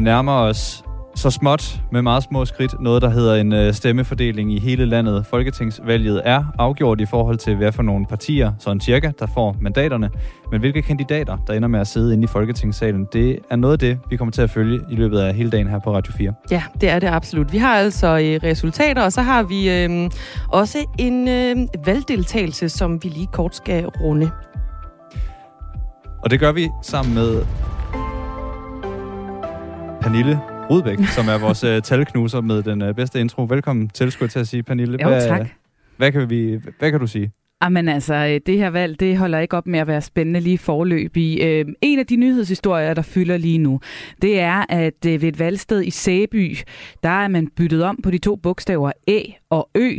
Vi 0.00 0.04
nærmer 0.04 0.32
os 0.32 0.84
så 1.14 1.30
småt 1.30 1.80
med 1.92 2.02
meget 2.02 2.22
små 2.22 2.44
skridt 2.44 2.80
noget, 2.80 3.02
der 3.02 3.10
hedder 3.10 3.34
en 3.34 3.52
øh, 3.52 3.74
stemmefordeling 3.74 4.52
i 4.52 4.58
hele 4.58 4.86
landet. 4.86 5.26
Folketingsvalget 5.26 6.22
er 6.24 6.44
afgjort 6.58 7.00
i 7.00 7.06
forhold 7.06 7.38
til, 7.38 7.56
hvad 7.56 7.72
for 7.72 7.82
nogle 7.82 8.06
partier, 8.06 8.52
sådan 8.58 8.80
cirka, 8.80 9.10
der 9.18 9.26
får 9.34 9.56
mandaterne. 9.60 10.10
Men 10.50 10.60
hvilke 10.60 10.82
kandidater, 10.82 11.36
der 11.46 11.52
ender 11.52 11.68
med 11.68 11.80
at 11.80 11.86
sidde 11.86 12.12
inde 12.12 12.24
i 12.24 12.26
Folketingssalen, 12.26 13.06
det 13.12 13.38
er 13.50 13.56
noget 13.56 13.72
af 13.72 13.78
det, 13.78 13.98
vi 14.10 14.16
kommer 14.16 14.32
til 14.32 14.42
at 14.42 14.50
følge 14.50 14.80
i 14.90 14.94
løbet 14.94 15.18
af 15.18 15.34
hele 15.34 15.50
dagen 15.50 15.68
her 15.68 15.78
på 15.78 15.94
Radio 15.94 16.12
4. 16.12 16.34
Ja, 16.50 16.62
det 16.80 16.88
er 16.88 16.98
det 16.98 17.06
absolut. 17.06 17.52
Vi 17.52 17.58
har 17.58 17.74
altså 17.74 18.06
øh, 18.06 18.50
resultater, 18.50 19.02
og 19.02 19.12
så 19.12 19.22
har 19.22 19.42
vi 19.42 19.70
øh, 19.70 20.10
også 20.48 20.78
en 20.98 21.28
øh, 21.28 21.56
valgdeltagelse, 21.86 22.68
som 22.68 23.04
vi 23.04 23.08
lige 23.08 23.28
kort 23.32 23.56
skal 23.56 23.86
runde. 23.86 24.30
Og 26.24 26.30
det 26.30 26.40
gør 26.40 26.52
vi 26.52 26.68
sammen 26.82 27.14
med 27.14 27.42
Pernille 30.02 30.40
Rudbæk, 30.70 30.98
som 30.98 31.28
er 31.28 31.38
vores 31.38 31.64
uh, 31.64 31.82
talknuser 31.82 32.40
med 32.40 32.62
den 32.62 32.82
uh, 32.82 32.94
bedste 32.94 33.20
intro. 33.20 33.46
Velkommen 33.50 33.88
til, 33.88 34.12
skulle 34.12 34.26
jeg 34.26 34.30
til 34.30 34.38
at 34.38 34.48
sige, 34.48 34.62
Pernille. 34.62 34.98
Jo, 35.02 35.08
hvad, 35.08 35.28
tak. 35.28 35.48
Hvad 35.96 36.12
kan, 36.12 36.30
vi, 36.30 36.60
hvad 36.78 36.90
kan 36.90 37.00
du 37.00 37.06
sige? 37.06 37.32
Jamen 37.62 37.88
altså, 37.88 38.14
øh, 38.14 38.40
det 38.46 38.58
her 38.58 38.70
valg, 38.70 39.00
det 39.00 39.18
holder 39.18 39.38
ikke 39.38 39.56
op 39.56 39.66
med 39.66 39.80
at 39.80 39.86
være 39.86 40.00
spændende 40.00 40.40
lige 40.40 40.58
forløb 40.58 41.16
i. 41.16 41.42
Øh, 41.42 41.64
en 41.82 41.98
af 41.98 42.06
de 42.06 42.16
nyhedshistorier, 42.16 42.94
der 42.94 43.02
fylder 43.02 43.36
lige 43.36 43.58
nu, 43.58 43.80
det 44.22 44.40
er, 44.40 44.64
at 44.68 45.06
øh, 45.06 45.22
ved 45.22 45.28
et 45.28 45.38
valgsted 45.38 45.82
i 45.82 45.90
Sæby, 45.90 46.56
der 47.02 47.08
er 47.08 47.28
man 47.28 47.48
byttet 47.56 47.82
om 47.82 47.98
på 48.02 48.10
de 48.10 48.18
to 48.18 48.36
bogstaver 48.36 48.92
Æ 49.08 49.22
og 49.50 49.70
Ø. 49.74 49.98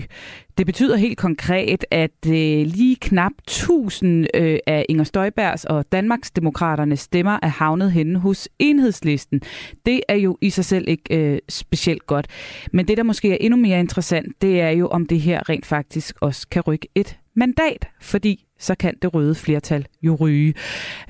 Det 0.61 0.65
betyder 0.65 0.95
helt 0.95 1.17
konkret, 1.17 1.85
at 1.91 2.27
øh, 2.27 2.65
lige 2.65 2.95
knap 2.95 3.31
1000 3.47 4.27
øh, 4.33 4.59
af 4.67 4.85
Inger 4.89 5.03
Støjbergs 5.03 5.65
og 5.65 5.85
Danmarks 5.91 6.31
Demokraternes 6.31 6.99
stemmer 6.99 7.39
er 7.41 7.47
havnet 7.47 7.91
henne 7.91 8.19
hos 8.19 8.49
enhedslisten. 8.59 9.41
Det 9.85 10.01
er 10.07 10.15
jo 10.15 10.37
i 10.41 10.49
sig 10.49 10.65
selv 10.65 10.87
ikke 10.87 11.17
øh, 11.17 11.39
specielt 11.49 12.07
godt. 12.07 12.27
Men 12.73 12.87
det, 12.87 12.97
der 12.97 13.03
måske 13.03 13.31
er 13.31 13.37
endnu 13.39 13.59
mere 13.59 13.79
interessant, 13.79 14.41
det 14.41 14.61
er 14.61 14.69
jo, 14.69 14.87
om 14.87 15.05
det 15.05 15.21
her 15.21 15.49
rent 15.49 15.65
faktisk 15.65 16.15
også 16.21 16.47
kan 16.47 16.61
rykke 16.61 16.87
et 16.95 17.17
mandat, 17.35 17.87
fordi 18.01 18.45
så 18.61 18.75
kan 18.75 18.95
det 19.01 19.13
røde 19.13 19.35
flertal 19.35 19.85
jo 20.01 20.15
ryge. 20.15 20.53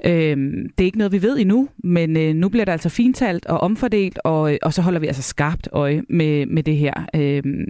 Øhm, 0.06 0.70
det 0.78 0.84
er 0.84 0.86
ikke 0.86 0.98
noget, 0.98 1.12
vi 1.12 1.22
ved 1.22 1.38
endnu, 1.38 1.70
men 1.84 2.18
øh, 2.18 2.36
nu 2.36 2.50
bliver 2.50 2.66
det 2.66 2.72
altså 2.72 2.90
fintalt 2.90 3.46
og 3.46 3.60
omfordelt, 3.60 4.20
og, 4.24 4.54
øh, 4.54 4.60
og 4.62 4.74
så 4.74 4.82
holder 4.82 5.00
vi 5.00 5.08
altså 5.08 5.22
skarpt 5.22 5.70
øje 5.72 6.02
med, 6.10 6.46
med 6.46 6.64
det 6.64 6.78
her. 6.78 6.94
Øhm, 7.16 7.66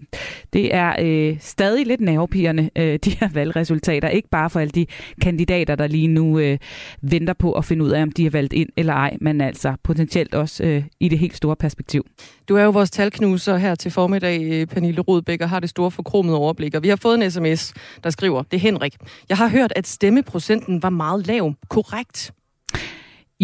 det 0.53 0.75
er 0.75 0.95
øh, 1.01 1.37
stadig 1.39 1.85
lidt 1.85 2.01
nervepirrende, 2.01 2.69
øh, 2.75 2.99
de 3.05 3.09
her 3.09 3.29
valgresultater. 3.33 4.09
Ikke 4.09 4.29
bare 4.29 4.49
for 4.49 4.59
alle 4.59 4.71
de 4.71 4.85
kandidater, 5.21 5.75
der 5.75 5.87
lige 5.87 6.07
nu 6.07 6.39
øh, 6.39 6.57
venter 7.01 7.33
på 7.33 7.53
at 7.53 7.65
finde 7.65 7.85
ud 7.85 7.89
af, 7.89 8.01
om 8.01 8.11
de 8.11 8.25
er 8.25 8.29
valgt 8.29 8.53
ind 8.53 8.69
eller 8.77 8.93
ej, 8.93 9.17
men 9.21 9.41
altså 9.41 9.73
potentielt 9.83 10.35
også 10.35 10.63
øh, 10.63 10.83
i 10.99 11.09
det 11.09 11.19
helt 11.19 11.35
store 11.35 11.55
perspektiv. 11.55 12.05
Du 12.51 12.55
er 12.55 12.63
jo 12.63 12.69
vores 12.69 12.91
talknuser 12.91 13.57
her 13.57 13.75
til 13.75 13.91
formiddag, 13.91 14.41
øh, 14.43 14.67
Pernille 14.67 15.01
Rodbæk, 15.01 15.41
og 15.41 15.49
har 15.49 15.59
det 15.59 15.69
store 15.69 15.91
forkromede 15.91 16.37
overblik. 16.37 16.75
Og 16.75 16.83
vi 16.83 16.87
har 16.89 16.95
fået 16.95 17.23
en 17.23 17.31
sms, 17.31 17.73
der 18.03 18.09
skriver, 18.09 18.43
det 18.43 18.57
er 18.57 18.61
Henrik. 18.61 18.97
Jeg 19.29 19.37
har 19.37 19.49
hørt, 19.49 19.73
at 19.75 19.87
stemmeprocenten 19.87 20.83
var 20.83 20.89
meget 20.89 21.27
lav. 21.27 21.53
Korrekt? 21.69 22.33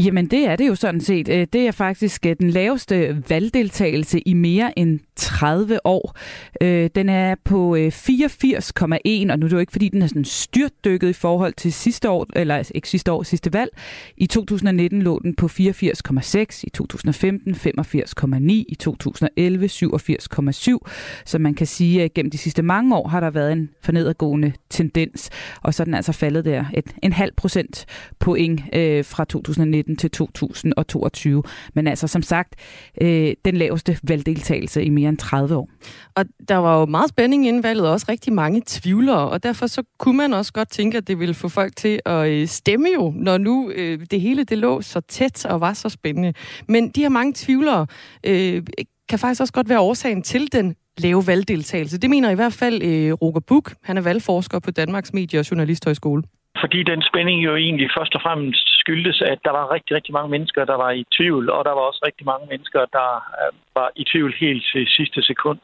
Jamen 0.05 0.25
det 0.25 0.47
er 0.47 0.55
det 0.55 0.67
jo 0.67 0.75
sådan 0.75 1.01
set. 1.01 1.29
Øh, 1.29 1.47
det 1.53 1.67
er 1.67 1.71
faktisk 1.71 2.25
øh, 2.25 2.35
den 2.39 2.49
laveste 2.49 3.23
valgdeltagelse 3.29 4.19
i 4.19 4.33
mere 4.33 4.79
end 4.79 4.99
30 5.15 5.85
år. 5.85 6.17
Øh, 6.61 6.89
den 6.95 7.09
er 7.09 7.35
på 7.43 7.75
84,1, 7.75 9.31
og 9.31 9.39
nu 9.39 9.45
er 9.45 9.49
det 9.49 9.51
jo 9.51 9.57
ikke, 9.57 9.71
fordi 9.71 9.89
den 9.89 10.01
er 10.01 10.07
sådan 10.07 10.25
styrtdykket 10.25 11.09
i 11.09 11.13
forhold 11.13 11.53
til 11.53 11.73
sidste 11.73 12.09
år, 12.09 12.25
eller 12.35 12.71
ikke 12.75 12.89
sidste 12.89 13.11
år, 13.11 13.23
sidste 13.23 13.53
valg. 13.53 13.69
I 14.17 14.27
2019 14.27 15.01
lå 15.01 15.19
den 15.23 15.35
på 15.35 15.45
84,6, 15.45 16.63
i 16.63 16.69
2015 16.69 17.53
85,9, 17.53 18.51
i 18.51 18.75
2011 18.79 19.65
87,7. 19.65 20.77
Så 21.25 21.37
man 21.39 21.53
kan 21.53 21.67
sige, 21.67 22.03
at 22.03 22.13
gennem 22.13 22.31
de 22.31 22.37
sidste 22.37 22.61
mange 22.61 22.95
år 22.95 23.07
har 23.07 23.19
der 23.19 23.29
været 23.29 23.51
en 23.51 23.69
fornedadgående 23.81 24.53
tendens, 24.69 25.29
og 25.61 25.73
så 25.73 25.83
er 25.83 25.85
den 25.85 25.93
altså 25.93 26.11
faldet 26.11 26.45
der 26.45 26.65
et, 26.73 26.95
en 27.03 27.13
halv 27.13 27.31
procent 27.37 27.85
point 28.19 28.61
øh, 28.73 29.05
fra 29.05 29.25
2019 29.25 29.86
2019 29.87 29.95
til 29.95 30.11
2022. 30.11 31.43
Men 31.73 31.87
altså 31.87 32.07
som 32.07 32.21
sagt, 32.21 32.55
øh, 33.01 33.33
den 33.45 33.57
laveste 33.57 33.97
valgdeltagelse 34.03 34.83
i 34.83 34.89
mere 34.89 35.09
end 35.09 35.17
30 35.17 35.55
år. 35.55 35.69
Og 36.15 36.25
der 36.49 36.55
var 36.55 36.79
jo 36.79 36.85
meget 36.85 37.09
spænding 37.09 37.47
inden 37.47 37.63
valget, 37.63 37.85
og 37.85 37.91
også 37.91 38.05
rigtig 38.09 38.33
mange 38.33 38.61
tvivlere, 38.65 39.29
og 39.29 39.43
derfor 39.43 39.67
så 39.67 39.83
kunne 39.99 40.17
man 40.17 40.33
også 40.33 40.53
godt 40.53 40.71
tænke, 40.71 40.97
at 40.97 41.07
det 41.07 41.19
ville 41.19 41.33
få 41.33 41.49
folk 41.49 41.75
til 41.75 41.99
at 42.05 42.29
øh, 42.29 42.47
stemme 42.47 42.87
jo, 42.95 43.13
når 43.15 43.37
nu 43.37 43.69
øh, 43.69 43.99
det 44.11 44.21
hele 44.21 44.43
det 44.43 44.57
lå 44.57 44.81
så 44.81 45.01
tæt 45.01 45.45
og 45.45 45.61
var 45.61 45.73
så 45.73 45.89
spændende. 45.89 46.33
Men 46.67 46.89
de 46.89 47.01
her 47.01 47.09
mange 47.09 47.33
tvivlere 47.35 47.87
øh, 48.23 48.63
kan 49.09 49.19
faktisk 49.19 49.41
også 49.41 49.53
godt 49.53 49.69
være 49.69 49.79
årsagen 49.79 50.21
til 50.21 50.51
den 50.51 50.75
lave 50.97 51.27
valgdeltagelse. 51.27 51.97
Det 51.97 52.09
mener 52.09 52.29
i 52.29 52.35
hvert 52.35 52.53
fald 52.53 52.83
øh, 52.83 53.13
Roger 53.13 53.39
Buk. 53.39 53.75
Han 53.83 53.97
er 53.97 54.01
valgforsker 54.01 54.59
på 54.59 54.71
Danmarks 54.71 55.13
Medie- 55.13 55.39
og 55.39 55.51
Journalisthøjskole. 55.51 56.23
Fordi 56.61 56.79
den 56.83 57.01
spænding 57.09 57.39
jo 57.45 57.55
egentlig 57.55 57.89
først 57.97 58.15
og 58.15 58.21
fremmest 58.21 58.67
skyldtes, 58.81 59.21
at 59.21 59.39
der 59.45 59.51
var 59.57 59.73
rigtig, 59.75 59.95
rigtig 59.95 60.13
mange 60.13 60.29
mennesker, 60.35 60.65
der 60.65 60.77
var 60.83 60.91
i 60.91 61.03
tvivl, 61.17 61.49
og 61.49 61.65
der 61.65 61.73
var 61.77 61.83
også 61.89 62.01
rigtig 62.05 62.25
mange 62.25 62.45
mennesker, 62.51 62.81
der 62.97 63.09
øh, 63.41 63.51
var 63.75 63.89
i 63.95 64.03
tvivl 64.11 64.31
helt 64.39 64.63
til 64.71 64.83
sidste 64.97 65.19
sekund. 65.29 65.59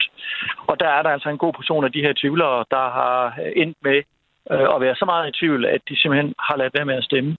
Og 0.69 0.79
der 0.79 0.89
er 0.97 1.01
der 1.03 1.09
altså 1.09 1.29
en 1.29 1.43
god 1.43 1.53
portion 1.53 1.85
af 1.85 1.91
de 1.91 2.01
her 2.05 2.13
tvivlere, 2.21 2.65
der 2.75 2.85
har 2.99 3.15
øh, 3.41 3.51
endt 3.61 3.77
med 3.87 3.99
øh, 4.51 4.67
at 4.75 4.81
være 4.85 4.95
så 4.95 5.05
meget 5.05 5.29
i 5.29 5.37
tvivl, 5.39 5.65
at 5.65 5.81
de 5.89 5.95
simpelthen 6.01 6.33
har 6.39 6.55
ladet 6.57 6.73
være 6.77 6.89
med 6.91 6.95
at 7.01 7.03
stemme. 7.03 7.35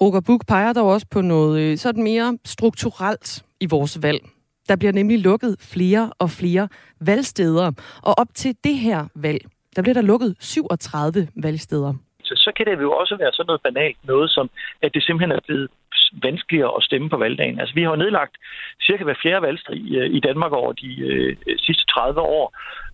Roger 0.00 0.22
Buch 0.26 0.44
peger 0.48 0.72
dog 0.72 0.88
også 0.94 1.06
på 1.10 1.20
noget 1.20 1.80
sådan 1.80 2.02
mere 2.02 2.38
strukturelt 2.44 3.44
i 3.60 3.66
vores 3.70 3.98
valg. 4.02 4.20
Der 4.68 4.76
bliver 4.76 4.92
nemlig 4.92 5.18
lukket 5.18 5.56
flere 5.60 6.12
og 6.18 6.30
flere 6.30 6.68
valgsteder, 7.00 7.72
og 8.02 8.14
op 8.18 8.28
til 8.34 8.56
det 8.64 8.76
her 8.78 9.08
valg, 9.14 9.40
der 9.76 9.82
bliver 9.82 9.94
der 9.94 10.02
lukket 10.02 10.36
37 10.40 11.28
valgsteder 11.36 11.92
så 12.34 12.52
kan 12.56 12.66
det 12.66 12.82
jo 12.82 12.92
også 12.92 13.16
være 13.16 13.32
sådan 13.32 13.46
noget 13.46 13.62
banalt 13.62 13.96
noget, 14.04 14.30
som 14.30 14.50
at 14.82 14.94
det 14.94 15.02
simpelthen 15.02 15.36
er 15.36 15.46
blevet 15.46 15.68
vanskeligere 16.22 16.72
at 16.76 16.82
stemme 16.82 17.08
på 17.10 17.16
valgdagen. 17.16 17.60
Altså, 17.60 17.74
vi 17.74 17.82
har 17.82 17.90
jo 17.90 17.96
nedlagt 17.96 18.34
cirka 18.82 19.04
hver 19.04 19.22
fjerde 19.22 19.42
valgstrid 19.42 19.76
i, 19.76 19.96
øh, 19.96 20.10
i 20.16 20.20
Danmark 20.20 20.52
over 20.52 20.72
de 20.72 20.90
øh, 21.08 21.36
sidste 21.58 21.84
30 21.86 22.20
år. 22.20 22.46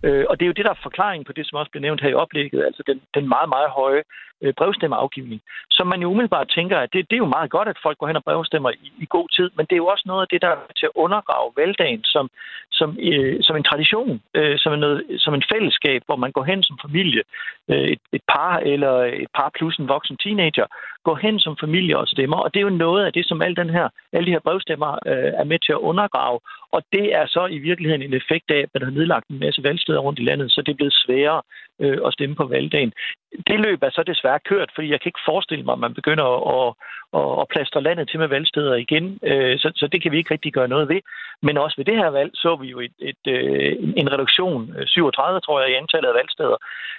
Øh, 0.03 0.25
og 0.29 0.39
det 0.39 0.45
er 0.45 0.51
jo 0.51 0.57
det, 0.57 0.65
der 0.65 0.71
er 0.71 0.83
forklaringen 0.83 1.25
på 1.25 1.33
det, 1.33 1.47
som 1.47 1.59
også 1.59 1.71
blev 1.71 1.81
nævnt 1.81 2.01
her 2.01 2.09
i 2.09 2.21
oplægget, 2.23 2.65
altså 2.65 2.83
den, 2.87 3.01
den 3.15 3.27
meget, 3.27 3.49
meget 3.49 3.69
høje 3.69 4.03
øh, 4.43 4.53
brevstemmeafgivning. 4.59 5.41
som 5.77 5.87
man 5.87 6.01
jo 6.01 6.07
umiddelbart 6.09 6.49
tænker, 6.57 6.77
at 6.77 6.89
det, 6.93 7.09
det 7.09 7.15
er 7.15 7.25
jo 7.25 7.35
meget 7.37 7.49
godt, 7.51 7.67
at 7.67 7.83
folk 7.83 7.97
går 7.97 8.07
hen 8.07 8.15
og 8.15 8.23
brevstemmer 8.23 8.69
i, 8.69 8.91
i 9.03 9.05
god 9.09 9.27
tid, 9.29 9.47
men 9.55 9.65
det 9.65 9.73
er 9.75 9.83
jo 9.83 9.91
også 9.93 10.03
noget 10.05 10.21
af 10.21 10.27
det, 10.31 10.41
der 10.41 10.49
er 10.49 10.57
til 10.79 10.85
at 10.85 10.97
undergrave 11.05 11.51
valgdagen 11.57 12.03
som, 12.03 12.29
som, 12.71 12.97
øh, 12.99 13.37
som 13.41 13.55
en 13.55 13.63
tradition, 13.63 14.21
øh, 14.33 14.55
som, 14.59 14.73
en 14.73 14.79
noget, 14.79 15.03
som 15.17 15.33
en 15.33 15.43
fællesskab, 15.51 16.01
hvor 16.05 16.15
man 16.15 16.31
går 16.31 16.43
hen 16.43 16.63
som 16.63 16.77
familie, 16.85 17.21
øh, 17.69 17.87
et, 17.93 18.01
et 18.17 18.23
par 18.33 18.57
eller 18.57 18.93
et 19.23 19.31
par 19.37 19.49
plus 19.57 19.77
en 19.77 19.87
voksen 19.87 20.17
teenager, 20.17 20.67
går 21.03 21.15
hen 21.15 21.39
som 21.39 21.57
familie 21.63 21.97
og 21.97 22.07
stemmer. 22.07 22.37
Og 22.37 22.53
det 22.53 22.59
er 22.59 22.67
jo 22.69 22.81
noget 22.85 23.05
af 23.05 23.13
det, 23.13 23.25
som 23.27 23.41
alle, 23.41 23.55
den 23.55 23.69
her, 23.69 23.87
alle 24.13 24.25
de 24.25 24.35
her 24.35 24.45
brevstemmer 24.47 24.91
øh, 25.11 25.31
er 25.41 25.43
med 25.43 25.59
til 25.59 25.71
at 25.71 25.83
undergrave. 25.89 26.39
Og 26.75 26.81
det 26.91 27.05
er 27.13 27.25
så 27.25 27.45
i 27.45 27.57
virkeligheden 27.57 28.01
en 28.01 28.13
effekt 28.13 28.51
af, 28.51 28.59
at 28.63 28.69
man 28.73 28.83
har 28.83 28.91
nedlagt 28.91 29.27
en 29.27 29.39
masse 29.39 29.63
valgsteder 29.63 29.99
rundt 29.99 30.19
i 30.19 30.23
landet, 30.23 30.51
så 30.51 30.61
det 30.61 30.71
er 30.71 30.81
blevet 30.81 31.01
sværere 31.05 31.41
øh, 31.79 31.97
at 32.05 32.13
stemme 32.13 32.35
på 32.35 32.45
valgdagen. 32.45 32.93
Det 33.47 33.59
løb 33.59 33.83
er 33.83 33.89
så 33.89 34.03
desværre 34.03 34.39
kørt, 34.49 34.69
fordi 34.75 34.91
jeg 34.91 34.99
kan 35.01 35.09
ikke 35.09 35.27
forestille 35.31 35.65
mig, 35.65 35.73
at 35.73 35.79
man 35.79 35.93
begynder 35.93 36.27
at, 36.55 36.73
at, 37.19 37.41
at 37.41 37.47
plastre 37.53 37.81
landet 37.81 38.09
til 38.09 38.19
med 38.19 38.27
valgsteder 38.27 38.75
igen. 38.75 39.19
Øh, 39.23 39.59
så, 39.59 39.71
så 39.75 39.87
det 39.87 40.01
kan 40.01 40.11
vi 40.11 40.17
ikke 40.17 40.33
rigtig 40.33 40.53
gøre 40.53 40.67
noget 40.67 40.89
ved. 40.89 41.01
Men 41.41 41.57
også 41.57 41.75
ved 41.77 41.85
det 41.85 41.97
her 41.97 42.09
valg 42.09 42.31
så 42.33 42.55
vi 42.55 42.67
jo 42.67 42.79
et, 42.79 42.95
et, 42.99 43.23
øh, 43.27 43.75
en 44.01 44.11
reduktion, 44.13 44.75
øh, 44.77 44.87
37 44.87 45.39
tror 45.39 45.61
jeg, 45.61 45.69
i 45.71 45.79
antallet 45.81 46.09
af 46.09 46.15
valgsteder. 46.15 46.57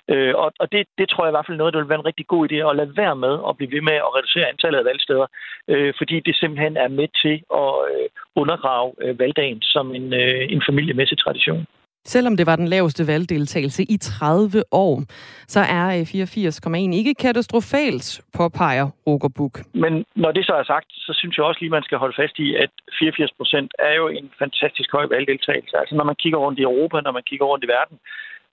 Øh, 0.09 0.35
og 0.35 0.53
og 0.59 0.73
det, 0.73 0.87
det 0.99 1.09
tror 1.09 1.25
jeg 1.25 1.31
i 1.31 1.37
hvert 1.37 1.47
fald 1.47 1.59
noget, 1.59 1.75
der 1.75 1.81
vil 1.81 1.88
være 1.88 2.03
en 2.03 2.11
rigtig 2.11 2.27
god 2.27 2.43
idé 2.49 2.55
at 2.55 2.77
lade 2.77 2.97
være 2.97 3.17
med 3.17 3.35
at 3.49 3.56
blive 3.56 3.73
ved 3.73 3.82
med 3.91 3.97
at 4.06 4.15
reducere 4.17 4.49
antallet 4.49 4.79
af 4.79 4.85
valgsteder, 4.85 5.27
øh, 5.69 5.94
fordi 5.99 6.20
det 6.20 6.37
simpelthen 6.37 6.77
er 6.77 6.88
med 6.88 7.09
til 7.23 7.37
at 7.62 7.73
øh, 7.91 8.09
undergrave 8.37 8.88
øh, 9.03 9.19
valgdagen 9.19 9.62
som 9.65 9.95
en, 9.95 10.13
øh, 10.13 10.53
en 10.55 10.63
familiemæssig 10.69 11.19
tradition. 11.19 11.67
Selvom 12.07 12.37
det 12.37 12.47
var 12.47 12.57
den 12.57 12.69
laveste 12.69 13.07
valgdeltagelse 13.07 13.83
i 13.83 13.97
30 13.97 14.63
år, 14.73 14.95
så 15.55 15.61
er 15.61 15.87
84,1 16.05 16.95
ikke 17.01 17.15
katastrofalt, 17.15 18.21
påpeger 18.37 18.87
Roger 19.07 19.33
Buk. 19.37 19.55
Men 19.75 20.05
når 20.15 20.33
det 20.33 20.47
så 20.47 20.53
er 20.53 20.65
sagt, 20.65 20.89
så 20.93 21.13
synes 21.19 21.37
jeg 21.37 21.45
også 21.45 21.61
lige, 21.61 21.77
man 21.79 21.83
skal 21.83 21.99
holde 21.99 22.17
fast 22.23 22.39
i, 22.39 22.55
at 22.55 22.71
84 22.99 23.33
procent 23.39 23.71
er 23.79 23.95
jo 23.95 24.09
en 24.09 24.31
fantastisk 24.39 24.93
høj 24.93 25.07
valgdeltagelse. 25.07 25.77
Altså 25.81 25.95
når 25.95 26.05
man 26.05 26.17
kigger 26.23 26.39
rundt 26.39 26.59
i 26.59 26.63
Europa, 26.63 27.01
når 27.01 27.13
man 27.13 27.23
kigger 27.31 27.47
rundt 27.47 27.65
i 27.65 27.69
verden, 27.69 27.99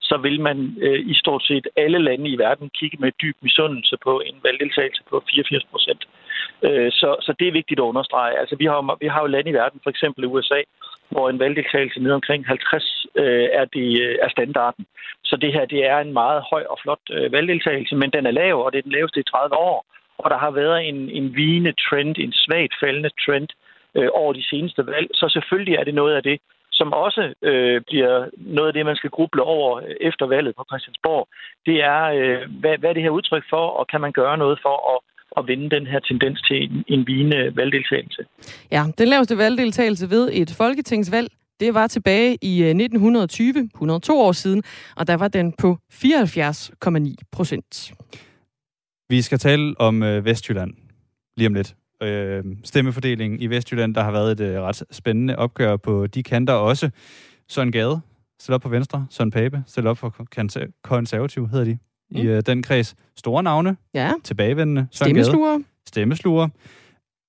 så 0.00 0.16
vil 0.26 0.40
man 0.40 0.58
øh, 0.86 1.00
i 1.12 1.14
stort 1.14 1.42
set 1.42 1.66
alle 1.76 1.98
lande 1.98 2.28
i 2.30 2.38
verden 2.38 2.70
kigge 2.78 2.96
med 3.00 3.12
dyb 3.22 3.36
misundelse 3.42 3.96
på 4.06 4.12
en 4.28 4.36
valgdeltagelse 4.42 5.02
på 5.10 5.24
84 5.30 5.64
procent. 5.72 6.02
Øh, 6.66 6.90
så, 6.92 7.08
så 7.20 7.34
det 7.38 7.48
er 7.48 7.58
vigtigt 7.60 7.80
at 7.80 7.90
understrege. 7.92 8.38
Altså 8.40 8.56
vi 8.56 8.64
har, 8.64 8.96
vi 9.00 9.06
har 9.06 9.20
jo 9.20 9.26
lande 9.26 9.50
i 9.50 9.58
verden, 9.60 9.80
for 9.82 9.90
eksempel 9.90 10.24
USA, 10.24 10.60
hvor 11.12 11.30
en 11.30 11.38
valgdeltagelse 11.38 12.00
ned 12.00 12.12
omkring 12.12 12.46
50 12.46 13.06
øh, 13.14 13.48
er, 13.60 13.64
det, 13.64 13.88
øh, 14.02 14.16
er 14.22 14.28
standarden. 14.28 14.86
Så 15.24 15.36
det 15.36 15.52
her 15.52 15.64
det 15.64 15.86
er 15.86 15.98
en 15.98 16.12
meget 16.12 16.42
høj 16.50 16.64
og 16.72 16.78
flot 16.82 17.04
øh, 17.10 17.32
valgdeltagelse, 17.32 17.94
men 17.96 18.10
den 18.10 18.26
er 18.26 18.30
lav, 18.30 18.64
og 18.64 18.72
det 18.72 18.78
er 18.78 18.82
den 18.82 18.96
laveste 18.98 19.20
i 19.20 19.22
30 19.22 19.56
år. 19.56 19.84
Og 20.18 20.30
der 20.30 20.38
har 20.38 20.50
været 20.50 20.88
en, 20.88 21.10
en 21.10 21.36
vigende 21.36 21.72
trend, 21.72 22.14
en 22.18 22.32
svagt 22.32 22.74
faldende 22.80 23.10
trend 23.24 23.48
øh, 23.96 24.08
over 24.12 24.32
de 24.32 24.48
seneste 24.50 24.86
valg. 24.86 25.08
Så 25.14 25.28
selvfølgelig 25.28 25.74
er 25.76 25.84
det 25.84 25.94
noget 25.94 26.14
af 26.14 26.22
det, 26.22 26.40
som 26.72 26.92
også 26.92 27.34
øh, 27.42 27.80
bliver 27.80 28.28
noget 28.36 28.68
af 28.68 28.74
det, 28.74 28.86
man 28.86 28.96
skal 28.96 29.10
gruble 29.10 29.42
over 29.42 29.70
øh, 29.76 29.94
efter 30.00 30.26
valget 30.26 30.56
på 30.56 30.64
Christiansborg. 30.70 31.28
Det 31.66 31.76
er, 31.82 32.02
øh, 32.18 32.40
hvad, 32.60 32.78
hvad 32.78 32.90
er 32.90 32.94
det 32.94 33.02
her 33.02 33.18
udtryk 33.18 33.44
for, 33.50 33.64
og 33.78 33.86
kan 33.86 34.00
man 34.00 34.12
gøre 34.12 34.38
noget 34.38 34.58
for 34.62 34.76
at 34.94 34.98
at 35.36 35.44
vende 35.46 35.70
den 35.70 35.86
her 35.86 36.00
tendens 36.00 36.42
til 36.42 36.56
en, 36.62 36.84
en 36.88 37.06
vigende 37.06 37.56
valgdeltagelse. 37.56 38.22
Ja, 38.70 38.84
den 38.98 39.08
laveste 39.08 39.38
valgdeltagelse 39.38 40.10
ved 40.10 40.30
et 40.32 40.54
folketingsvalg, 40.56 41.28
det 41.60 41.74
var 41.74 41.86
tilbage 41.86 42.38
i 42.42 42.62
1920, 42.62 43.48
øh, 43.58 43.64
102 43.74 44.20
år 44.20 44.32
siden, 44.32 44.62
og 44.96 45.06
der 45.06 45.14
var 45.14 45.28
den 45.28 45.52
på 45.52 45.78
74,9 45.92 47.14
procent. 47.32 47.92
Vi 49.08 49.22
skal 49.22 49.38
tale 49.38 49.80
om 49.80 50.02
øh, 50.02 50.24
Vestjylland 50.24 50.74
lige 51.36 51.46
om 51.46 51.54
lidt. 51.54 51.74
Øh, 52.02 52.44
stemmefordelingen 52.64 53.40
i 53.40 53.46
Vestjylland, 53.46 53.94
der 53.94 54.02
har 54.02 54.12
været 54.12 54.40
et 54.40 54.40
øh, 54.40 54.60
ret 54.60 54.82
spændende 54.90 55.36
opgør 55.36 55.76
på 55.76 56.06
de 56.06 56.22
kanter 56.22 56.52
også. 56.52 56.90
Søren 57.48 57.72
Gade, 57.72 58.00
stille 58.40 58.54
op 58.54 58.60
på 58.60 58.68
Venstre. 58.68 59.06
Søren 59.10 59.30
Pape, 59.30 59.62
stille 59.66 59.90
op 59.90 59.98
for 59.98 60.26
konservativ, 60.82 61.48
hedder 61.48 61.64
de 61.64 61.78
mm. 62.14 62.20
i 62.20 62.22
øh, 62.22 62.42
den 62.46 62.62
kreds. 62.62 62.94
Store 63.16 63.42
navne, 63.42 63.76
ja. 63.94 64.12
tilbagevendende. 64.24 64.86
Stemmesluger. 64.90 65.58
Stemmesluger. 65.88 66.48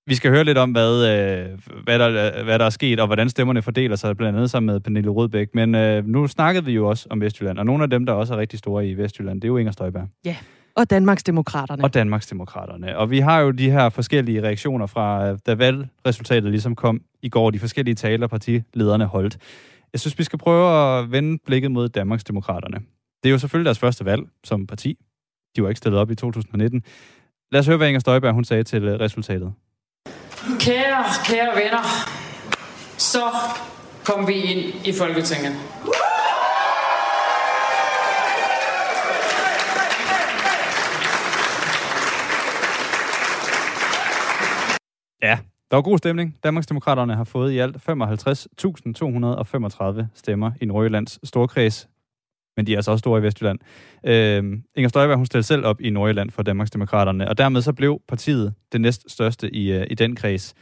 Vi 0.08 0.16
skal 0.16 0.32
høre 0.32 0.44
lidt 0.44 0.58
om, 0.58 0.72
hvad, 0.72 0.94
øh, 0.94 1.60
hvad, 1.84 2.00
der, 2.00 2.44
hvad 2.44 2.60
der 2.60 2.66
er 2.66 2.70
sket, 2.70 3.00
og 3.00 3.06
hvordan 3.06 3.30
stemmerne 3.30 3.62
fordeler 3.62 3.96
sig, 3.96 4.18
blandt 4.18 4.38
andet 4.38 4.52
sammen 4.52 4.74
med 4.74 4.80
Pernille 4.80 5.10
Rødbæk. 5.10 5.48
Men 5.54 5.76
øh, 5.76 6.08
nu 6.08 6.28
snakkede 6.28 6.66
vi 6.66 6.72
jo 6.72 6.90
også 6.90 7.08
om 7.10 7.22
Vestjylland, 7.22 7.60
og 7.60 7.66
nogle 7.66 7.84
af 7.84 7.90
dem, 7.90 8.06
der 8.06 8.14
også 8.14 8.34
er 8.34 8.38
rigtig 8.38 8.60
store 8.60 8.88
i 8.88 8.94
Vestjylland, 8.94 9.42
det 9.42 9.48
er 9.48 9.50
jo 9.50 9.58
Inger 9.58 9.72
Støjberg. 9.72 10.08
Ja, 10.26 10.36
og 10.76 10.90
Danmarksdemokraterne. 10.90 11.84
Og 11.84 11.94
Danmarksdemokraterne. 11.94 12.98
Og 12.98 13.12
vi 13.12 13.20
har 13.20 13.40
jo 13.40 13.52
de 13.52 13.72
her 13.72 13.90
forskellige 13.90 14.44
reaktioner 14.44 14.86
fra, 14.86 15.30
øh, 15.30 15.38
da 15.46 15.56
valgresultatet 15.56 16.52
ligesom 16.52 16.76
kom 16.76 17.02
i 17.22 17.30
går, 17.30 17.52
de 17.52 17.60
forskellige 17.60 17.96
taler, 17.96 18.28
partilederne 18.28 19.06
holdt. 19.06 19.38
Jeg 19.94 20.00
synes, 20.00 20.20
vi 20.20 20.24
skal 20.24 20.40
prøve 20.40 21.00
at 21.00 21.12
vende 21.12 21.38
blikket 21.46 21.72
mod 21.72 21.90
Danmarksdemokraterne. 21.90 22.78
Det 23.24 23.30
er 23.30 23.32
jo 23.32 23.38
selvfølgelig 23.38 23.66
deres 23.66 23.80
første 23.80 24.06
valg 24.06 24.24
som 24.44 24.68
parti. 24.68 24.98
De 25.56 25.64
var 25.64 25.70
ikke 25.70 25.78
stillet 25.78 26.02
op 26.02 26.12
i 26.12 26.16
2019. 26.16 26.84
Lad 27.52 27.60
os 27.60 27.68
høre, 27.68 27.78
hvad 27.78 27.88
Inger 27.88 28.00
Støjberg 28.00 28.34
hun 28.34 28.44
sagde 28.44 28.64
til 28.64 28.84
øh, 28.84 29.00
resultatet. 29.00 29.54
Kære, 30.60 31.06
kære 31.26 31.56
venner, 31.56 31.84
så 32.98 33.24
kom 34.06 34.28
vi 34.28 34.34
ind 34.34 34.88
i 34.88 34.94
Folketinget. 34.98 35.54
Ja, 45.22 45.40
der 45.72 45.76
var 45.76 45.82
god 45.82 45.98
stemning. 45.98 46.38
Danmarksdemokraterne 46.44 47.16
har 47.16 47.24
fået 47.24 47.52
i 47.52 47.58
alt 47.58 47.76
55.235 47.76 47.82
stemmer 50.14 50.52
i 50.62 50.66
Nordjyllands 50.66 51.28
storkreds 51.28 51.90
men 52.58 52.68
de 52.68 52.74
er 52.74 52.78
altså 52.78 52.92
også 52.92 53.00
store 53.00 53.20
i 53.20 53.24
Vestjylland. 53.24 53.60
Øh, 54.06 54.44
Inger 54.76 54.90
Støjberg, 54.90 55.18
hun 55.18 55.26
stillede 55.26 55.48
selv 55.48 55.66
op 55.66 55.82
i 55.82 55.90
Nordjylland 55.90 56.32
for 56.32 56.44
Danmarksdemokraterne, 56.44 57.30
og 57.30 57.38
dermed 57.38 57.62
så 57.62 57.74
blev 57.74 58.02
partiet 58.08 58.54
det 58.72 58.82
næststørste 58.82 59.56
i, 59.56 59.78
uh, 59.78 59.84
i 59.90 59.96
den 59.96 60.16
kreds. 60.16 60.54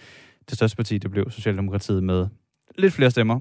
Det 0.50 0.56
største 0.56 0.78
parti, 0.78 0.98
det 0.98 1.12
blev 1.12 1.32
Socialdemokratiet 1.32 2.04
med 2.04 2.28
lidt 2.78 2.94
flere 2.94 3.12
stemmer. 3.12 3.40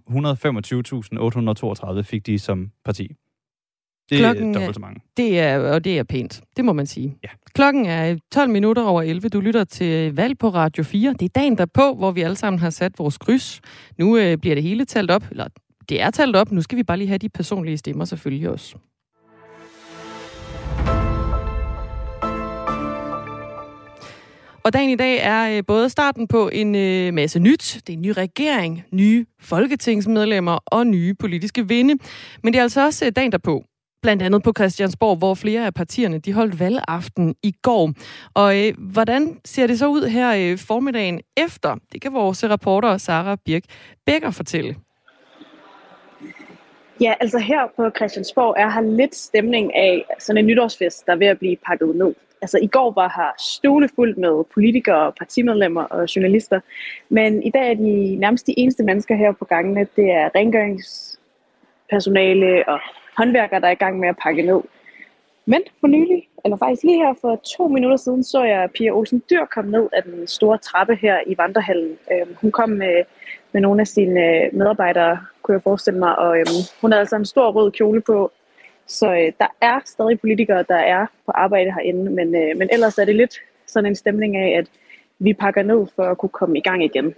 125.832 1.97 2.03
fik 2.03 2.27
de 2.27 2.39
som 2.39 2.71
parti. 2.85 3.17
Det 4.11 4.19
Klokken, 4.19 4.51
er 4.51 4.55
dobbelt 4.55 4.75
så 4.75 4.81
mange. 4.81 5.01
Det 5.17 5.41
er, 5.41 5.59
og 5.59 5.85
det 5.85 5.99
er 5.99 6.03
pænt. 6.03 6.41
Det 6.57 6.65
må 6.65 6.73
man 6.73 6.87
sige. 6.87 7.17
Ja. 7.25 7.29
Klokken 7.55 7.87
er 7.87 8.17
12 8.33 8.51
minutter 8.51 8.83
over 8.83 9.03
11. 9.03 9.29
Du 9.29 9.41
lytter 9.41 9.65
til 9.65 10.15
valg 10.15 10.39
på 10.39 10.49
Radio 10.49 10.83
4. 10.85 11.13
Det 11.13 11.23
er 11.23 11.29
dagen 11.29 11.59
derpå, 11.59 11.95
hvor 11.95 12.11
vi 12.11 12.21
alle 12.21 12.37
sammen 12.37 12.61
har 12.61 12.71
sat 12.71 12.99
vores 12.99 13.19
kryds. 13.19 13.61
Nu 13.99 14.17
øh, 14.17 14.39
bliver 14.39 14.55
det 14.55 14.63
hele 14.63 14.85
talt 14.85 15.11
op, 15.11 15.25
eller 15.31 15.47
det 15.91 16.01
er 16.01 16.11
talt 16.11 16.37
op. 16.37 16.53
Nu 16.53 16.63
skal 16.63 16.79
vi 16.79 16.83
bare 16.83 16.97
lige 16.97 17.09
have 17.09 17.19
de 17.19 17.29
personlige 17.29 17.79
stemmer 17.79 18.05
selvfølgelig 18.05 18.49
også. 18.51 18.77
Og 24.65 24.73
dagen 24.73 24.91
i 24.91 24.97
dag 24.97 25.19
er 25.23 25.57
øh, 25.57 25.63
både 25.67 25.89
starten 25.89 26.29
på 26.29 26.49
en 26.49 26.75
øh, 26.75 27.15
masse 27.15 27.39
nyt. 27.39 27.81
Det 27.87 27.93
er 27.93 27.97
en 27.97 28.03
ny 28.03 28.09
regering, 28.09 28.83
nye 28.93 29.27
folketingsmedlemmer 29.41 30.59
og 30.67 30.87
nye 30.87 31.15
politiske 31.15 31.69
vinde. 31.69 31.95
Men 32.43 32.53
det 32.53 32.59
er 32.59 32.63
altså 32.63 32.85
også 32.85 33.07
øh, 33.07 33.13
dagen 33.17 33.33
derpå, 33.33 33.65
blandt 34.03 34.23
andet 34.23 34.43
på 34.43 34.53
Christiansborg, 34.57 35.17
hvor 35.17 35.35
flere 35.35 35.67
af 35.67 35.75
partierne 35.75 36.19
de 36.19 36.33
holdt 36.33 36.61
valgaften 36.61 37.35
i 37.43 37.53
går. 37.63 37.93
Og 38.35 38.67
øh, 38.67 38.75
hvordan 38.79 39.39
ser 39.45 39.67
det 39.67 39.79
så 39.79 39.89
ud 39.89 40.09
her 40.09 40.53
øh, 40.53 40.59
formiddagen 40.59 41.21
efter? 41.37 41.77
Det 41.93 42.03
kan 42.03 42.13
vores 42.13 42.45
reporter 42.45 42.99
Sara 42.99 43.37
Birk 43.45 43.63
Becker 44.07 44.31
fortælle. 44.31 44.77
Ja, 47.01 47.15
altså 47.21 47.39
her 47.39 47.67
på 47.77 47.91
Christiansborg 47.97 48.55
er 48.59 48.71
her 48.71 48.81
lidt 48.81 49.15
stemning 49.15 49.77
af 49.77 50.05
sådan 50.19 50.39
en 50.39 50.47
nytårsfest, 50.47 51.07
der 51.07 51.13
er 51.13 51.17
ved 51.17 51.27
at 51.27 51.39
blive 51.39 51.57
pakket 51.57 51.97
ned. 51.97 52.15
Altså 52.43 52.59
i 52.63 52.67
går 52.67 52.93
var 52.93 53.13
her 53.17 53.35
stole 53.39 53.89
fuldt 53.97 54.19
med 54.19 54.45
politikere, 54.55 55.13
partimedlemmer 55.13 55.83
og 55.83 56.17
journalister, 56.17 56.61
men 57.09 57.43
i 57.43 57.51
dag 57.51 57.71
er 57.71 57.75
de 57.75 58.17
nærmest 58.17 58.47
de 58.47 58.59
eneste 58.59 58.85
mennesker 58.85 59.15
her 59.15 59.33
på 59.33 59.45
gangene. 59.45 59.87
Det 59.97 60.11
er 60.11 60.31
rengøringspersonale 60.35 62.69
og 62.69 62.81
håndværkere, 63.17 63.61
der 63.61 63.67
er 63.67 63.73
i 63.73 63.83
gang 63.85 63.99
med 63.99 64.09
at 64.09 64.17
pakke 64.23 64.43
ned. 64.43 64.61
Men 65.47 65.63
for 65.81 65.87
nylig, 65.87 66.29
eller 66.45 66.57
faktisk 66.57 66.83
lige 66.83 67.05
her 67.05 67.15
for 67.21 67.41
to 67.57 67.69
minutter 67.69 67.97
siden, 67.97 68.25
så 68.25 68.45
jeg 68.45 68.71
Pia 68.71 68.91
Olsen 68.91 69.23
Dyr 69.31 69.45
komme 69.45 69.71
ned 69.71 69.89
af 69.93 70.03
den 70.03 70.27
store 70.27 70.59
trappe 70.59 70.95
her 70.95 71.19
i 71.27 71.39
Vandrehallen. 71.39 71.99
Øhm, 72.13 72.37
hun 72.41 72.53
kom 72.53 72.69
med, 72.69 73.03
med 73.53 73.61
nogle 73.61 73.81
af 73.81 73.87
sine 73.87 74.51
medarbejdere, 74.53 75.19
kunne 75.43 75.55
jeg 75.55 75.63
forestille 75.63 75.99
mig, 75.99 76.19
og 76.19 76.39
øhm, 76.39 76.61
hun 76.81 76.93
havde 76.93 77.01
altså 77.01 77.17
en 77.17 77.25
stor 77.25 77.51
rød 77.51 77.71
kjole 77.71 78.01
på. 78.01 78.31
Så 78.87 79.13
øh, 79.13 79.33
der 79.41 79.47
er 79.61 79.81
stadig 79.85 80.21
politikere, 80.21 80.65
der 80.69 80.77
er 80.77 81.07
på 81.27 81.33
arbejde 81.35 81.73
herinde, 81.73 82.11
men, 82.11 82.35
øh, 82.35 82.57
men 82.57 82.69
ellers 82.73 82.99
er 82.99 83.05
det 83.05 83.17
lidt 83.17 83.41
sådan 83.67 83.87
en 83.87 83.97
stemning 83.97 84.37
af, 84.37 84.59
at 84.59 84.71
vi 85.19 85.33
pakker 85.33 85.63
ned 85.63 85.87
for 85.97 86.03
at 86.03 86.19
kunne 86.19 86.31
komme 86.41 86.59
i 86.59 86.61
gang 86.61 86.85
igen. 86.85 87.15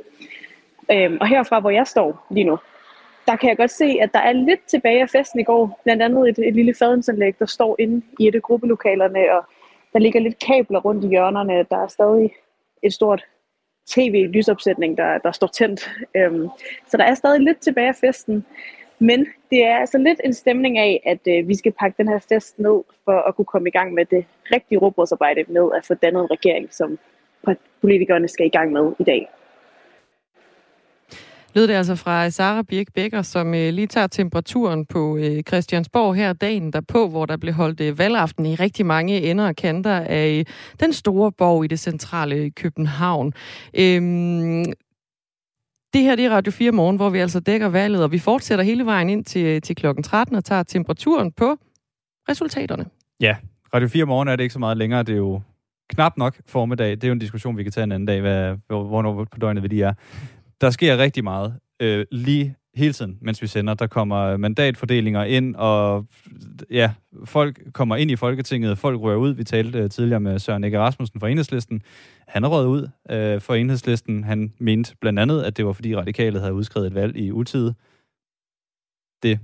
Øhm, 0.92 1.19
og 1.20 1.28
herfra, 1.28 1.60
hvor 1.60 1.70
jeg 1.70 1.86
står 1.86 2.26
lige 2.30 2.44
nu, 2.44 2.58
der 3.26 3.36
kan 3.36 3.48
jeg 3.48 3.56
godt 3.56 3.70
se, 3.70 3.98
at 4.00 4.12
der 4.12 4.19
er 4.19 4.32
lidt 4.32 4.66
tilbage 4.66 5.02
af 5.02 5.08
festen 5.08 5.40
i 5.40 5.44
går. 5.44 5.80
Blandt 5.85 6.02
andet 6.02 6.28
et, 6.28 6.38
et 6.49 6.54
lille 6.54 6.75
fadensanlæg, 6.75 7.38
der 7.38 7.47
står 7.47 7.76
inde 7.78 8.02
i 8.18 8.28
et 8.28 8.35
af 8.35 8.42
gruppelokalerne, 8.42 9.18
og 9.32 9.44
der 9.92 9.99
ligger 9.99 10.20
lidt 10.20 10.38
kabler 10.38 10.80
rundt 10.80 11.04
i 11.04 11.08
hjørnerne. 11.08 11.66
Der 11.70 11.76
er 11.76 11.87
stadig 11.87 12.30
et 12.82 12.92
stort 12.92 13.25
tv-lysopsætning, 13.90 14.98
der, 14.98 15.18
der 15.18 15.32
står 15.32 15.46
tændt. 15.46 15.90
Øhm, 16.16 16.48
så 16.88 16.96
der 16.96 17.04
er 17.04 17.14
stadig 17.14 17.40
lidt 17.40 17.58
tilbage 17.58 17.88
af 17.88 17.96
festen. 17.96 18.44
Men 18.98 19.26
det 19.50 19.64
er 19.64 19.76
altså 19.76 19.98
lidt 19.98 20.20
en 20.24 20.34
stemning 20.34 20.78
af, 20.78 21.02
at 21.06 21.20
øh, 21.28 21.48
vi 21.48 21.54
skal 21.54 21.72
pakke 21.72 21.96
den 21.98 22.08
her 22.08 22.18
fest 22.28 22.58
ned, 22.58 22.82
for 23.04 23.28
at 23.28 23.36
kunne 23.36 23.44
komme 23.44 23.68
i 23.68 23.72
gang 23.72 23.94
med 23.94 24.04
det 24.04 24.24
rigtige 24.52 24.78
råbrødsarbejde 24.78 25.44
med 25.48 25.70
at 25.76 25.86
få 25.86 25.94
dannet 25.94 26.22
en 26.22 26.30
regering, 26.30 26.74
som 26.74 26.98
politikerne 27.80 28.28
skal 28.28 28.46
i 28.46 28.48
gang 28.48 28.72
med 28.72 28.92
i 28.98 29.04
dag 29.04 29.28
lød 31.54 31.68
det 31.68 31.75
altså 31.75 31.94
fra 31.94 32.30
Sara 32.30 32.62
Birk 32.62 32.87
Becker, 32.94 33.23
som 33.23 33.54
øh, 33.54 33.73
lige 33.73 33.87
tager 33.87 34.06
temperaturen 34.06 34.87
på 34.87 35.16
øh, 35.16 35.42
Christiansborg 35.42 36.14
her 36.14 36.32
dagen 36.32 36.73
derpå, 36.73 37.09
hvor 37.09 37.26
der 37.26 37.37
blev 37.37 37.54
holdt 37.54 37.80
øh, 37.80 37.99
valgaften 37.99 38.47
i 38.47 38.54
rigtig 38.54 38.87
mange 38.87 39.21
ender 39.21 39.49
og 39.49 39.56
kanter 39.56 40.00
af 40.00 40.38
øh, 40.38 40.44
den 40.80 40.92
store 40.92 41.32
borg 41.32 41.64
i 41.64 41.66
det 41.66 41.80
centrale 41.80 42.35
øh, 42.35 42.50
København. 42.56 43.32
Øhm, 43.75 44.64
det 45.92 46.02
her 46.02 46.16
det 46.16 46.25
er 46.25 46.30
Radio 46.30 46.52
4 46.52 46.73
morgen, 46.73 46.97
hvor 46.97 47.11
vi 47.11 47.18
altså 47.18 47.40
dækker 47.40 47.68
valget, 47.68 48.02
og 48.02 48.12
vi 48.12 48.18
fortsætter 48.18 48.64
hele 48.64 48.87
vejen 48.87 49.11
ind 49.11 49.25
til, 49.25 49.44
øh, 49.44 49.61
til 49.61 49.76
klokken 49.76 50.02
13 50.02 50.37
og 50.37 50.44
tager 50.44 50.62
temperaturen 50.62 51.32
på 51.32 51.56
resultaterne. 52.28 52.85
Ja, 53.21 53.37
Radio 53.75 53.88
4 53.88 54.04
morgen 54.04 54.28
er 54.28 54.37
det 54.37 54.42
ikke 54.42 54.52
så 54.52 54.59
meget 54.59 54.76
længere. 54.76 55.02
Det 55.02 55.12
er 55.12 55.16
jo 55.16 55.40
knap 55.88 56.16
nok 56.16 56.37
formiddag. 56.47 56.90
Det 56.90 57.04
er 57.04 57.09
jo 57.09 57.12
en 57.12 57.18
diskussion, 57.18 57.56
vi 57.56 57.62
kan 57.62 57.73
tage 57.73 57.85
en 57.85 57.92
anden 57.92 58.06
dag, 58.06 58.21
hvad, 58.21 58.56
hvornår 58.68 59.25
på 59.25 59.38
døgnet 59.38 59.62
vi 59.62 59.68
lige 59.68 59.85
er. 59.85 59.92
Der 60.62 60.71
sker 60.71 60.99
rigtig 60.99 61.25
meget 61.25 61.59
øh, 61.81 62.07
lige 62.11 62.57
hele 62.75 62.92
tiden, 62.92 63.19
mens 63.21 63.42
vi 63.42 63.47
sender. 63.47 63.75
Der 63.75 63.87
kommer 63.87 64.37
mandatfordelinger 64.37 65.25
ind, 65.25 65.57
og 65.57 66.07
ja, 66.71 66.92
folk 67.25 67.73
kommer 67.73 67.97
ind 67.97 68.11
i 68.11 68.16
Folketinget, 68.16 68.78
folk 68.78 69.00
rører 69.00 69.16
ud. 69.16 69.35
Vi 69.35 69.45
talte 69.45 69.78
øh, 69.78 69.90
tidligere 69.90 70.21
med 70.21 70.38
Søren 70.38 70.64
Ege 70.64 70.78
Rasmussen 70.78 71.21
fra 71.21 71.28
Enhedslisten. 71.28 71.83
Han 72.28 72.45
er 72.45 72.49
røget 72.49 72.66
ud 72.66 72.88
øh, 73.11 73.40
for 73.40 73.54
Enhedslisten. 73.54 74.25
Han 74.25 74.52
mente 74.59 74.97
blandt 75.00 75.19
andet, 75.19 75.42
at 75.42 75.57
det 75.57 75.66
var 75.66 75.73
fordi 75.73 75.97
radikalet 75.97 76.40
havde 76.40 76.54
udskrevet 76.54 76.87
et 76.87 76.95
valg 76.95 77.16
i 77.16 77.31
utid. 77.31 77.73
Det 79.23 79.40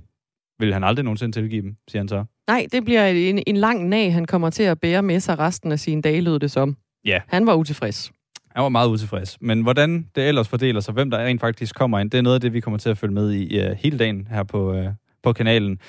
vil 0.59 0.73
han 0.73 0.83
aldrig 0.83 1.03
nogensinde 1.03 1.31
tilgive 1.31 1.61
dem, 1.61 1.75
siger 1.87 1.99
han 2.01 2.07
så. 2.07 2.25
Nej, 2.47 2.67
det 2.71 2.85
bliver 2.85 3.05
en, 3.07 3.43
en 3.47 3.57
lang 3.57 3.87
nag, 3.87 4.13
han 4.13 4.25
kommer 4.25 4.49
til 4.49 4.63
at 4.63 4.79
bære 4.79 5.03
med 5.03 5.19
sig 5.19 5.39
resten 5.39 5.71
af 5.71 5.79
sine 5.79 6.01
dage, 6.01 6.21
lød 6.21 6.39
det 6.39 6.51
som. 6.51 6.77
Ja. 7.05 7.21
Han 7.27 7.45
var 7.45 7.55
utilfreds. 7.55 8.11
Han 8.59 8.63
var 8.63 8.69
meget 8.69 8.89
utilfreds. 8.89 9.37
Men 9.41 9.61
hvordan 9.61 10.07
det 10.15 10.27
ellers 10.27 10.47
fordeler 10.47 10.79
sig, 10.79 10.93
hvem 10.93 11.11
der 11.11 11.17
rent 11.17 11.41
faktisk 11.41 11.75
kommer 11.75 11.99
ind, 11.99 12.11
det 12.11 12.17
er 12.17 12.21
noget 12.21 12.35
af 12.35 12.41
det, 12.41 12.53
vi 12.53 12.59
kommer 12.59 12.77
til 12.77 12.89
at 12.89 12.97
følge 12.97 13.13
med 13.13 13.31
i 13.31 13.59
uh, 13.59 13.71
hele 13.71 13.97
dagen 13.97 14.27
her 14.31 14.43
på, 14.43 14.73
uh, 14.73 14.85
på 15.23 15.33
kanalen. 15.33 15.79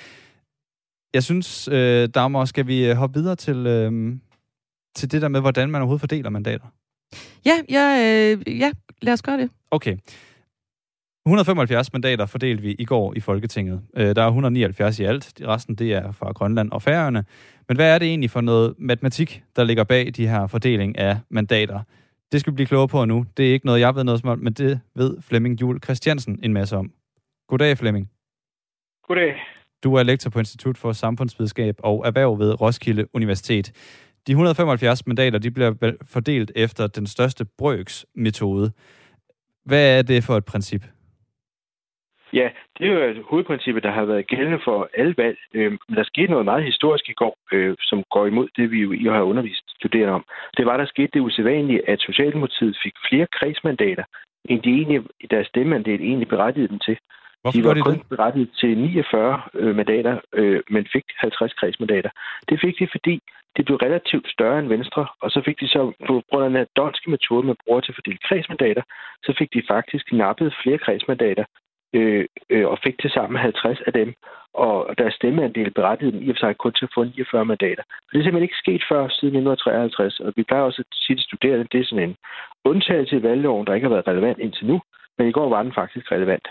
Jeg 1.15 1.23
synes, 1.23 1.69
uh, 1.69 1.75
Dagmar, 2.15 2.45
skal 2.45 2.67
vi 2.67 2.91
hoppe 2.93 3.21
videre 3.21 3.37
til, 3.37 3.57
uh, 3.57 4.13
til 4.95 5.13
det 5.13 5.23
der 5.23 5.29
med, 5.29 5.41
hvordan 5.41 5.71
man 5.71 5.81
overhovedet 5.81 6.01
fordeler 6.01 6.31
mandater? 6.31 6.65
Ja, 7.47 7.57
ja, 7.71 7.97
øh, 7.99 8.59
ja, 8.61 8.71
lad 9.03 9.13
os 9.13 9.23
gøre 9.23 9.39
det. 9.39 9.51
Okay. 9.71 9.97
175 11.27 11.93
mandater 11.93 12.27
fordelte 12.27 12.63
vi 12.63 12.77
i 12.79 12.85
går 12.85 13.15
i 13.17 13.21
Folketinget. 13.21 13.81
Øh, 13.97 14.17
der 14.17 14.23
er 14.23 14.27
179 14.27 14.99
i 14.99 15.05
alt. 15.05 15.33
De 15.39 15.47
resten 15.47 15.75
det 15.75 15.93
er 15.93 16.13
fra 16.13 16.33
Grønland 16.33 16.71
og 16.71 16.83
Færøerne. 16.83 17.25
Men 17.69 17.77
hvad 17.77 17.95
er 17.95 17.99
det 17.99 18.09
egentlig 18.09 18.31
for 18.31 18.41
noget 18.41 18.75
matematik, 18.79 19.43
der 19.57 19.65
ligger 19.65 19.85
bag 19.85 20.13
de 20.17 20.29
her 20.29 20.47
fordeling 20.47 20.99
af 20.99 21.19
mandater? 21.31 21.81
Det 22.33 22.41
skal 22.41 22.51
vi 22.51 22.55
blive 22.55 22.67
klogere 22.67 22.89
på 22.89 23.05
nu. 23.05 23.27
Det 23.37 23.49
er 23.49 23.53
ikke 23.53 23.67
noget, 23.67 23.81
jeg 23.81 23.95
ved 23.95 24.05
noget 24.05 24.25
om, 24.25 24.39
men 24.39 24.53
det 24.53 24.81
ved 24.95 25.23
Flemming 25.23 25.61
Jul 25.61 25.83
Christiansen 25.83 26.41
en 26.43 26.53
masse 26.53 26.77
om. 26.77 26.93
Goddag, 27.49 27.79
Flemming. 27.79 28.11
Goddag. 29.03 29.35
Du 29.85 29.95
er 29.95 30.03
lektor 30.03 30.31
på 30.31 30.39
Institut 30.39 30.79
for 30.79 30.93
Samfundsvidenskab 30.93 31.75
og 31.79 32.07
Erhverv 32.07 32.39
ved 32.39 32.61
Roskilde 32.61 33.15
Universitet. 33.15 33.73
De 34.27 34.33
175 34.33 35.07
mandater 35.07 35.39
de 35.39 35.51
bliver 35.51 35.93
fordelt 36.03 36.53
efter 36.57 36.87
den 36.87 37.07
største 37.07 37.45
brøks 37.45 38.07
metode. 38.15 38.73
Hvad 39.65 39.99
er 39.99 40.03
det 40.03 40.25
for 40.25 40.37
et 40.37 40.45
princip? 40.45 40.85
Ja, 42.33 42.49
det 42.79 42.87
er 42.87 42.93
jo 42.93 43.23
hovedprincippet, 43.31 43.83
der 43.83 43.91
har 43.91 44.05
været 44.05 44.27
gældende 44.27 44.61
for 44.65 44.91
alle 44.95 45.15
valg. 45.17 45.39
Øh, 45.55 45.71
men 45.89 45.97
der 45.97 46.05
skete 46.05 46.31
noget 46.31 46.45
meget 46.45 46.65
historisk 46.65 47.09
i 47.09 47.13
går, 47.13 47.37
øh, 47.53 47.77
som 47.81 48.05
går 48.11 48.27
imod 48.27 48.49
det, 48.57 48.71
vi 48.71 48.79
jo 48.81 48.93
I 48.93 49.05
har 49.05 49.23
undervist 49.23 49.65
studerende 49.79 50.13
om. 50.13 50.25
Det 50.57 50.67
var, 50.67 50.77
der 50.77 50.87
skete 50.87 51.11
det 51.15 51.21
usædvanlige, 51.21 51.89
at 51.89 52.01
Socialdemokratiet 52.01 52.79
fik 52.85 52.95
flere 53.09 53.27
kredsmandater, 53.39 54.05
end 54.45 54.63
de 54.63 54.71
egentlig, 54.71 55.03
deres 55.31 55.47
stemmemandat 55.47 56.01
egentlig 56.01 56.29
berettigede 56.29 56.69
dem 56.69 56.79
til. 56.79 56.97
Hvorfor 57.43 57.59
de 57.59 57.65
var 57.65 57.75
de 57.75 57.81
kun 57.81 57.95
det? 57.95 58.09
berettiget 58.09 58.51
til 58.61 58.79
49 58.79 59.43
øh, 59.55 59.77
mandater, 59.77 60.21
øh, 60.35 60.61
men 60.71 60.87
fik 60.93 61.05
50 61.17 61.53
kredsmandater. 61.53 62.11
Det 62.49 62.61
fik 62.61 62.79
de, 62.79 62.89
fordi 62.91 63.21
det 63.57 63.65
blev 63.65 63.77
relativt 63.77 64.31
større 64.31 64.59
end 64.59 64.69
Venstre, 64.69 65.07
og 65.23 65.31
så 65.31 65.43
fik 65.45 65.61
de 65.61 65.69
så, 65.69 65.93
på 66.07 66.23
grund 66.31 66.45
af 66.45 66.51
den 66.51 66.67
donske 66.77 67.11
metode, 67.11 67.47
man 67.47 67.57
bruger 67.65 67.81
til 67.81 67.93
at 67.93 67.97
fordele 67.97 68.19
kredsmandater, 68.29 68.83
så 69.25 69.35
fik 69.39 69.55
de 69.55 69.63
faktisk 69.69 70.13
nappet 70.13 70.55
flere 70.63 70.79
kredsmandater, 70.79 71.45
øh, 71.95 72.25
øh, 72.51 72.67
og 72.67 72.79
fik 72.85 72.97
til 73.01 73.11
sammen 73.11 73.41
50 73.41 73.81
af 73.87 73.93
dem, 73.93 74.15
og 74.55 74.99
deres 74.99 75.15
stemmeandel 75.15 75.71
berettigede 75.71 76.13
dem 76.17 76.23
i 76.23 76.31
og 76.31 76.37
for 76.37 76.41
sig 76.41 76.57
kun 76.57 76.73
til 76.73 76.85
at 76.85 76.95
få 76.95 77.05
49 77.05 77.45
mandater. 77.45 77.83
Og 77.83 78.11
det 78.13 78.19
er 78.19 78.25
simpelthen 78.25 78.49
ikke 78.49 78.63
sket 78.65 78.83
før 78.91 79.03
siden 79.09 79.37
1953, 79.37 80.21
og 80.21 80.33
vi 80.37 80.43
plejer 80.43 80.63
også 80.63 80.83
at 80.83 80.97
sige 81.05 81.17
til 81.17 81.25
studerende, 81.25 81.69
det 81.73 81.81
er 81.81 81.85
sådan 81.85 82.09
en 82.09 82.17
undtagelse 82.65 83.17
i 83.17 83.23
valgloven, 83.23 83.67
der 83.67 83.75
ikke 83.75 83.87
har 83.89 83.95
været 83.95 84.09
relevant 84.09 84.39
indtil 84.39 84.67
nu, 84.67 84.81
men 85.19 85.29
i 85.29 85.33
går 85.33 85.49
var 85.49 85.63
den 85.63 85.73
faktisk 85.73 86.13
relevant. 86.13 86.49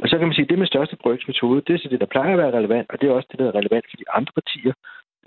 Og 0.00 0.08
så 0.08 0.18
kan 0.18 0.26
man 0.26 0.34
sige, 0.34 0.44
at 0.44 0.50
det 0.50 0.58
med 0.58 0.66
største 0.66 0.96
brøksmetode, 0.96 1.62
det 1.66 1.74
er 1.74 1.78
så 1.78 1.88
det, 1.88 2.00
der 2.00 2.14
plejer 2.14 2.32
at 2.32 2.38
være 2.38 2.56
relevant, 2.58 2.90
og 2.90 3.00
det 3.00 3.08
er 3.08 3.12
også 3.12 3.28
det, 3.30 3.38
der 3.38 3.46
er 3.48 3.58
relevant 3.60 3.86
for 3.90 3.96
de 3.96 4.10
andre 4.18 4.32
partier. 4.38 4.72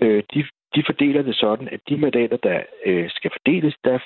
Øh, 0.02 0.22
de, 0.34 0.40
de 0.74 0.82
fordeler 0.86 1.22
det 1.22 1.36
sådan, 1.36 1.68
at 1.68 1.80
de 1.88 1.96
mandater, 1.96 2.36
der 2.36 2.58
øh, 2.86 3.10
skal 3.10 3.30
fordeles, 3.30 3.74
der 3.84 3.98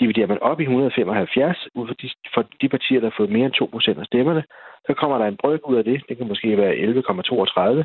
dividerer 0.00 0.26
man 0.26 0.42
op 0.42 0.60
i 0.60 0.62
175 0.62 1.68
ud 1.74 1.86
for 1.86 1.94
de, 1.94 2.10
for 2.34 2.42
de 2.60 2.68
partier, 2.68 3.00
der 3.00 3.08
har 3.10 3.16
fået 3.16 3.30
mere 3.30 3.46
end 3.46 3.96
2% 3.96 4.00
af 4.00 4.06
stemmerne. 4.06 4.42
Så 4.86 4.94
kommer 4.94 5.18
der 5.18 5.26
en 5.26 5.40
brøk 5.42 5.68
ud 5.68 5.76
af 5.76 5.84
det. 5.84 6.02
Det 6.08 6.16
kan 6.16 6.28
måske 6.28 6.56
være 6.56 6.74
11,32. 6.74 7.84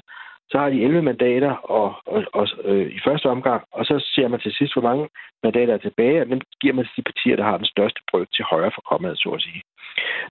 Så 0.52 0.58
har 0.60 0.70
de 0.70 0.84
11 0.84 1.02
mandater 1.02 1.52
og, 1.52 1.96
og, 2.06 2.24
og, 2.34 2.48
øh, 2.64 2.88
i 2.98 3.00
første 3.08 3.28
omgang, 3.30 3.64
og 3.72 3.86
så 3.86 3.96
ser 4.16 4.28
man 4.28 4.40
til 4.40 4.54
sidst, 4.58 4.74
hvor 4.74 4.82
mange 4.82 5.10
mandater 5.44 5.74
er 5.74 5.78
tilbage, 5.78 6.22
og 6.22 6.28
dem 6.28 6.42
giver 6.62 6.74
man 6.74 6.86
til 6.86 6.98
de 6.98 7.10
partier, 7.12 7.36
der 7.36 7.44
har 7.44 7.58
den 7.58 7.66
største 7.66 8.02
brøk 8.12 8.28
til 8.34 8.46
højre 8.52 8.72
for 8.76 8.84
kommet, 8.92 9.18
så 9.18 9.30
at 9.30 9.42
sige. 9.42 9.62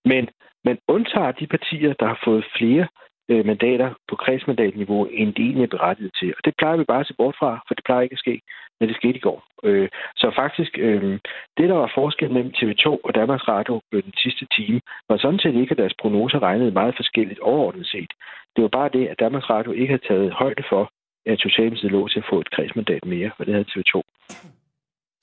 Men 0.04 0.28
man 0.64 0.78
undtager 0.88 1.32
de 1.32 1.46
partier, 1.46 1.92
der 2.00 2.06
har 2.06 2.20
fået 2.24 2.44
flere 2.58 2.86
øh, 3.28 3.46
mandater 3.46 3.90
på 4.08 4.16
kredsmandatniveau, 4.16 5.04
end 5.04 5.34
de 5.34 5.42
egentlig 5.42 5.62
er 5.64 5.76
berettiget 5.76 6.12
til. 6.20 6.34
Og 6.36 6.44
det 6.44 6.54
plejer 6.58 6.76
vi 6.76 6.84
bare 6.84 7.00
at 7.00 7.06
se 7.06 7.14
bort 7.14 7.36
fra, 7.38 7.50
for 7.66 7.74
det 7.74 7.84
plejer 7.84 8.02
ikke 8.02 8.18
at 8.18 8.24
ske, 8.26 8.40
men 8.80 8.88
det 8.88 8.96
skete 8.96 9.16
i 9.16 9.26
går. 9.28 9.38
Øh, 9.64 9.88
så 10.16 10.32
faktisk, 10.36 10.72
øh, 10.78 11.18
det 11.56 11.68
der 11.68 11.74
var 11.74 11.92
forskel 11.94 12.30
mellem 12.30 12.52
TV2 12.58 12.86
og 13.06 13.14
Danmarks 13.14 13.48
Radio 13.48 13.80
øh, 13.92 14.02
den 14.02 14.14
sidste 14.22 14.46
time, 14.56 14.80
var 15.08 15.16
sådan 15.16 15.38
set 15.38 15.54
ikke, 15.54 15.72
at 15.72 15.78
deres 15.78 15.94
prognoser 16.00 16.42
regnede 16.42 16.70
meget 16.80 16.94
forskelligt 16.96 17.40
overordnet 17.40 17.86
set. 17.86 18.12
Det 18.56 18.62
var 18.62 18.68
bare 18.78 18.90
det, 18.96 19.06
at 19.06 19.20
Danmarks 19.20 19.50
Radio 19.50 19.72
ikke 19.72 19.92
havde 19.92 20.06
taget 20.08 20.32
højde 20.32 20.64
for, 20.68 20.90
at 21.26 21.40
Socialdemokratiet 21.40 21.92
lå 21.92 22.08
til 22.08 22.18
at 22.18 22.28
få 22.30 22.40
et 22.40 22.50
kredsmandat 22.50 23.04
mere, 23.04 23.30
for 23.36 23.44
det 23.44 23.54
havde 23.54 23.70
TV2. 23.70 24.02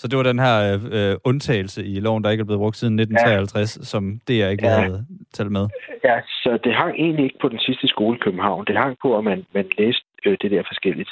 Så 0.01 0.07
det 0.07 0.17
var 0.17 0.23
den 0.23 0.39
her 0.39 0.55
øh, 0.97 1.15
undtagelse 1.23 1.85
i 1.85 1.99
loven, 1.99 2.23
der 2.23 2.29
ikke 2.29 2.41
er 2.41 2.49
blevet 2.49 2.63
brugt 2.63 2.77
siden 2.77 2.99
1953, 2.99 3.77
ja. 3.77 3.83
som 3.83 4.03
DR 4.27 4.47
ikke 4.53 4.67
ja. 4.67 4.79
havde 4.79 5.05
talt 5.33 5.51
med? 5.51 5.65
Ja, 6.03 6.15
så 6.43 6.59
det 6.63 6.73
hang 6.75 6.93
egentlig 7.03 7.23
ikke 7.25 7.41
på 7.41 7.49
den 7.49 7.59
sidste 7.59 7.87
skole 7.87 8.17
i 8.17 8.23
København. 8.25 8.65
Det 8.65 8.77
hang 8.77 8.97
på, 9.01 9.17
at 9.17 9.23
man, 9.23 9.45
man 9.53 9.65
læste 9.77 10.05
øh, 10.25 10.37
det 10.41 10.51
der 10.51 10.63
forskelligt. 10.71 11.09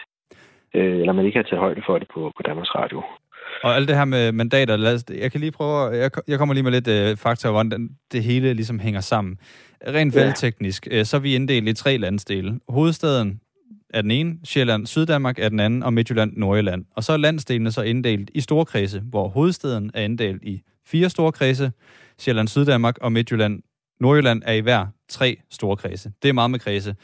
Øh, 0.76 1.00
eller 1.02 1.14
man 1.14 1.26
ikke 1.26 1.38
havde 1.38 1.50
taget 1.50 1.66
højde 1.68 1.82
for 1.86 2.00
det 2.00 2.08
på, 2.14 2.32
på 2.38 2.42
Danmarks 2.48 2.76
Radio. 2.76 3.04
Og 3.64 3.76
alt 3.76 3.88
det 3.88 3.98
her 3.98 4.06
med 4.06 4.32
mandater, 4.32 4.78
lad 4.78 4.94
os, 4.96 5.04
jeg 5.24 5.32
kan 5.32 5.42
lige 5.42 5.52
prøve, 5.52 5.78
jeg, 6.04 6.12
jeg 6.28 6.38
kommer 6.38 6.54
lige 6.54 6.64
med 6.64 6.72
lidt 6.72 6.88
øh, 6.88 7.18
fakta, 7.18 7.52
hvordan 7.52 7.90
det 8.12 8.24
hele 8.24 8.54
ligesom 8.54 8.80
hænger 8.80 9.02
sammen. 9.02 9.38
Rent 9.88 10.16
ja. 10.16 10.20
valgteknisk, 10.20 10.88
øh, 10.92 11.06
så 11.06 11.18
er 11.18 11.22
vi 11.22 11.36
inddelt 11.36 11.68
i 11.68 11.74
tre 11.74 11.98
landsdele. 11.98 12.60
Hovedstaden, 12.70 13.40
er 13.94 14.02
den 14.02 14.12
ene, 14.12 14.38
Sjælland, 14.44 14.88
Syddanmark 14.88 15.40
er 15.40 15.50
den 15.50 15.60
anden, 15.60 15.84
og 15.84 15.94
Midtjylland, 15.94 16.34
Nordjylland. 16.38 16.86
Og 16.96 17.04
så 17.04 17.14
er 17.14 17.18
landsdelene 17.18 17.72
så 17.72 17.82
inddelt 17.82 18.30
i 18.34 18.42
store 18.42 18.66
kredse, 18.66 19.02
hvor 19.10 19.28
hovedstaden 19.28 19.92
er 19.94 20.02
inddelt 20.02 20.44
i 20.44 20.62
fire 20.88 21.10
store 21.10 21.32
kredse, 21.32 21.72
Sjælland, 22.18 22.48
Syddanmark 22.48 22.98
og 23.02 23.12
Midtjylland, 23.12 23.64
Nordjylland 24.00 24.42
er 24.46 24.54
i 24.54 24.60
hver 24.60 24.88
tre 25.10 25.38
store 25.52 25.78
kredse. 25.78 26.12
Det 26.24 26.30
er 26.30 26.34
meget 26.34 26.52
med 26.52 26.60
kredse. 26.60 26.96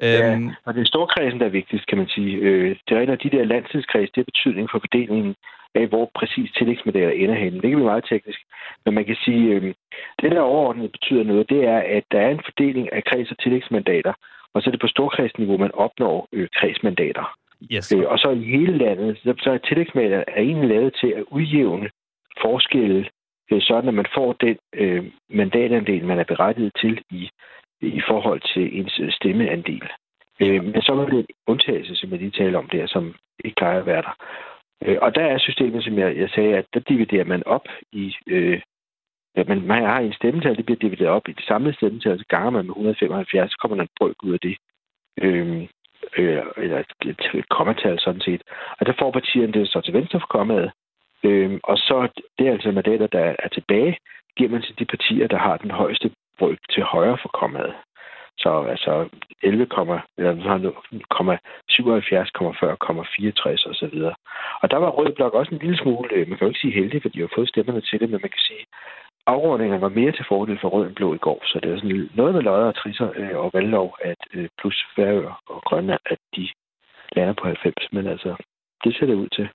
Ja, 0.00 0.34
øhm, 0.34 0.50
og 0.64 0.74
det 0.74 0.80
er 0.80 0.92
storkredsen, 0.94 1.40
der 1.40 1.46
er 1.46 1.58
vigtigst, 1.60 1.86
kan 1.86 1.98
man 1.98 2.08
sige. 2.08 2.36
Øh, 2.36 2.76
det 2.88 2.96
er 2.96 3.12
af 3.12 3.18
de 3.18 3.30
der 3.30 3.44
landstidskreds, 3.44 4.10
det 4.10 4.16
har 4.16 4.30
betydning 4.32 4.68
for 4.70 4.78
fordelingen 4.78 5.34
af, 5.74 5.86
hvor 5.86 6.10
præcis 6.14 6.50
tillægsmedaljer 6.58 7.10
ender 7.10 7.34
henne. 7.34 7.60
Det 7.60 7.68
kan 7.70 7.78
blive 7.78 7.92
meget 7.92 8.06
teknisk, 8.12 8.40
men 8.84 8.94
man 8.94 9.04
kan 9.04 9.16
sige, 9.24 9.44
øh, 9.54 9.74
det 10.20 10.30
der 10.30 10.40
overordnet 10.40 10.92
betyder 10.92 11.24
noget, 11.24 11.50
det 11.50 11.64
er, 11.64 11.78
at 11.96 12.04
der 12.12 12.20
er 12.20 12.30
en 12.30 12.46
fordeling 12.48 12.92
af 12.92 13.02
kreds- 13.04 13.30
og 13.30 13.38
tillægsmandater, 13.38 14.12
og 14.54 14.62
så 14.62 14.70
er 14.70 14.72
det 14.72 14.80
på 14.80 14.86
storkredsniveau, 14.86 15.56
man 15.56 15.74
opnår 15.74 16.28
øh, 16.32 16.48
kredsmandater. 16.54 17.36
Yes. 17.72 17.92
Øh, 17.92 18.04
og 18.06 18.18
så 18.18 18.30
i 18.30 18.44
hele 18.44 18.78
landet, 18.78 19.18
så, 19.18 19.34
så 19.38 19.50
er 19.50 19.58
tillægsmandater 19.58 20.24
er 20.28 20.40
egentlig 20.40 20.68
lavet 20.68 20.94
til 21.00 21.10
at 21.16 21.24
udjævne 21.30 21.90
forskelle, 22.42 23.08
øh, 23.52 23.62
sådan 23.62 23.88
at 23.88 23.94
man 23.94 24.06
får 24.14 24.32
den 24.32 24.56
øh, 24.74 25.04
mandatandel, 25.30 26.04
man 26.04 26.18
er 26.18 26.24
berettiget 26.24 26.72
til 26.80 27.02
i, 27.10 27.30
i 27.80 28.02
forhold 28.08 28.40
til 28.54 28.78
ens 28.78 29.00
stemmeandel. 29.10 29.88
Øh, 30.40 30.64
men 30.64 30.82
så 30.82 30.92
var 30.94 31.04
det 31.04 31.18
en 31.18 31.26
undtagelse, 31.46 31.96
som 31.96 32.10
jeg 32.10 32.18
lige 32.18 32.30
taler 32.30 32.58
om 32.58 32.68
der, 32.68 32.86
som 32.86 33.14
ikke 33.44 33.56
plejer 33.56 33.78
at 33.78 33.86
være 33.86 34.02
der. 34.02 34.14
Øh, 34.84 34.98
og 35.02 35.14
der 35.14 35.24
er 35.24 35.38
systemet, 35.38 35.84
som 35.84 35.98
jeg, 35.98 36.16
jeg 36.16 36.30
sagde, 36.30 36.56
at 36.56 36.66
der 36.74 36.80
dividerer 36.80 37.24
man 37.24 37.42
op 37.46 37.68
i... 37.92 38.14
Øh, 38.26 38.60
Ja, 39.36 39.42
men 39.48 39.66
man 39.66 39.82
har 39.82 40.00
en 40.00 40.12
stemmetal, 40.12 40.56
det 40.56 40.66
bliver 40.66 40.78
divideret 40.78 41.10
op 41.10 41.28
i 41.28 41.32
det 41.32 41.44
samlede 41.44 41.76
stemmetal, 41.76 42.18
så 42.18 42.24
ganger 42.28 42.50
man 42.50 42.66
med 42.66 42.74
175, 42.74 43.50
så 43.50 43.58
kommer 43.60 43.76
der 43.76 43.82
en 43.82 43.96
brøk 43.98 44.22
ud 44.22 44.32
af 44.32 44.40
det. 44.40 44.56
Øhm, 45.22 45.68
øh, 46.18 46.42
eller 46.56 46.78
et, 46.78 47.20
et 47.34 47.48
kommatal 47.48 47.98
sådan 48.00 48.20
set. 48.20 48.42
Og 48.80 48.86
der 48.86 48.92
får 48.98 49.10
partierne 49.10 49.52
det 49.52 49.68
så 49.68 49.80
til 49.80 49.94
venstre 49.94 50.20
for 50.20 50.26
kommaet. 50.26 50.70
Øhm, 51.24 51.60
og 51.62 51.76
så 51.78 52.08
det 52.38 52.48
er 52.48 52.52
altså 52.52 52.70
mandater, 52.70 53.06
der 53.06 53.34
er 53.38 53.48
tilbage, 53.48 53.98
giver 54.36 54.50
man 54.50 54.62
til 54.62 54.78
de 54.78 54.84
partier, 54.84 55.26
der 55.28 55.38
har 55.38 55.56
den 55.56 55.70
højeste 55.70 56.10
brøk 56.38 56.58
til 56.70 56.82
højre 56.82 57.18
for 57.22 57.28
kommaet. 57.28 57.74
Så 58.38 58.62
altså 58.62 59.08
11, 59.42 59.66
eller 60.18 60.32
77,40,64 61.70 63.68
og 63.68 63.74
så 63.74 63.88
videre. 63.92 64.14
Og 64.62 64.70
der 64.70 64.76
var 64.76 64.90
Rød 64.90 65.12
Blok 65.12 65.34
også 65.34 65.54
en 65.54 65.60
lille 65.60 65.76
smule, 65.76 66.12
øh, 66.12 66.28
man 66.28 66.38
kan 66.38 66.46
jo 66.46 66.50
ikke 66.50 66.60
sige 66.60 66.78
heldig, 66.80 67.02
fordi 67.02 67.18
de 67.18 67.20
har 67.20 67.34
fået 67.34 67.48
stemmerne 67.48 67.80
til 67.80 68.00
det, 68.00 68.10
men 68.10 68.20
man 68.22 68.30
kan 68.30 68.44
sige, 68.48 68.64
afrundingerne 69.26 69.82
var 69.82 69.88
mere 69.88 70.12
til 70.12 70.24
fordel 70.28 70.58
for 70.60 70.68
rød 70.68 70.86
end 70.86 70.94
blå 70.94 71.14
i 71.14 71.18
går. 71.26 71.40
Så 71.44 71.60
det 71.62 71.70
er 71.72 71.76
sådan 71.76 72.08
noget 72.14 72.34
med 72.34 72.42
lodder 72.42 72.66
og 72.72 72.74
trisser 72.74 73.08
øh, 73.16 73.36
og 73.36 73.50
valglov, 73.54 73.96
at 74.04 74.22
øh, 74.34 74.48
plus 74.60 74.76
Færøer 74.96 75.42
og 75.46 75.62
Grønland, 75.68 76.00
at 76.06 76.18
de 76.36 76.48
lander 77.16 77.34
på 77.40 77.44
90. 77.46 77.74
Men 77.92 78.06
altså, 78.06 78.30
det 78.84 78.96
ser 78.96 79.06
det 79.06 79.14
ud 79.14 79.28
til. 79.28 79.48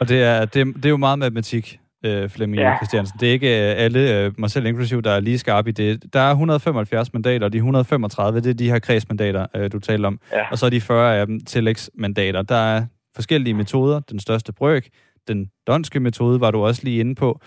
Og 0.00 0.08
det 0.08 0.22
er, 0.22 0.44
det, 0.44 0.66
det 0.76 0.84
er 0.84 0.90
jo 0.90 1.06
meget 1.06 1.18
matematik, 1.18 1.78
øh, 2.04 2.28
Flemming 2.28 2.62
ja. 2.62 2.76
Christiansen. 2.76 3.18
Det 3.20 3.28
er 3.28 3.32
ikke 3.32 3.48
øh, 3.48 3.84
alle, 3.84 4.24
øh, 4.24 4.32
mig 4.38 4.50
selv 4.50 4.66
inklusiv, 4.66 5.02
der 5.02 5.10
er 5.10 5.20
lige 5.20 5.38
skarpe 5.38 5.68
i 5.68 5.72
det. 5.72 6.12
Der 6.12 6.20
er 6.20 6.30
175 6.30 7.12
mandater, 7.12 7.46
og 7.46 7.52
de 7.52 7.56
135, 7.56 8.40
det 8.40 8.50
er 8.50 8.54
de 8.54 8.70
her 8.70 8.78
kredsmandater, 8.78 9.46
øh, 9.56 9.72
du 9.72 9.78
taler 9.78 10.08
om. 10.08 10.20
Ja. 10.32 10.50
Og 10.50 10.58
så 10.58 10.66
er 10.66 10.70
de 10.70 10.80
40 10.80 11.20
af 11.20 11.26
dem 11.26 11.40
tillægsmandater. 11.40 12.42
Der 12.42 12.54
er 12.54 12.86
forskellige 13.14 13.54
metoder. 13.54 14.00
Den 14.00 14.20
største 14.20 14.52
brøk, 14.52 14.88
den 15.28 15.50
donske 15.66 16.00
metode, 16.00 16.40
var 16.40 16.50
du 16.50 16.64
også 16.64 16.80
lige 16.84 17.00
inde 17.00 17.14
på 17.14 17.40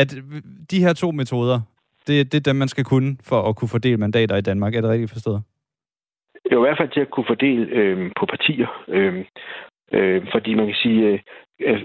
at 0.00 0.08
de 0.70 0.82
her 0.84 0.92
to 0.92 1.10
metoder, 1.10 1.60
det, 2.06 2.32
det 2.32 2.38
er 2.38 2.48
dem, 2.50 2.56
man 2.56 2.68
skal 2.68 2.84
kunne 2.84 3.16
for 3.28 3.40
at 3.48 3.56
kunne 3.56 3.68
fordele 3.68 3.96
mandater 3.96 4.36
i 4.36 4.46
Danmark. 4.48 4.74
Er 4.74 4.80
det 4.80 4.90
rigtigt 4.90 5.10
forstået? 5.10 5.42
Det 6.44 6.52
er 6.52 6.62
i 6.62 6.66
hvert 6.68 6.80
fald 6.80 6.92
til 6.92 7.00
at 7.00 7.10
kunne 7.10 7.30
fordele 7.32 7.66
øh, 7.78 8.10
på 8.18 8.26
partier. 8.26 8.68
Øh, 8.88 9.24
øh, 9.92 10.26
fordi 10.32 10.54
man 10.54 10.66
kan 10.66 10.78
sige, 10.84 11.00
øh, 11.08 11.18
øh 11.60 11.80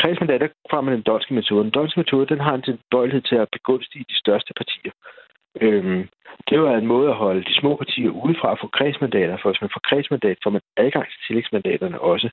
kredsmandater 0.00 0.48
får 0.70 0.80
man 0.80 0.94
den 0.94 1.02
dolske 1.02 1.34
metode. 1.34 1.64
Den 1.64 1.78
dolske 1.78 2.00
metode, 2.00 2.26
den 2.26 2.40
har 2.40 2.54
en 2.54 2.62
tilbøjelighed 2.62 3.22
til 3.22 3.36
at 3.36 3.48
begunstige 3.52 4.04
de 4.08 4.16
største 4.22 4.52
partier. 4.60 4.92
Øh, 5.60 6.06
det 6.48 6.60
var 6.60 6.76
en 6.76 6.86
måde 6.86 7.08
at 7.10 7.20
holde 7.24 7.44
de 7.44 7.54
små 7.60 7.76
partier 7.76 8.10
udefra 8.10 8.52
at 8.52 8.60
få 8.60 8.66
kredsmandater, 8.78 9.36
for 9.42 9.50
hvis 9.50 9.60
man 9.60 9.74
får 9.74 9.82
kredsmandat, 9.88 10.38
får 10.42 10.50
man 10.50 10.62
adgang 10.76 11.06
til 11.08 11.20
tillægsmandaterne 11.26 12.00
også. 12.00 12.28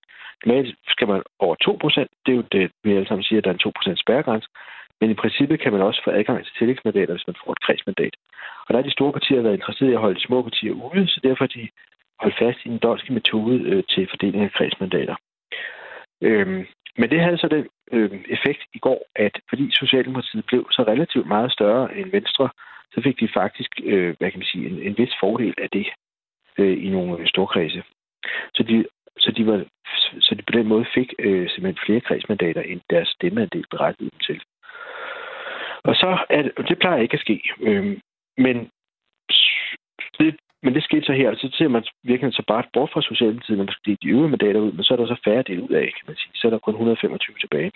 Normalt 0.45 0.75
skal 0.87 1.07
man 1.07 1.21
over 1.39 1.55
2%, 1.55 1.99
det 2.25 2.31
er 2.31 2.35
jo 2.41 2.45
det, 2.51 2.71
vi 2.83 2.95
alle 2.95 3.07
sammen 3.07 3.23
siger, 3.23 3.39
at 3.39 3.43
der 3.43 3.49
er 3.49 3.57
en 3.57 3.95
2% 3.95 4.03
spærregrænse, 4.03 4.47
men 5.01 5.09
i 5.09 5.13
princippet 5.21 5.59
kan 5.59 5.71
man 5.73 5.81
også 5.81 6.01
få 6.03 6.11
adgang 6.11 6.45
til 6.45 6.53
tillægsmandater, 6.57 7.13
hvis 7.13 7.27
man 7.27 7.35
får 7.45 7.51
et 7.51 7.63
kredsmandat. 7.65 8.15
Og 8.65 8.69
der 8.69 8.77
har 8.79 8.87
de 8.87 8.97
store 8.97 9.13
partier 9.13 9.41
været 9.41 9.53
interesseret 9.59 9.89
i 9.89 9.93
at 9.93 9.99
holde 9.99 10.19
de 10.19 10.27
små 10.27 10.41
partier 10.41 10.73
ude, 10.73 11.07
så 11.07 11.19
derfor 11.23 11.45
de 11.45 11.69
holdt 12.19 12.37
fast 12.37 12.59
i 12.65 12.69
den 12.69 12.77
dolske 12.77 13.13
metode 13.13 13.61
øh, 13.61 13.83
til 13.89 14.07
fordeling 14.09 14.43
af 14.43 14.51
kredsmandater. 14.51 15.15
Øhm, 16.21 16.65
men 16.99 17.09
det 17.09 17.19
havde 17.21 17.37
så 17.37 17.47
den 17.47 17.67
øh, 17.91 18.11
effekt 18.35 18.61
i 18.73 18.79
går, 18.79 18.99
at 19.15 19.39
fordi 19.49 19.71
Socialdemokratiet 19.71 20.45
blev 20.45 20.67
så 20.71 20.83
relativt 20.83 21.27
meget 21.27 21.51
større 21.51 21.97
end 21.97 22.11
Venstre, 22.11 22.49
så 22.93 23.01
fik 23.01 23.19
de 23.19 23.29
faktisk, 23.33 23.71
øh, 23.83 24.15
hvad 24.17 24.31
kan 24.31 24.39
man 24.39 24.51
sige, 24.51 24.69
en, 24.69 24.79
en 24.81 24.97
vis 24.97 25.13
fordel 25.19 25.53
af 25.57 25.69
det 25.69 25.87
øh, 26.57 26.85
i 26.85 26.89
nogle 26.89 27.19
øh, 27.19 27.27
storkredse. 27.27 27.83
Så 28.53 28.63
de, 28.63 28.85
så 29.19 29.31
de, 29.31 29.47
var, 29.47 29.65
så 30.19 30.35
de 30.35 30.41
på 30.41 30.51
den 30.51 30.67
måde 30.67 30.85
fik 30.93 31.13
øh, 31.19 31.49
simpelthen 31.49 31.85
flere 31.85 32.01
kredsmandater, 32.01 32.61
end 32.61 32.81
deres 32.89 33.09
stemmeandel 33.09 33.65
berettigede 33.71 34.11
dem 34.11 34.19
til. 34.19 34.41
Og 35.83 35.95
så 35.95 36.17
er 36.29 36.41
det, 36.41 36.51
det 36.69 36.79
plejer 36.79 37.01
ikke 37.01 37.13
at 37.13 37.19
ske. 37.19 37.41
Øh, 37.61 37.97
men 38.37 38.69
det, 40.19 40.35
men 40.63 40.73
det 40.75 40.83
skete 40.83 41.05
så 41.05 41.13
her, 41.13 41.29
og 41.29 41.37
så 41.37 41.49
ser 41.57 41.67
man 41.67 41.83
virkelig 42.03 42.33
så 42.33 42.43
bare 42.47 42.63
bort 42.73 42.89
fra 42.93 43.01
Socialdemokratiet, 43.01 43.57
når 43.57 43.65
man 43.65 43.73
skal 43.73 43.97
de 44.01 44.09
øvrige 44.09 44.29
mandater 44.29 44.59
ud, 44.59 44.71
men 44.71 44.83
så 44.83 44.93
er 44.93 44.97
der 44.97 45.07
så 45.07 45.19
færre 45.25 45.43
del 45.49 45.61
ud 45.61 45.69
af, 45.69 45.87
kan 45.95 46.05
man 46.07 46.15
sige. 46.15 46.31
Så 46.35 46.47
er 46.47 46.51
der 46.51 46.59
kun 46.59 46.73
125 46.73 47.35
tilbage. 47.39 47.71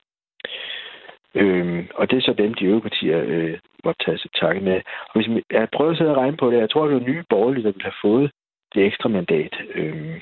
Øhm, 1.36 1.88
og 1.96 2.12
det 2.12 2.17
er 2.17 2.22
så 2.22 2.34
dem, 2.34 2.53
de 2.53 2.65
øvrige 2.65 2.81
partier 2.89 3.20
øh, 3.27 3.60
måtte 3.84 4.05
tage 4.05 4.17
sig 4.17 4.31
takke 4.31 4.62
med. 4.62 4.81
Og 5.10 5.13
hvis 5.15 5.43
jeg 5.51 5.70
prøver 5.75 5.91
at 5.91 5.98
sidde 5.98 6.12
og 6.12 6.17
regne 6.17 6.38
på 6.38 6.51
det, 6.51 6.58
jeg 6.58 6.70
tror, 6.70 6.86
det 6.86 6.93
var 6.96 7.10
nye 7.10 7.24
borgerlige, 7.29 7.63
der 7.63 7.72
ville 7.72 7.89
have 7.91 8.01
fået 8.01 8.31
det 8.74 8.86
ekstra 8.86 9.10
mandat. 9.10 9.53
Øhm, 9.75 10.22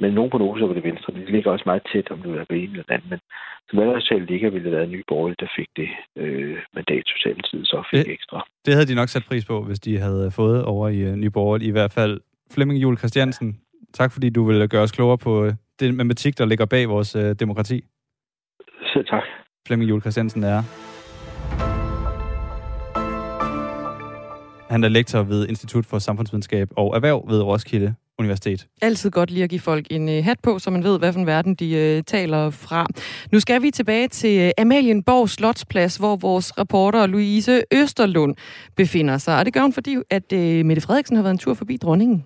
men 0.00 0.14
nogle 0.14 0.30
prognoser 0.30 0.66
var 0.66 0.74
det 0.74 0.88
venstre, 0.90 1.12
men 1.12 1.22
det 1.22 1.30
ligger 1.30 1.50
også 1.50 1.66
meget 1.66 1.82
tæt, 1.92 2.10
om 2.10 2.18
det 2.18 2.28
vil 2.30 2.38
være 2.38 2.58
ene 2.58 2.72
eller 2.72 2.94
andet. 2.96 3.10
Men 3.10 3.20
som 3.68 3.78
valgresultatet 3.78 4.30
ligger, 4.30 4.50
ville 4.50 4.70
det 4.70 4.78
være 4.78 4.86
nye 4.86 5.04
borgerlige, 5.08 5.40
der 5.40 5.50
fik 5.58 5.68
det 5.76 5.88
øh, 6.16 6.56
mandat, 6.74 7.04
Socialdemokratiet 7.06 7.66
så 7.66 7.78
fik 7.90 8.06
det, 8.06 8.12
ekstra. 8.12 8.46
Det 8.66 8.74
havde 8.74 8.86
de 8.86 8.94
nok 8.94 9.08
sat 9.08 9.24
pris 9.28 9.44
på, 9.44 9.62
hvis 9.62 9.80
de 9.80 9.98
havde 9.98 10.30
fået 10.30 10.64
over 10.64 10.88
i 10.88 11.00
uh, 11.08 11.14
Nye 11.22 11.30
Borgerlige. 11.30 11.68
I 11.68 11.76
hvert 11.78 11.92
fald 11.92 12.20
Flemming 12.54 12.82
Jul 12.82 12.96
Christiansen, 12.96 13.60
tak 13.94 14.12
fordi 14.12 14.30
du 14.30 14.44
vil 14.44 14.68
gøre 14.68 14.82
os 14.82 14.92
klogere 14.92 15.18
på 15.18 15.44
øh, 15.44 15.52
den 15.80 15.96
matematik, 15.96 16.38
der 16.38 16.46
ligger 16.46 16.66
bag 16.66 16.88
vores 16.88 17.16
uh, 17.16 17.30
demokrati. 17.42 17.84
Selv 18.92 19.06
tak. 19.06 19.24
Flemming 19.66 19.90
Jul 19.90 20.00
Christiansen 20.00 20.44
er 20.44 20.60
Han 24.72 24.84
er 24.84 24.88
lektor 24.88 25.22
ved 25.22 25.48
Institut 25.48 25.86
for 25.86 25.98
Samfundsvidenskab 25.98 26.68
og 26.76 26.96
Erhverv 26.96 27.24
ved 27.28 27.42
Roskilde 27.42 27.94
Universitet. 28.18 28.66
Altid 28.82 29.10
godt 29.10 29.30
lige 29.30 29.44
at 29.44 29.50
give 29.50 29.60
folk 29.60 29.86
en 29.90 30.08
øh, 30.08 30.24
hat 30.24 30.40
på, 30.42 30.58
så 30.58 30.70
man 30.70 30.84
ved, 30.84 30.98
hvad 30.98 31.12
for 31.12 31.20
en 31.20 31.26
verden 31.26 31.54
de 31.54 31.70
øh, 31.74 32.02
taler 32.02 32.50
fra. 32.50 32.86
Nu 33.32 33.40
skal 33.40 33.62
vi 33.62 33.70
tilbage 33.70 34.08
til 34.08 34.40
øh, 34.40 34.50
Amalienborg 34.58 35.30
Slotsplads, 35.30 35.96
hvor 35.96 36.16
vores 36.16 36.58
reporter 36.58 37.06
Louise 37.06 37.62
Østerlund 37.72 38.34
befinder 38.76 39.18
sig. 39.18 39.38
Og 39.38 39.44
det 39.44 39.52
gør 39.52 39.60
hun, 39.60 39.72
fordi 39.72 39.96
at 40.10 40.32
øh, 40.32 40.64
Mette 40.64 40.82
Frederiksen 40.82 41.16
har 41.16 41.22
været 41.22 41.34
en 41.34 41.38
tur 41.38 41.54
forbi 41.54 41.76
dronningen. 41.76 42.24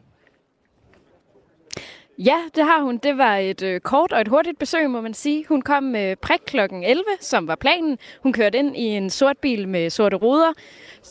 Ja, 2.18 2.36
det 2.54 2.64
har 2.64 2.82
hun. 2.82 2.96
Det 2.96 3.18
var 3.18 3.36
et 3.36 3.62
øh, 3.62 3.80
kort 3.80 4.12
og 4.12 4.20
et 4.20 4.28
hurtigt 4.28 4.58
besøg, 4.58 4.90
må 4.90 5.00
man 5.00 5.14
sige. 5.14 5.44
Hun 5.48 5.62
kom 5.62 5.82
med 5.82 6.16
prik 6.16 6.40
klokken 6.46 6.84
11, 6.84 7.04
som 7.20 7.48
var 7.48 7.54
planen. 7.54 7.98
Hun 8.22 8.32
kørte 8.32 8.58
ind 8.58 8.76
i 8.76 8.82
en 8.82 9.10
sort 9.10 9.38
bil 9.38 9.68
med 9.68 9.90
sorte 9.90 10.16
ruder. 10.16 10.52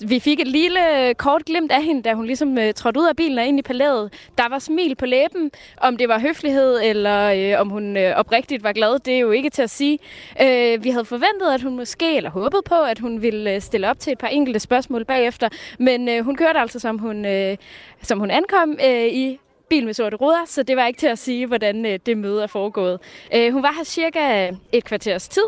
Vi 0.08 0.20
fik 0.20 0.40
et 0.40 0.48
lille 0.48 1.08
øh, 1.08 1.16
kort 1.16 1.46
glimt 1.46 1.72
af 1.72 1.84
hende, 1.84 2.02
da 2.02 2.14
hun 2.14 2.26
ligesom 2.26 2.58
øh, 2.58 2.74
trådte 2.74 3.00
ud 3.00 3.06
af 3.06 3.16
bilen 3.16 3.38
og 3.40 3.46
ind 3.46 3.60
i 3.60 3.62
palæet. 3.62 4.14
Der 4.38 4.50
var 4.50 4.60
smil 4.60 4.96
på 4.96 5.06
læben. 5.06 5.52
Om 5.78 5.98
det 5.98 6.10
var 6.10 6.20
høflighed, 6.20 6.80
eller 6.84 7.54
øh, 7.54 7.62
om 7.62 7.70
hun 7.70 7.98
øh, 7.98 8.16
oprigtigt 8.16 8.64
var 8.64 8.72
glad, 8.72 9.00
det 9.00 9.16
er 9.16 9.20
jo 9.20 9.32
ikke 9.32 9.50
til 9.50 9.62
at 9.62 9.70
sige. 9.70 10.00
Øh, 10.42 10.84
vi 10.84 10.90
havde 10.90 11.06
forventet, 11.06 11.54
at 11.54 11.62
hun 11.62 11.76
måske, 11.76 12.18
eller 12.18 12.30
håbet 12.30 12.62
på, 12.66 12.76
at 12.76 13.00
hun 13.00 13.22
ville 13.22 13.56
øh, 13.56 13.62
stille 13.62 13.90
op 13.90 14.00
til 14.00 14.12
et 14.12 14.18
par 14.18 14.28
enkelte 14.28 14.60
spørgsmål 14.60 15.06
bagefter. 15.06 15.50
Men 15.80 16.10
øh, 16.10 16.26
hun 16.26 16.36
kørte 16.36 16.60
altså, 16.60 16.80
som 16.80 16.98
hun, 16.98 17.26
øh, 17.26 17.58
som 18.02 18.20
hun 18.20 18.32
ankom 18.32 18.78
øh, 18.86 19.06
i 19.06 19.40
bil 19.72 19.86
med 19.86 19.94
sorte 19.94 20.18
ruder, 20.18 20.46
så 20.46 20.64
det 20.64 20.78
var 20.78 20.88
ikke 20.88 21.00
til 21.00 21.08
at 21.08 21.20
sige, 21.20 21.48
hvordan 21.48 21.86
øh, 21.86 22.00
det 22.06 22.18
møde 22.18 22.44
er 22.44 22.48
foregået. 22.48 23.00
Øh, 23.36 23.54
hun 23.54 23.64
var 23.64 23.74
her 23.78 23.84
cirka 23.84 24.52
et 24.72 24.84
kvarters 24.84 25.28
tid, 25.28 25.48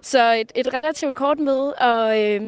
så 0.00 0.32
et, 0.32 0.52
et 0.54 0.74
relativt 0.74 1.14
kort 1.14 1.38
møde, 1.38 1.74
og 1.74 2.22
øh, 2.22 2.40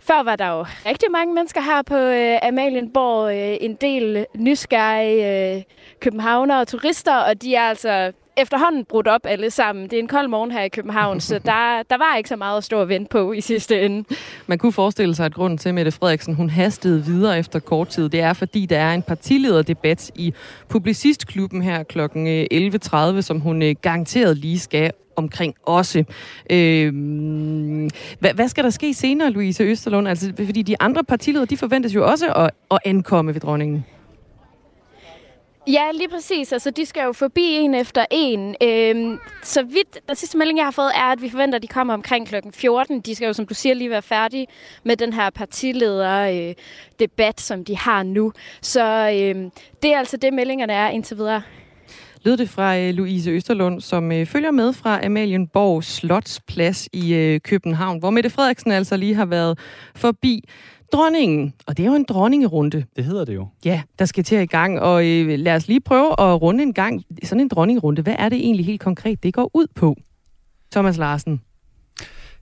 før 0.00 0.22
var 0.22 0.36
der 0.36 0.48
jo 0.48 0.62
rigtig 0.62 1.10
mange 1.10 1.34
mennesker 1.34 1.60
her 1.60 1.82
på 1.82 1.96
øh, 1.96 2.38
Amalienborg, 2.42 3.36
øh, 3.36 3.56
en 3.60 3.74
del 3.74 4.26
nysgerrige 4.34 5.56
øh, 5.56 5.62
københavnere 6.00 6.60
og 6.60 6.68
turister, 6.68 7.16
og 7.16 7.42
de 7.42 7.54
er 7.54 7.62
altså 7.62 8.12
efterhånden 8.38 8.84
brudt 8.84 9.08
op 9.08 9.20
alle 9.24 9.50
sammen. 9.50 9.84
Det 9.84 9.92
er 9.92 9.98
en 9.98 10.08
kold 10.08 10.28
morgen 10.28 10.50
her 10.50 10.62
i 10.62 10.68
København, 10.68 11.20
så 11.20 11.34
der, 11.34 11.82
der 11.90 11.98
var 11.98 12.16
ikke 12.16 12.28
så 12.28 12.36
meget 12.36 12.56
at 12.56 12.64
stå 12.64 12.80
og 12.80 12.88
vente 12.88 13.08
på 13.08 13.32
i 13.32 13.40
sidste 13.40 13.82
ende. 13.82 14.04
Man 14.46 14.58
kunne 14.58 14.72
forestille 14.72 15.14
sig, 15.14 15.26
at 15.26 15.34
grunden 15.34 15.58
til, 15.58 15.68
at 15.68 15.74
Mette 15.74 15.92
Frederiksen 15.92 16.34
hun 16.34 16.50
hastede 16.50 17.04
videre 17.04 17.38
efter 17.38 17.58
kort 17.58 17.88
tid, 17.88 18.08
det 18.08 18.20
er, 18.20 18.32
fordi 18.32 18.66
der 18.66 18.78
er 18.78 18.94
en 18.94 19.02
partilederdebat 19.02 20.10
i 20.14 20.34
Publicistklubben 20.68 21.62
her 21.62 21.82
kl. 21.82 22.00
11.30, 22.00 22.96
øh, 22.96 23.22
som 23.22 23.40
hun 23.40 23.62
øh, 23.62 23.74
garanteret 23.82 24.36
lige 24.36 24.58
skal 24.58 24.90
omkring 25.16 25.54
også. 25.66 26.04
Øh, 26.50 26.92
hvad, 28.18 28.34
hvad 28.34 28.48
skal 28.48 28.64
der 28.64 28.70
ske 28.70 28.94
senere, 28.94 29.30
Louise 29.30 29.64
Østerlund? 29.64 30.08
Altså, 30.08 30.32
fordi 30.36 30.62
de 30.62 30.76
andre 30.80 31.04
partiledere, 31.04 31.46
de 31.46 31.56
forventes 31.56 31.94
jo 31.94 32.06
også 32.06 32.32
at, 32.32 32.50
at 32.70 32.78
ankomme 32.84 33.34
ved 33.34 33.40
dronningen. 33.40 33.84
Ja, 35.72 35.84
lige 35.94 36.08
præcis. 36.08 36.52
Altså, 36.52 36.70
de 36.70 36.86
skal 36.86 37.02
jo 37.02 37.12
forbi 37.12 37.42
en 37.42 37.74
efter 37.74 38.04
en. 38.10 38.56
Øhm, 38.62 39.18
så 39.42 39.62
vidt, 39.62 39.98
den 40.08 40.16
sidste 40.16 40.38
melding, 40.38 40.58
jeg 40.58 40.66
har 40.66 40.70
fået, 40.70 40.90
er, 40.94 41.12
at 41.12 41.22
vi 41.22 41.30
forventer, 41.30 41.56
at 41.56 41.62
de 41.62 41.68
kommer 41.68 41.94
omkring 41.94 42.28
kl. 42.28 42.34
14. 42.54 43.00
De 43.00 43.14
skal 43.14 43.26
jo, 43.26 43.32
som 43.32 43.46
du 43.46 43.54
siger, 43.54 43.74
lige 43.74 43.90
være 43.90 44.02
færdige 44.02 44.46
med 44.84 44.96
den 44.96 45.12
her 45.12 45.30
partileder-debat, 45.30 47.34
øh, 47.38 47.42
som 47.42 47.64
de 47.64 47.76
har 47.76 48.02
nu. 48.02 48.32
Så 48.62 49.10
øhm, 49.14 49.50
det 49.82 49.92
er 49.92 49.98
altså 49.98 50.16
det, 50.16 50.34
meldingerne 50.34 50.72
er 50.72 50.88
indtil 50.88 51.16
videre. 51.16 51.42
Lød 52.22 52.36
det 52.36 52.48
fra 52.48 52.78
øh, 52.78 52.94
Louise 52.94 53.30
Østerlund, 53.30 53.80
som 53.80 54.12
øh, 54.12 54.26
følger 54.26 54.50
med 54.50 54.72
fra 54.72 55.04
Amalienborg 55.04 55.84
Slotsplads 55.84 56.88
i 56.92 57.14
øh, 57.14 57.40
København, 57.40 57.98
hvor 57.98 58.10
Mette 58.10 58.30
Frederiksen 58.30 58.72
altså 58.72 58.96
lige 58.96 59.14
har 59.14 59.26
været 59.26 59.58
forbi 59.96 60.42
dronningen. 60.92 61.54
Og 61.66 61.76
det 61.76 61.82
er 61.82 61.86
jo 61.86 61.94
en 61.94 62.04
dronningerunde. 62.04 62.84
Det 62.96 63.04
hedder 63.04 63.24
det 63.24 63.34
jo. 63.34 63.46
Ja, 63.64 63.82
der 63.98 64.04
skal 64.04 64.24
til 64.24 64.38
i 64.38 64.46
gang. 64.46 64.80
Og 64.80 65.06
øh, 65.06 65.38
lad 65.38 65.54
os 65.54 65.68
lige 65.68 65.80
prøve 65.80 66.20
at 66.20 66.42
runde 66.42 66.62
en 66.62 66.72
gang. 66.74 67.02
Sådan 67.22 67.40
en 67.40 67.48
dronningerunde, 67.48 68.02
hvad 68.02 68.14
er 68.18 68.28
det 68.28 68.38
egentlig 68.38 68.66
helt 68.66 68.80
konkret, 68.80 69.22
det 69.22 69.34
går 69.34 69.50
ud 69.54 69.66
på? 69.74 69.96
Thomas 70.72 70.96
Larsen. 70.96 71.40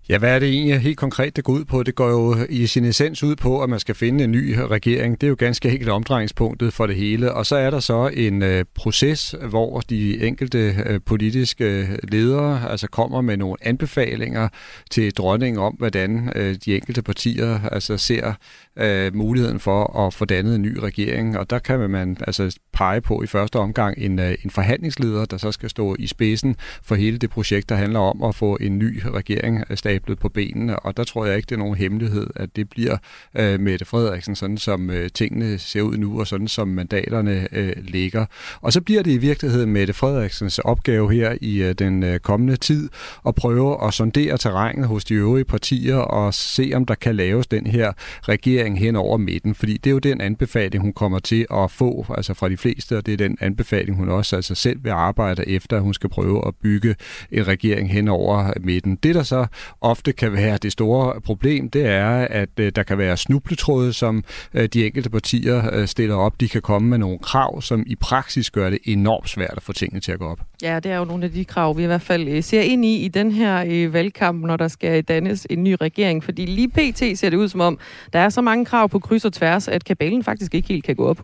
Ja, 0.09 0.19
hvad 0.19 0.35
er 0.35 0.38
det 0.38 0.49
egentlig 0.49 0.81
helt 0.81 0.97
konkret, 0.97 1.37
det 1.37 1.45
går 1.45 1.53
ud 1.53 1.64
på? 1.64 1.83
Det 1.83 1.95
går 1.95 2.09
jo 2.09 2.37
i 2.49 2.66
sin 2.66 2.85
essens 2.85 3.23
ud 3.23 3.37
på, 3.37 3.62
at 3.62 3.71
man 3.71 3.81
skal 3.81 3.95
finde 3.95 4.25
en 4.25 4.31
ny 4.31 4.57
regering. 4.59 5.21
Det 5.21 5.27
er 5.27 5.29
jo 5.29 5.37
ganske 5.38 5.71
helt 5.71 5.88
omdrejningspunktet 5.88 6.73
for 6.73 6.87
det 6.87 6.97
hele. 6.97 7.33
Og 7.33 7.47
så 7.47 7.57
er 7.57 7.71
der 7.71 7.81
så 7.81 8.11
en 8.14 8.42
øh, 8.42 8.64
proces, 8.75 9.35
hvor 9.49 9.81
de 9.81 10.27
enkelte 10.27 10.75
øh, 10.87 11.01
politiske 11.07 11.64
øh, 11.64 11.88
ledere 12.03 12.71
altså 12.71 12.88
kommer 12.88 13.21
med 13.21 13.37
nogle 13.37 13.57
anbefalinger 13.61 14.49
til 14.90 15.14
dronningen 15.14 15.62
om, 15.62 15.75
hvordan 15.75 16.33
øh, 16.37 16.57
de 16.64 16.75
enkelte 16.75 17.03
partier 17.03 17.61
altså 17.73 17.97
ser 17.97 18.33
øh, 18.77 19.14
muligheden 19.14 19.61
for 19.61 20.07
at 20.07 20.14
få 20.14 20.25
dannet 20.25 20.55
en 20.55 20.62
ny 20.62 20.79
regering. 20.79 21.38
Og 21.38 21.51
der 21.51 21.59
kan 21.59 21.90
man 21.90 22.16
altså 22.27 22.59
pege 22.73 23.01
på 23.01 23.23
i 23.23 23.27
første 23.27 23.57
omgang 23.57 23.99
en, 23.99 24.19
øh, 24.19 24.35
en 24.45 24.51
forhandlingsleder, 24.51 25.25
der 25.25 25.37
så 25.37 25.53
skal 25.53 25.71
stå 25.71 25.97
i 25.99 26.07
spidsen 26.07 26.57
for 26.83 26.95
hele 26.95 27.19
det 27.19 27.31
projekt, 27.31 27.69
der 27.69 27.75
handler 27.75 28.01
om 28.01 28.23
at 28.23 28.35
få 28.35 28.59
en 28.61 28.79
ny 28.79 29.03
regering 29.07 29.64
øh, 29.71 29.77
stablet 29.77 29.95
på 30.02 30.28
benene. 30.28 30.78
Og 30.78 30.96
der 30.96 31.04
tror 31.04 31.26
jeg 31.26 31.37
ikke, 31.37 31.46
det 31.46 31.54
er 31.54 31.59
nogen 31.59 31.76
hemmelighed, 31.76 32.26
at 32.37 32.56
det 32.56 32.68
bliver 32.68 32.96
øh, 33.37 33.61
Mette 33.61 33.85
Frederiksen, 33.85 34.37
sådan 34.37 34.59
som 34.59 34.90
øh, 34.90 35.11
tingene 35.14 35.59
ser 35.59 35.82
ud 35.82 35.96
nu, 35.96 36.20
og 36.20 36.26
sådan 36.26 36.48
som 36.48 36.68
mandaterne 36.68 37.48
øh, 37.52 37.72
ligger. 37.78 38.26
Og 38.61 38.72
så 38.72 38.80
bliver 38.80 39.02
det 39.02 39.11
i 39.11 39.18
virkeligheden 39.18 39.72
Mette 39.72 39.92
Frederiksens 39.92 40.59
opgave 40.59 41.12
her 41.12 41.37
i 41.40 41.62
øh, 41.62 41.74
den 41.74 42.02
øh, 42.02 42.18
kommende 42.18 42.56
tid 42.56 42.88
at 43.26 43.35
prøve 43.35 43.87
at 43.87 43.94
sondere 43.94 44.38
terrænet 44.38 44.87
hos 44.87 45.04
de 45.04 45.14
øvrige 45.14 45.44
partier 45.44 45.96
og 45.96 46.35
se, 46.35 46.72
om 46.74 46.87
der 46.87 46.94
kan 46.94 47.16
laves 47.16 47.46
den 47.46 47.66
her 47.66 47.92
regering 48.22 48.78
hen 48.78 48.96
over 48.96 49.16
midten. 49.16 49.54
Fordi 49.54 49.76
det 49.76 49.90
er 49.90 49.92
jo 49.92 49.98
den 49.98 50.20
anbefaling, 50.20 50.82
hun 50.82 50.92
kommer 50.92 51.18
til 51.18 51.46
at 51.54 51.70
få 51.70 52.06
altså 52.16 52.35
fra 52.35 52.48
de 52.48 52.56
fleste, 52.56 52.96
og 52.96 53.06
det 53.06 53.12
er 53.12 53.16
den 53.16 53.38
anbefaling, 53.40 53.96
hun 53.96 54.09
også 54.09 54.37
altså 54.37 54.54
selv 54.54 54.85
vil 54.85 54.90
arbejde 54.90 55.48
efter, 55.48 55.76
at 55.76 55.82
hun 55.82 55.94
skal 55.94 56.11
prøve 56.11 56.46
at 56.46 56.54
bygge 56.62 56.94
en 57.30 57.46
regering 57.46 57.92
hen 57.92 58.09
over 58.09 58.52
midten. 58.61 58.96
Det, 58.96 59.14
der 59.14 59.22
så 59.22 59.46
ofte 59.90 60.12
kan 60.12 60.33
være 60.33 60.57
det 60.57 60.72
store 60.72 61.20
problem, 61.20 61.70
det 61.70 61.87
er, 61.87 62.11
at 62.31 62.49
øh, 62.61 62.72
der 62.77 62.83
kan 62.83 62.99
være 62.99 63.16
snubletråde, 63.16 63.92
som 63.92 64.25
øh, 64.55 64.68
de 64.68 64.87
enkelte 64.87 65.11
partier 65.11 65.75
øh, 65.75 65.87
stiller 65.87 66.14
op. 66.14 66.40
De 66.40 66.49
kan 66.49 66.62
komme 66.62 66.88
med 66.88 66.99
nogle 66.99 67.18
krav, 67.18 67.62
som 67.62 67.85
i 67.87 67.94
praksis 67.94 68.51
gør 68.51 68.70
det 68.70 68.79
enormt 68.85 69.29
svært 69.29 69.55
at 69.57 69.62
få 69.62 69.72
tingene 69.72 70.01
til 70.01 70.12
at 70.12 70.18
gå 70.18 70.27
op. 70.29 70.40
Ja, 70.62 70.81
det 70.81 70.92
er 70.92 70.96
jo 70.96 71.05
nogle 71.05 71.25
af 71.25 71.31
de 71.31 71.44
krav, 71.44 71.77
vi 71.77 71.83
i 71.83 71.87
hvert 71.87 72.03
fald 72.03 72.29
øh, 72.29 72.42
ser 72.42 72.61
ind 72.61 72.85
i 72.85 73.05
i 73.05 73.09
den 73.09 73.33
her 73.33 73.64
øh, 73.68 73.92
valgkamp, 73.92 74.44
når 74.44 74.57
der 74.57 74.68
skal 74.68 75.03
dannes 75.03 75.46
en 75.51 75.64
ny 75.64 75.77
regering. 75.81 76.25
Fordi 76.25 76.46
lige 76.46 76.68
pt. 76.68 77.18
ser 77.18 77.31
det 77.31 77.37
ud 77.37 77.49
som 77.49 77.61
om, 77.61 77.79
der 78.12 78.18
er 78.18 78.29
så 78.29 78.40
mange 78.40 78.64
krav 78.64 78.88
på 78.88 78.99
kryds 78.99 79.25
og 79.25 79.33
tværs, 79.33 79.68
at 79.68 79.85
kabalen 79.85 80.25
faktisk 80.25 80.55
ikke 80.55 80.68
helt 80.68 80.85
kan 80.85 80.96
gå 80.96 81.07
op. 81.07 81.20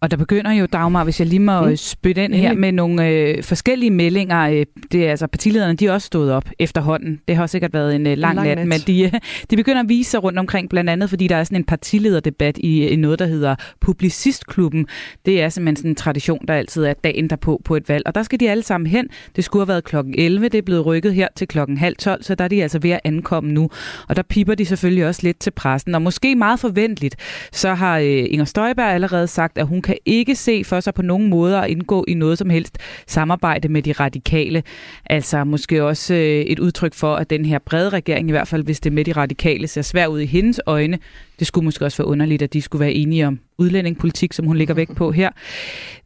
Og 0.00 0.10
der 0.10 0.16
begynder 0.16 0.52
jo, 0.52 0.66
Dagmar, 0.66 1.04
hvis 1.04 1.20
jeg 1.20 1.28
lige 1.28 1.40
må 1.40 1.60
mm. 1.60 1.76
spytte 1.76 2.24
ind 2.24 2.34
her 2.34 2.54
med 2.54 2.72
nogle 2.72 3.08
øh, 3.08 3.42
forskellige 3.42 3.90
meldinger. 3.90 4.40
Øh, 4.40 4.66
det 4.92 5.06
er 5.06 5.10
altså 5.10 5.26
partilederne, 5.26 5.74
de 5.74 5.86
er 5.86 5.92
også 5.92 6.06
stået 6.06 6.32
op 6.32 6.48
efterhånden. 6.58 7.20
Det 7.28 7.36
har 7.36 7.46
sikkert 7.46 7.72
været 7.72 7.94
en 7.94 8.06
øh, 8.06 8.18
lang, 8.18 8.36
lang 8.36 8.48
nat, 8.48 8.58
nat, 8.58 8.66
men 8.66 8.78
de, 8.86 9.02
øh, 9.02 9.12
de 9.50 9.56
begynder 9.56 9.80
at 9.80 9.88
vise 9.88 10.10
sig 10.10 10.24
rundt 10.24 10.38
omkring, 10.38 10.70
blandt 10.70 10.90
andet 10.90 11.10
fordi 11.10 11.28
der 11.28 11.36
er 11.36 11.44
sådan 11.44 11.58
en 11.58 11.64
partilederdebat 11.64 12.58
i, 12.58 12.88
i 12.88 12.96
noget, 12.96 13.18
der 13.18 13.26
hedder 13.26 13.54
Publicistklubben. 13.80 14.86
Det 15.26 15.42
er 15.42 15.48
simpelthen 15.48 15.76
sådan 15.76 15.90
en 15.90 15.94
tradition, 15.94 16.46
der 16.48 16.54
altid 16.54 16.84
er 16.84 16.92
dagen 16.92 17.30
derpå 17.30 17.60
på 17.64 17.76
et 17.76 17.88
valg. 17.88 18.02
Og 18.06 18.14
der 18.14 18.22
skal 18.22 18.40
de 18.40 18.50
alle 18.50 18.62
sammen 18.62 18.86
hen. 18.86 19.08
Det 19.36 19.44
skulle 19.44 19.60
have 19.60 19.68
været 19.68 19.84
klokken 19.84 20.14
11, 20.18 20.48
det 20.48 20.58
er 20.58 20.62
blevet 20.62 20.86
rykket 20.86 21.14
her 21.14 21.28
til 21.36 21.48
klokken 21.48 21.78
halv 21.78 21.96
12, 21.96 22.22
så 22.22 22.34
der 22.34 22.44
er 22.44 22.48
de 22.48 22.62
altså 22.62 22.78
ved 22.78 22.90
at 22.90 23.00
ankomme 23.04 23.52
nu. 23.52 23.70
Og 24.08 24.16
der 24.16 24.22
piper 24.22 24.54
de 24.54 24.66
selvfølgelig 24.66 25.06
også 25.06 25.20
lidt 25.22 25.38
til 25.38 25.50
pressen. 25.50 25.94
Og 25.94 26.02
måske 26.02 26.34
meget 26.34 26.60
forventeligt, 26.60 27.16
så 27.52 27.74
har 27.74 27.98
øh, 27.98 28.04
Inger 28.06 28.44
Støjberg 28.44 28.86
allerede 28.86 29.26
sagt, 29.26 29.53
at 29.58 29.66
hun 29.66 29.82
kan 29.82 29.96
ikke 30.04 30.34
se 30.34 30.64
for 30.64 30.80
sig 30.80 30.94
på 30.94 31.02
nogen 31.02 31.30
måde 31.30 31.58
at 31.58 31.70
indgå 31.70 32.04
i 32.08 32.14
noget 32.14 32.38
som 32.38 32.50
helst 32.50 32.78
samarbejde 33.06 33.68
med 33.68 33.82
de 33.82 33.92
radikale. 33.92 34.62
Altså 35.06 35.44
måske 35.44 35.84
også 35.84 36.14
øh, 36.14 36.20
et 36.20 36.58
udtryk 36.58 36.94
for, 36.94 37.16
at 37.16 37.30
den 37.30 37.44
her 37.44 37.58
brede 37.58 37.88
regering, 37.88 38.28
i 38.28 38.32
hvert 38.32 38.48
fald 38.48 38.64
hvis 38.64 38.80
det 38.80 38.92
med 38.92 39.04
de 39.04 39.12
radikale, 39.12 39.66
ser 39.66 39.82
svært 39.82 40.08
ud 40.08 40.20
i 40.20 40.26
hendes 40.26 40.60
øjne. 40.66 40.98
Det 41.38 41.46
skulle 41.46 41.64
måske 41.64 41.84
også 41.84 42.02
være 42.02 42.08
underligt, 42.08 42.42
at 42.42 42.52
de 42.52 42.62
skulle 42.62 42.80
være 42.80 42.92
enige 42.92 43.26
om 43.26 43.40
udlændingepolitik, 43.58 44.32
som 44.32 44.46
hun 44.46 44.56
ligger 44.56 44.74
væk 44.74 44.94
på 44.96 45.12
her. 45.12 45.30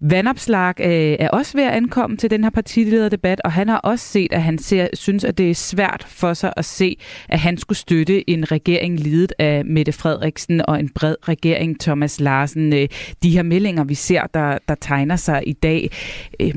Vandopslag 0.01 0.75
øh, 0.81 1.17
er 1.21 1.29
også 1.29 1.57
ved 1.57 1.65
at 1.65 1.73
ankomme 1.73 2.17
til 2.17 2.31
den 2.31 2.45
her 2.45 2.51
partilederdebat, 2.51 3.41
og 3.45 3.53
han 3.53 3.69
har 3.69 3.79
også 3.79 4.05
set, 4.05 4.33
at 4.33 4.43
han 4.43 4.59
ser, 4.59 4.89
synes, 4.93 5.25
at 5.25 5.39
det 5.39 5.51
er 5.51 5.55
svært 5.55 6.07
for 6.09 6.35
sig 6.35 6.53
at 6.57 6.65
se, 6.65 6.97
at 7.29 7.39
han 7.39 7.59
skulle 7.59 7.79
støtte 7.79 8.31
en 8.31 8.53
regering 8.53 9.01
ledet 9.01 9.33
af 9.39 9.65
Mette 9.65 9.93
Frederiksen 9.93 10.69
og 10.69 10.81
en 10.81 10.89
bred 10.89 11.17
regering, 11.29 11.81
Thomas 11.81 12.21
Larsen. 12.21 12.73
Øh, 12.73 12.89
de 13.23 13.31
her 13.31 13.43
meldinger, 13.43 13.85
vi 13.85 13.95
ser, 13.95 14.23
der, 14.35 14.59
der 14.69 14.75
tegner 14.81 15.17
sig 15.17 15.43
i 15.47 15.53
dag, 15.53 15.91
øh, 16.41 16.55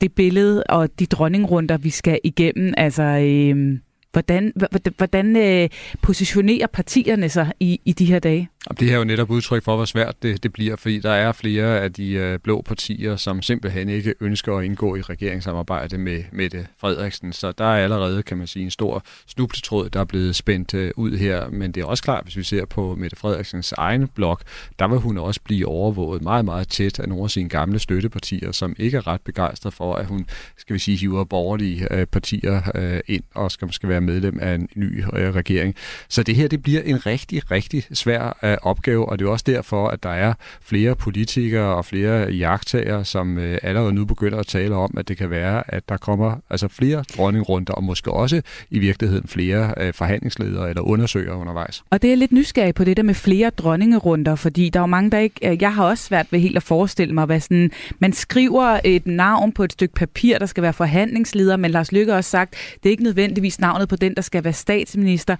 det 0.00 0.12
billede 0.12 0.64
og 0.64 0.88
de 0.98 1.06
dronningrunder, 1.06 1.76
vi 1.76 1.90
skal 1.90 2.18
igennem, 2.24 2.74
altså... 2.76 3.02
Øh, 3.02 3.78
Hvordan, 4.12 4.52
hvordan 4.96 5.36
øh, 5.36 5.68
positionerer 6.02 6.66
partierne 6.66 7.28
sig 7.28 7.52
i, 7.60 7.80
i 7.84 7.92
de 7.92 8.04
her 8.04 8.18
dage? 8.18 8.48
Det 8.68 8.88
her 8.88 8.94
er 8.94 8.98
jo 8.98 9.04
netop 9.04 9.30
udtryk 9.30 9.64
for, 9.64 9.76
hvor 9.76 9.84
svært 9.84 10.22
det, 10.22 10.42
det 10.42 10.52
bliver, 10.52 10.76
fordi 10.76 10.98
der 10.98 11.10
er 11.10 11.32
flere 11.32 11.80
af 11.80 11.92
de 11.92 12.12
øh, 12.12 12.38
blå 12.38 12.62
partier, 12.62 13.16
som 13.16 13.42
simpelthen 13.42 13.88
ikke 13.88 14.14
ønsker 14.20 14.56
at 14.56 14.64
indgå 14.64 14.96
i 14.96 15.00
regeringssamarbejde 15.00 15.98
med 15.98 16.24
Mette 16.32 16.66
Frederiksen. 16.78 17.32
Så 17.32 17.52
der 17.52 17.64
er 17.64 17.84
allerede, 17.84 18.22
kan 18.22 18.38
man 18.38 18.46
sige, 18.46 18.64
en 18.64 18.70
stor 18.70 19.02
snubletråd, 19.26 19.90
der 19.90 20.00
er 20.00 20.04
blevet 20.04 20.36
spændt 20.36 20.74
øh, 20.74 20.90
ud 20.96 21.16
her. 21.16 21.48
Men 21.50 21.72
det 21.72 21.80
er 21.80 21.84
også 21.84 22.02
klart, 22.02 22.24
hvis 22.24 22.36
vi 22.36 22.42
ser 22.42 22.64
på 22.64 22.94
Mette 22.94 23.16
Frederiksens 23.16 23.72
egen 23.72 24.08
blok, 24.08 24.42
der 24.78 24.88
vil 24.88 24.98
hun 24.98 25.18
også 25.18 25.40
blive 25.44 25.66
overvåget 25.66 26.22
meget, 26.22 26.44
meget 26.44 26.68
tæt 26.68 26.98
af 26.98 27.08
nogle 27.08 27.24
af 27.24 27.30
sine 27.30 27.48
gamle 27.48 27.78
støttepartier, 27.78 28.52
som 28.52 28.74
ikke 28.78 28.96
er 28.96 29.06
ret 29.06 29.20
begejstrede 29.20 29.74
for, 29.74 29.94
at 29.94 30.06
hun, 30.06 30.26
skal 30.56 30.74
vi 30.74 30.78
sige, 30.78 30.96
hiver 30.96 31.24
borgerlige 31.24 31.94
øh, 31.94 32.06
partier 32.06 33.00
ind 33.06 33.22
og 33.34 33.50
skal, 33.50 33.72
skal 33.72 33.88
være 33.88 34.00
medlem 34.00 34.38
af 34.40 34.54
en 34.54 34.68
ny 34.74 35.04
regering. 35.12 35.74
Så 36.08 36.22
det 36.22 36.36
her, 36.36 36.48
det 36.48 36.62
bliver 36.62 36.80
en 36.82 37.06
rigtig, 37.06 37.50
rigtig 37.50 37.84
svær 37.92 38.49
øh, 38.50 38.56
opgave, 38.62 39.08
og 39.08 39.18
det 39.18 39.26
er 39.26 39.30
også 39.30 39.44
derfor, 39.48 39.88
at 39.88 40.02
der 40.02 40.10
er 40.10 40.34
flere 40.62 40.94
politikere 40.94 41.74
og 41.76 41.84
flere 41.84 42.32
jagttager, 42.32 43.02
som 43.02 43.38
øh, 43.38 43.58
allerede 43.62 43.92
nu 43.92 44.04
begynder 44.04 44.38
at 44.38 44.46
tale 44.46 44.74
om, 44.74 44.94
at 44.96 45.08
det 45.08 45.16
kan 45.16 45.30
være, 45.30 45.74
at 45.74 45.88
der 45.88 45.96
kommer 45.96 46.36
altså 46.50 46.68
flere 46.68 47.04
dronningrunder, 47.16 47.72
og 47.72 47.84
måske 47.84 48.12
også 48.12 48.42
i 48.70 48.78
virkeligheden 48.78 49.28
flere 49.28 49.74
øh, 49.76 49.94
forhandlingsledere 49.94 50.68
eller 50.68 50.82
undersøgere 50.82 51.36
undervejs. 51.36 51.82
Og 51.90 52.02
det 52.02 52.12
er 52.12 52.16
lidt 52.16 52.32
nysgerrig 52.32 52.74
på 52.74 52.84
det 52.84 52.96
der 52.96 53.02
med 53.02 53.14
flere 53.14 53.50
dronningerunder, 53.50 54.34
fordi 54.34 54.68
der 54.68 54.80
er 54.80 54.82
jo 54.82 54.86
mange, 54.86 55.10
der 55.10 55.18
ikke... 55.18 55.50
Øh, 55.50 55.62
jeg 55.62 55.74
har 55.74 55.84
også 55.84 56.04
svært 56.04 56.26
ved 56.30 56.40
helt 56.40 56.56
at 56.56 56.62
forestille 56.62 57.14
mig, 57.14 57.26
hvad 57.26 57.40
sådan... 57.40 57.70
Man 57.98 58.12
skriver 58.12 58.80
et 58.84 59.06
navn 59.06 59.52
på 59.52 59.64
et 59.64 59.72
stykke 59.72 59.94
papir, 59.94 60.38
der 60.38 60.46
skal 60.46 60.62
være 60.62 60.72
forhandlingsleder, 60.72 61.56
men 61.56 61.70
Lars 61.70 61.92
Lykke 61.92 62.12
har 62.12 62.16
også 62.16 62.30
sagt, 62.30 62.54
det 62.82 62.88
er 62.88 62.90
ikke 62.90 63.02
nødvendigvis 63.02 63.60
navnet 63.60 63.88
på 63.88 63.96
den, 63.96 64.14
der 64.14 64.22
skal 64.22 64.44
være 64.44 64.52
statsminister. 64.52 65.36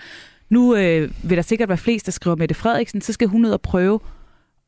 Nu 0.50 0.76
øh, 0.76 1.10
vil 1.22 1.36
der 1.36 1.42
sikkert 1.42 1.68
være 1.68 1.78
flest, 1.78 2.06
der 2.06 2.12
skriver 2.12 2.36
Mette 2.36 2.54
Frederiksen, 2.54 3.00
så 3.00 3.12
skal 3.12 3.28
hun 3.28 3.44
ud 3.44 3.50
og 3.50 3.60
prøve 3.60 4.00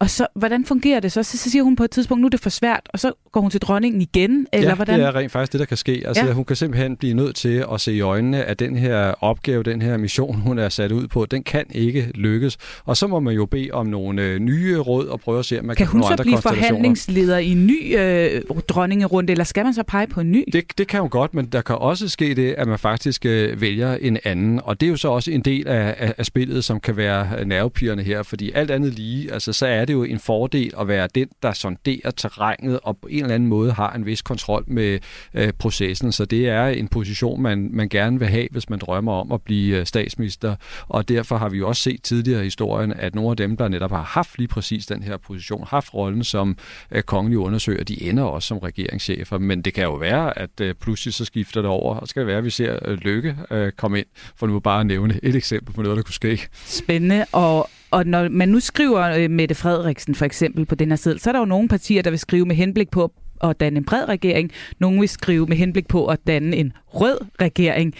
og 0.03 0.11
så, 0.11 0.27
hvordan 0.35 0.65
fungerer 0.65 1.01
det 1.01 1.13
så? 1.13 1.23
så? 1.23 1.39
Så 1.39 1.51
siger 1.51 1.63
hun 1.63 1.77
på 1.77 1.85
et 1.85 1.91
tidspunkt, 1.91 2.21
nu 2.21 2.27
er 2.27 2.31
det 2.31 2.41
for 2.41 2.51
svært, 2.51 2.81
og 2.89 2.99
så 2.99 3.13
går 3.33 3.41
hun 3.41 3.51
til 3.51 3.61
dronningen 3.61 4.01
igen? 4.01 4.47
Eller 4.53 4.69
ja, 4.69 4.75
hvordan? 4.75 4.99
det 4.99 5.07
er 5.07 5.15
rent 5.15 5.33
faktisk 5.33 5.53
det, 5.53 5.59
der 5.61 5.67
kan 5.67 5.77
ske. 5.77 6.03
Altså, 6.07 6.25
ja. 6.25 6.33
Hun 6.33 6.45
kan 6.45 6.57
simpelthen 6.57 6.97
blive 6.97 7.15
nødt 7.15 7.37
til 7.37 7.65
at 7.73 7.81
se 7.81 7.93
i 7.93 8.01
øjnene, 8.01 8.45
at 8.45 8.59
den 8.59 8.77
her 8.77 9.15
opgave, 9.21 9.63
den 9.63 9.83
her 9.83 9.97
mission, 9.97 10.37
hun 10.37 10.59
er 10.59 10.69
sat 10.69 10.93
ud 10.93 11.09
på, 11.09 11.27
den 11.27 11.43
kan 11.43 11.65
ikke 11.71 12.11
lykkes. 12.15 12.59
Og 12.85 12.97
så 12.97 13.07
må 13.07 13.21
man 13.21 13.35
jo 13.35 13.47
bede 13.47 13.69
om 13.73 13.87
nogle 13.87 14.23
øh, 14.23 14.39
nye 14.39 14.79
råd 14.79 15.07
og 15.07 15.21
prøve 15.21 15.39
at 15.39 15.45
se, 15.45 15.59
om 15.59 15.65
man 15.65 15.77
kan, 15.77 15.87
kan 15.87 15.93
hun 15.93 16.03
så 16.03 16.23
blive 16.23 16.39
forhandlingsleder 16.39 17.39
i 17.39 17.49
en 17.49 17.67
ny 17.67 17.99
øh, 17.99 18.43
dronningerunde, 18.69 19.31
eller 19.31 19.45
skal 19.45 19.65
man 19.65 19.75
så 19.75 19.83
pege 19.83 20.07
på 20.07 20.21
en 20.21 20.33
ny? 20.33 20.45
Det, 20.53 20.79
det 20.79 20.89
kan 20.89 21.01
jo 21.01 21.09
godt, 21.11 21.35
men 21.35 21.47
der 21.47 21.63
kan 21.63 21.77
også 21.77 22.09
ske 22.09 22.35
det, 22.35 22.55
at 22.59 22.69
man 22.69 22.79
faktisk 22.79 23.27
øh, 23.27 23.61
vælger 23.61 23.95
en 23.95 24.19
anden. 24.25 24.61
Og 24.65 24.81
det 24.81 24.87
er 24.87 24.91
jo 24.91 24.97
så 24.97 25.09
også 25.09 25.31
en 25.31 25.41
del 25.41 25.69
af, 25.69 25.95
af, 25.99 26.15
af 26.19 26.27
spillet, 26.27 26.65
som 26.65 26.81
kan 26.81 26.97
være 26.97 27.45
nervepirrende 27.45 28.05
her, 28.05 28.23
fordi 28.23 28.53
alt 28.55 28.71
andet 28.71 28.93
lige, 28.95 29.33
altså, 29.33 29.53
så 29.53 29.67
er 29.67 29.85
det 29.85 29.92
jo 29.93 30.03
en 30.03 30.19
fordel 30.19 30.73
at 30.81 30.89
være 30.89 31.09
den, 31.15 31.29
der 31.43 31.53
sonderer 31.53 32.11
terrænet 32.11 32.81
og 32.83 32.99
på 32.99 33.09
en 33.09 33.23
eller 33.23 33.35
anden 33.35 33.49
måde 33.49 33.73
har 33.73 33.93
en 33.93 34.07
vis 34.07 34.23
kontrol 34.23 34.65
med 34.67 34.99
øh, 35.35 35.53
processen. 35.59 36.13
Så 36.13 36.25
det 36.25 36.49
er 36.49 36.67
en 36.67 36.89
position, 36.89 37.43
man, 37.43 37.71
man 37.73 37.89
gerne 37.89 38.19
vil 38.19 38.29
have, 38.29 38.49
hvis 38.51 38.71
man 38.71 38.79
drømmer 38.79 39.13
om 39.13 39.33
at 39.33 39.43
blive 39.43 39.79
øh, 39.79 39.87
statsminister. 39.87 40.57
Og 40.89 41.09
derfor 41.09 41.37
har 41.37 41.49
vi 41.49 41.59
jo 41.59 41.69
også 41.69 41.83
set 41.83 42.03
tidligere 42.03 42.41
i 42.41 42.45
historien, 42.45 42.93
at 42.93 43.15
nogle 43.15 43.31
af 43.31 43.37
dem, 43.37 43.57
der 43.57 43.69
netop 43.69 43.91
har 43.91 44.03
haft 44.03 44.39
lige 44.39 44.49
præcis 44.49 44.87
den 44.87 45.03
her 45.03 45.17
position, 45.17 45.67
haft 45.69 45.95
rollen 45.95 46.25
som 46.25 46.57
øh, 46.91 47.03
kongelige 47.03 47.39
undersøger, 47.39 47.85
de 47.85 48.03
ender 48.03 48.23
også 48.23 48.49
som 48.49 48.59
regeringschefer. 48.59 49.39
Men 49.39 49.63
det 49.63 49.75
kan 49.75 49.85
jo 49.85 49.95
være, 49.95 50.39
at 50.39 50.61
øh, 50.61 50.75
pludselig 50.75 51.15
så 51.15 51.25
skifter 51.25 51.63
det 51.63 51.71
over, 51.71 51.95
og 51.95 52.07
så 52.07 52.11
skal 52.11 52.21
det 52.21 52.27
være, 52.27 52.39
at 52.39 52.45
vi 52.45 52.51
ser 52.51 52.79
øh, 52.85 52.99
Lykke 52.99 53.37
øh, 53.51 53.73
komme 53.73 53.99
ind, 53.99 54.07
for 54.37 54.47
nu 54.47 54.61
bare 54.61 54.81
at 54.81 54.87
nævne 54.87 55.21
et 55.23 55.35
eksempel 55.37 55.75
på 55.75 55.83
noget, 55.83 55.97
der 55.97 56.03
kunne 56.03 56.15
ske. 56.15 56.49
Spændende, 56.67 57.25
og 57.33 57.71
og 57.93 58.07
når 58.07 58.29
man 58.29 58.49
nu 58.49 58.61
skriver 58.61 59.01
øh, 59.01 59.31
Mette 59.31 59.55
Frederiksen 59.55 60.15
for 60.15 60.25
eksempel 60.25 60.67
på 60.67 60.75
den 60.75 60.89
her 60.89 60.97
side, 60.97 61.19
så 61.19 61.31
er 61.31 61.33
der 61.33 61.39
jo 61.39 61.45
nogle 61.45 61.69
partier, 61.69 62.03
der 62.03 62.11
vil 62.11 62.19
skrive 62.19 62.47
med 62.47 62.57
henblik 62.57 62.91
på 62.91 63.13
at 63.43 63.61
danne 63.61 63.79
en 63.79 63.85
bred 63.85 64.09
regering. 64.09 64.51
Nogle 64.79 65.01
vil 65.01 65.09
skrive 65.09 65.47
med 65.47 65.57
henblik 65.57 65.89
på 65.89 66.07
at 66.07 66.19
danne 66.27 66.57
en 66.57 66.73
rød 66.87 67.19
regering. 67.41 67.95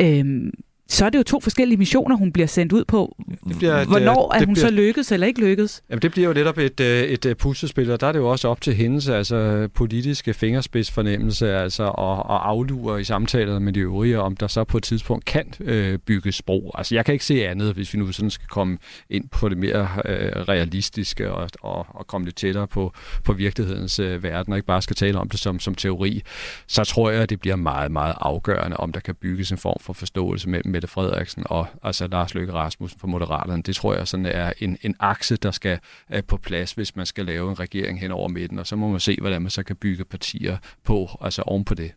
Øhm, 0.00 0.50
så 0.90 1.04
er 1.04 1.10
det 1.10 1.18
jo 1.18 1.22
to 1.22 1.40
forskellige 1.40 1.78
missioner, 1.78 2.16
hun 2.16 2.32
bliver 2.32 2.46
sendt 2.46 2.72
ud 2.72 2.84
på. 2.84 3.16
Det 3.48 3.58
bliver, 3.58 3.84
Hvornår 3.84 4.30
det, 4.32 4.42
er 4.42 4.46
hun 4.46 4.54
bliver, 4.54 4.66
så 4.66 4.74
lykkedes 4.74 5.12
eller 5.12 5.26
ikke 5.26 5.40
lykkedes? 5.40 5.82
Jamen 5.90 6.02
det 6.02 6.10
bliver 6.10 6.28
jo 6.28 6.34
netop 6.34 6.58
et, 6.58 6.80
øh, 6.80 6.86
et, 6.86 7.12
et 7.12 7.26
øh, 7.26 7.36
puslespil, 7.36 7.90
og 7.90 8.00
der 8.00 8.06
er 8.06 8.12
det 8.12 8.18
jo 8.18 8.28
også 8.28 8.48
op 8.48 8.60
til 8.60 8.74
hendes 8.74 9.08
altså, 9.08 9.68
politiske 9.74 10.34
fingerspidsfornemmelse 10.34 11.52
altså, 11.56 11.82
og, 11.82 12.16
og 12.16 12.48
aflure 12.48 13.00
i 13.00 13.04
samtaler 13.04 13.58
med 13.58 13.72
de 13.72 13.80
øvrige, 13.80 14.20
om 14.20 14.36
der 14.36 14.46
så 14.46 14.64
på 14.64 14.76
et 14.76 14.82
tidspunkt 14.82 15.24
kan 15.24 15.54
øh, 15.60 15.98
bygges 15.98 16.42
bro. 16.42 16.70
Altså 16.74 16.94
jeg 16.94 17.04
kan 17.04 17.12
ikke 17.12 17.24
se 17.24 17.46
andet, 17.46 17.74
hvis 17.74 17.94
vi 17.94 17.98
nu 17.98 18.12
sådan 18.12 18.30
skal 18.30 18.48
komme 18.48 18.78
ind 19.10 19.28
på 19.28 19.48
det 19.48 19.58
mere 19.58 19.88
øh, 20.04 20.32
realistiske 20.48 21.32
og, 21.32 21.48
og, 21.60 21.86
og 21.88 22.06
komme 22.06 22.24
lidt 22.24 22.36
tættere 22.36 22.66
på, 22.66 22.92
på 23.24 23.32
virkelighedens 23.32 23.98
øh, 23.98 24.22
verden, 24.22 24.52
og 24.52 24.58
ikke 24.58 24.66
bare 24.66 24.82
skal 24.82 24.96
tale 24.96 25.18
om 25.18 25.28
det 25.28 25.40
som, 25.40 25.60
som 25.60 25.74
teori, 25.74 26.22
så 26.66 26.84
tror 26.84 27.10
jeg, 27.10 27.22
at 27.22 27.30
det 27.30 27.40
bliver 27.40 27.56
meget, 27.56 27.90
meget 27.90 28.14
afgørende, 28.20 28.76
om 28.76 28.92
der 28.92 29.00
kan 29.00 29.14
bygges 29.14 29.50
en 29.50 29.58
form 29.58 29.76
for 29.80 29.92
forståelse 29.92 30.48
mellem 30.48 30.77
Mette 30.78 30.88
Frederiksen 30.88 31.42
og 31.46 31.66
altså 31.82 32.06
Lars 32.06 32.34
Løkke 32.34 32.52
Rasmussen 32.52 33.00
fra 33.00 33.08
Moderaterne. 33.08 33.62
Det 33.62 33.76
tror 33.76 33.94
jeg 33.94 34.08
sådan 34.08 34.26
er 34.26 34.52
en, 34.58 34.78
en 34.82 34.96
akse, 34.98 35.36
der 35.36 35.50
skal 35.50 35.78
øh, 36.12 36.24
på 36.24 36.36
plads, 36.36 36.72
hvis 36.72 36.96
man 36.96 37.06
skal 37.06 37.26
lave 37.26 37.50
en 37.50 37.60
regering 37.60 38.00
hen 38.00 38.10
over 38.10 38.28
midten, 38.28 38.58
og 38.58 38.66
så 38.66 38.76
må 38.76 38.88
man 38.88 39.00
se, 39.00 39.16
hvordan 39.20 39.42
man 39.42 39.50
så 39.50 39.62
kan 39.62 39.76
bygge 39.76 40.04
partier 40.04 40.56
på, 40.84 41.18
altså 41.20 41.42
oven 41.42 41.64
på 41.64 41.74
det. 41.74 41.92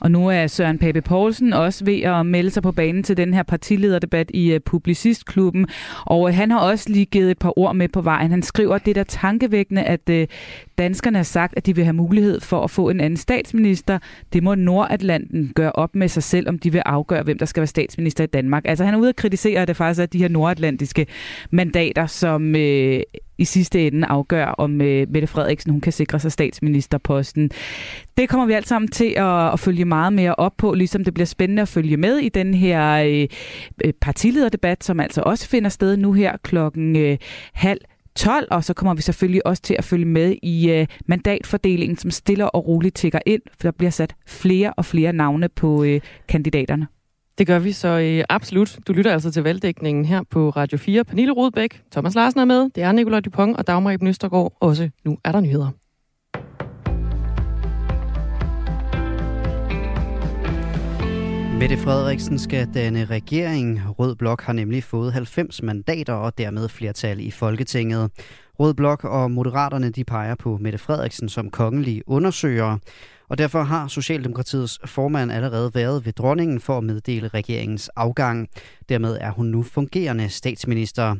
Og 0.00 0.10
nu 0.10 0.28
er 0.28 0.46
Søren 0.46 0.78
Pape 0.78 1.00
Poulsen 1.00 1.52
også 1.52 1.84
ved 1.84 2.00
at 2.00 2.26
melde 2.26 2.50
sig 2.50 2.62
på 2.62 2.72
banen 2.72 3.02
til 3.02 3.16
den 3.16 3.34
her 3.34 3.42
partilederdebat 3.42 4.30
i 4.34 4.52
øh, 4.52 4.60
Publicistklubben. 4.60 5.66
Og 6.04 6.28
øh, 6.28 6.34
han 6.34 6.50
har 6.50 6.58
også 6.58 6.90
lige 6.90 7.04
givet 7.04 7.30
et 7.30 7.38
par 7.38 7.58
ord 7.58 7.76
med 7.76 7.88
på 7.88 8.00
vejen. 8.00 8.30
Han 8.30 8.42
skriver, 8.42 8.74
at 8.74 8.84
det 8.84 8.90
er 8.90 8.94
der 8.94 9.04
tankevækkende, 9.04 9.82
at 9.82 10.10
øh, 10.10 10.26
danskerne 10.78 11.18
har 11.18 11.22
sagt, 11.22 11.54
at 11.56 11.66
de 11.66 11.74
vil 11.74 11.84
have 11.84 11.94
mulighed 11.94 12.40
for 12.40 12.64
at 12.64 12.70
få 12.70 12.88
en 12.88 13.00
anden 13.00 13.16
statsminister. 13.16 13.98
Det 14.32 14.42
må 14.42 14.54
Nordatlanten 14.54 15.52
gøre 15.54 15.72
op 15.72 15.94
med 15.94 16.08
sig 16.08 16.22
selv, 16.22 16.48
om 16.48 16.58
de 16.58 16.72
vil 16.72 16.82
afgøre, 16.86 17.22
hvem 17.22 17.38
der 17.38 17.46
skal 17.46 17.60
være 17.60 17.66
statsminister 17.66 18.24
i 18.24 18.26
Danmark. 18.26 18.62
Altså 18.66 18.84
han 18.84 18.94
er 18.94 18.98
ude 18.98 19.08
at 19.08 19.16
kritisere, 19.16 19.60
at 19.60 19.68
det 19.68 19.76
faktisk 19.76 20.00
er 20.00 20.06
de 20.06 20.18
her 20.18 20.28
nordatlantiske 20.28 21.06
mandater, 21.50 22.06
som 22.06 22.56
øh, 22.56 23.00
i 23.38 23.44
sidste 23.44 23.86
ende 23.86 24.06
afgør, 24.06 24.46
om 24.46 24.80
øh, 24.80 25.06
Mette 25.10 25.26
Frederiksen 25.26 25.70
hun 25.70 25.80
kan 25.80 25.92
sikre 25.92 26.18
sig 26.18 26.32
statsministerposten. 26.32 27.50
Det 28.16 28.28
kommer 28.28 28.46
vi 28.46 28.52
alt 28.52 28.68
sammen 28.68 28.90
til 28.90 29.14
at, 29.16 29.52
at 29.52 29.60
følge 29.60 29.84
meget 29.84 30.12
mere 30.12 30.34
op 30.34 30.56
på, 30.56 30.74
ligesom 30.74 31.04
det 31.04 31.14
bliver 31.14 31.26
spændende 31.26 31.62
at 31.62 31.68
følge 31.68 31.96
med 31.96 32.16
i 32.16 32.28
den 32.28 32.54
her 32.54 32.94
øh, 32.94 33.28
øh 33.84 33.92
partilederdebat, 34.00 34.84
som 34.84 35.00
altså 35.00 35.22
også 35.22 35.48
finder 35.48 35.68
sted 35.68 35.96
nu 35.96 36.12
her 36.12 36.36
klokken 36.42 36.96
øh, 36.96 37.18
halv 37.52 37.80
12, 38.16 38.48
og 38.50 38.64
så 38.64 38.74
kommer 38.74 38.94
vi 38.94 39.02
selvfølgelig 39.02 39.46
også 39.46 39.62
til 39.62 39.74
at 39.78 39.84
følge 39.84 40.04
med 40.04 40.36
i 40.42 40.70
øh, 40.70 40.86
mandatfordelingen, 41.06 41.96
som 41.96 42.10
stiller 42.10 42.44
og 42.44 42.68
roligt 42.68 42.96
tigger 42.96 43.18
ind, 43.26 43.42
for 43.50 43.62
der 43.62 43.70
bliver 43.70 43.90
sat 43.90 44.14
flere 44.26 44.72
og 44.72 44.84
flere 44.84 45.12
navne 45.12 45.48
på 45.48 45.84
øh, 45.84 46.00
kandidaterne. 46.28 46.86
Det 47.38 47.46
gør 47.46 47.58
vi 47.58 47.72
så 47.72 47.88
øh, 47.88 48.24
absolut. 48.28 48.78
Du 48.86 48.92
lytter 48.92 49.12
altså 49.12 49.30
til 49.30 49.42
valgdækningen 49.42 50.04
her 50.04 50.22
på 50.30 50.50
Radio 50.50 50.78
4. 50.78 51.04
Pernille 51.04 51.32
Rodbæk, 51.32 51.82
Thomas 51.92 52.14
Larsen 52.14 52.40
er 52.40 52.44
med, 52.44 52.70
det 52.74 52.82
er 52.82 52.92
Nicolai 52.92 53.20
Dupont 53.20 53.56
og 53.56 53.66
Dagmar 53.66 53.92
Eben 53.92 54.08
Østergaard. 54.08 54.56
Også 54.60 54.90
nu 55.04 55.18
er 55.24 55.32
der 55.32 55.40
nyheder. 55.40 55.70
Mette 61.58 61.76
Frederiksen 61.76 62.38
skal 62.38 62.68
danne 62.74 63.04
regering. 63.04 63.80
Rød 63.98 64.16
Blok 64.16 64.42
har 64.42 64.52
nemlig 64.52 64.84
fået 64.84 65.12
90 65.12 65.62
mandater 65.62 66.12
og 66.12 66.38
dermed 66.38 66.68
flertal 66.68 67.20
i 67.20 67.30
Folketinget. 67.30 68.10
Rød 68.60 68.74
Blok 68.74 69.04
og 69.04 69.30
Moderaterne 69.30 69.90
de 69.90 70.04
peger 70.04 70.34
på 70.34 70.58
Mette 70.60 70.78
Frederiksen 70.78 71.28
som 71.28 71.50
kongelig 71.50 72.02
undersøger. 72.06 72.78
Og 73.28 73.38
derfor 73.38 73.62
har 73.62 73.88
Socialdemokratiets 73.88 74.80
formand 74.84 75.32
allerede 75.32 75.74
været 75.74 76.06
ved 76.06 76.12
dronningen 76.12 76.60
for 76.60 76.78
at 76.78 76.84
meddele 76.84 77.28
regeringens 77.28 77.88
afgang. 77.88 78.48
Dermed 78.88 79.18
er 79.20 79.30
hun 79.30 79.46
nu 79.46 79.62
fungerende 79.62 80.28
statsminister. 80.28 81.16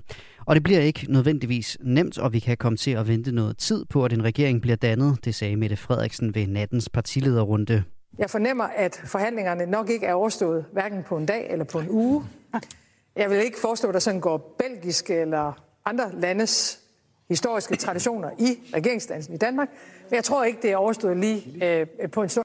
Og 0.47 0.55
det 0.55 0.63
bliver 0.63 0.81
ikke 0.81 1.07
nødvendigvis 1.09 1.79
nemt, 1.81 2.19
og 2.19 2.33
vi 2.33 2.39
kan 2.39 2.57
komme 2.57 2.77
til 2.77 2.91
at 2.91 3.09
vente 3.09 3.33
noget 3.33 3.59
tid 3.59 3.85
på, 3.85 4.05
at 4.05 4.13
en 4.13 4.25
regering 4.25 4.61
bliver 4.61 4.77
dannet, 4.77 5.25
det 5.25 5.35
sagde 5.35 5.57
Mette 5.57 5.77
Frederiksen 5.77 6.35
ved 6.35 6.47
nattens 6.47 6.89
partilederrunde. 6.89 7.83
Jeg 8.19 8.31
fornemmer, 8.31 8.65
at 8.65 9.01
forhandlingerne 9.05 9.67
nok 9.67 9.91
ikke 9.91 10.07
er 10.07 10.15
overstået, 10.15 10.65
hverken 10.73 11.03
på 11.03 11.17
en 11.17 11.27
dag 11.27 11.51
eller 11.51 11.65
på 11.65 11.79
en 11.79 11.91
uge. 11.91 12.25
Jeg 13.17 13.31
vil 13.31 13.39
ikke 13.39 13.61
forestå, 13.61 13.89
at 13.89 13.95
der 13.95 14.01
sådan 14.01 14.21
går 14.21 14.57
belgiske 14.59 15.15
eller 15.15 15.53
andre 15.85 16.21
landes 16.21 16.81
historiske 17.29 17.77
traditioner 17.77 18.31
i 18.39 18.75
regeringsdansen 18.75 19.35
i 19.35 19.37
Danmark. 19.37 19.69
Men 20.11 20.15
jeg 20.15 20.25
tror 20.25 20.45
ikke, 20.45 20.59
det 20.63 20.73
er 20.73 20.77
overstået 20.77 21.17
lige 21.17 21.43
øh, 21.81 21.87
på 22.13 22.23
en 22.23 22.29
stund. 22.29 22.45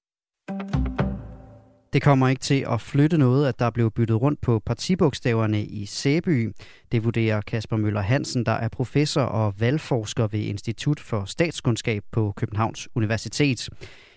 Det 1.93 2.01
kommer 2.01 2.27
ikke 2.27 2.39
til 2.39 2.65
at 2.71 2.81
flytte 2.81 3.17
noget, 3.17 3.47
at 3.47 3.59
der 3.59 3.69
blev 3.69 3.91
byttet 3.91 4.21
rundt 4.21 4.41
på 4.41 4.59
partibogstaverne 4.65 5.63
i 5.63 5.85
Sæby. 5.85 6.53
Det 6.91 7.03
vurderer 7.03 7.41
Kasper 7.41 7.77
Møller 7.77 8.01
Hansen, 8.01 8.45
der 8.45 8.51
er 8.51 8.67
professor 8.67 9.21
og 9.21 9.53
valgforsker 9.59 10.27
ved 10.27 10.39
Institut 10.39 10.99
for 10.99 11.25
Statskundskab 11.25 12.03
på 12.11 12.33
Københavns 12.35 12.87
Universitet. 12.95 13.69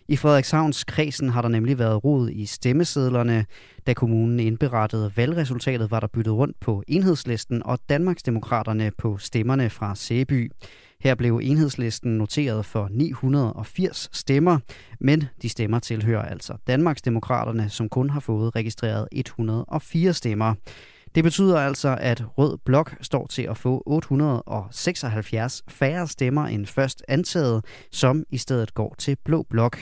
I 0.09 0.16
Frederikshavns 0.16 0.85
kredsen 0.85 1.28
har 1.28 1.42
der 1.42 1.48
nemlig 1.48 1.78
været 1.78 2.05
rod 2.05 2.31
i 2.31 2.46
stemmesedlerne. 2.46 3.46
Da 3.87 3.94
kommunen 3.94 4.40
indberettede 4.40 5.12
valgresultatet, 5.16 5.90
var 5.90 6.00
der 6.00 6.07
byttet 6.07 6.35
rundt 6.35 6.61
på 6.61 6.83
enhedslisten 6.88 7.62
og 7.66 7.78
Danmarksdemokraterne 7.88 8.90
på 8.98 9.18
stemmerne 9.18 9.70
fra 9.70 9.94
Sæby. 9.94 10.50
Her 11.02 11.14
blev 11.14 11.40
enhedslisten 11.42 12.18
noteret 12.18 12.66
for 12.66 12.88
980 12.90 14.08
stemmer, 14.12 14.58
men 15.00 15.24
de 15.42 15.48
stemmer 15.48 15.78
tilhører 15.78 16.22
altså 16.22 16.56
Danmarksdemokraterne, 16.66 17.68
som 17.68 17.88
kun 17.88 18.10
har 18.10 18.20
fået 18.20 18.56
registreret 18.56 19.08
104 19.12 20.12
stemmer. 20.12 20.54
Det 21.14 21.24
betyder 21.24 21.60
altså, 21.60 21.96
at 22.00 22.24
Rød 22.38 22.58
Blok 22.64 22.96
står 23.00 23.26
til 23.26 23.42
at 23.42 23.56
få 23.56 23.82
876 23.86 25.62
færre 25.68 26.08
stemmer 26.08 26.46
end 26.46 26.66
først 26.66 27.02
antaget, 27.08 27.64
som 27.90 28.24
i 28.30 28.38
stedet 28.38 28.74
går 28.74 28.94
til 28.98 29.16
Blå 29.24 29.42
Blok. 29.50 29.78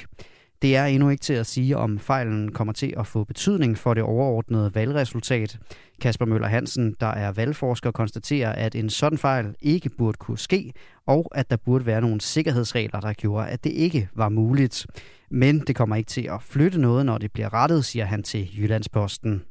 Det 0.63 0.77
er 0.77 0.85
endnu 0.85 1.09
ikke 1.09 1.23
til 1.23 1.33
at 1.33 1.47
sige, 1.47 1.77
om 1.77 1.99
fejlen 1.99 2.53
kommer 2.53 2.73
til 2.73 2.95
at 2.97 3.07
få 3.07 3.25
betydning 3.25 3.79
for 3.79 3.95
det 3.95 4.03
overordnede 4.03 4.75
valgresultat. 4.75 5.59
Kasper 6.01 6.27
Møller 6.27 6.49
Hansen, 6.49 6.97
der 7.01 7.07
er 7.07 7.33
valgforsker, 7.33 7.91
konstaterer, 7.91 8.53
at 8.53 8.75
en 8.75 8.91
sådan 8.91 9.19
fejl 9.19 9.55
ikke 9.61 9.91
burde 9.99 10.19
kunne 10.19 10.39
ske, 10.39 10.73
og 11.07 11.31
at 11.35 11.51
der 11.51 11.57
burde 11.57 11.87
være 11.87 12.01
nogle 12.01 12.21
sikkerhedsregler, 12.21 13.01
der 13.01 13.13
gjorde, 13.13 13.49
at 13.49 13.65
det 13.65 13.71
ikke 13.71 14.09
var 14.15 14.29
muligt. 14.29 14.87
Men 15.31 15.61
det 15.61 15.77
kommer 15.77 15.97
ikke 15.97 16.09
til 16.09 16.29
at 16.33 16.43
flytte 16.43 16.81
noget, 16.81 17.07
når 17.07 17.19
det 17.19 17.33
bliver 17.33 17.55
rettet, 17.55 17.85
siger 17.85 18.05
han 18.05 18.23
til 18.23 18.59
Jyllandsposten. 18.59 19.43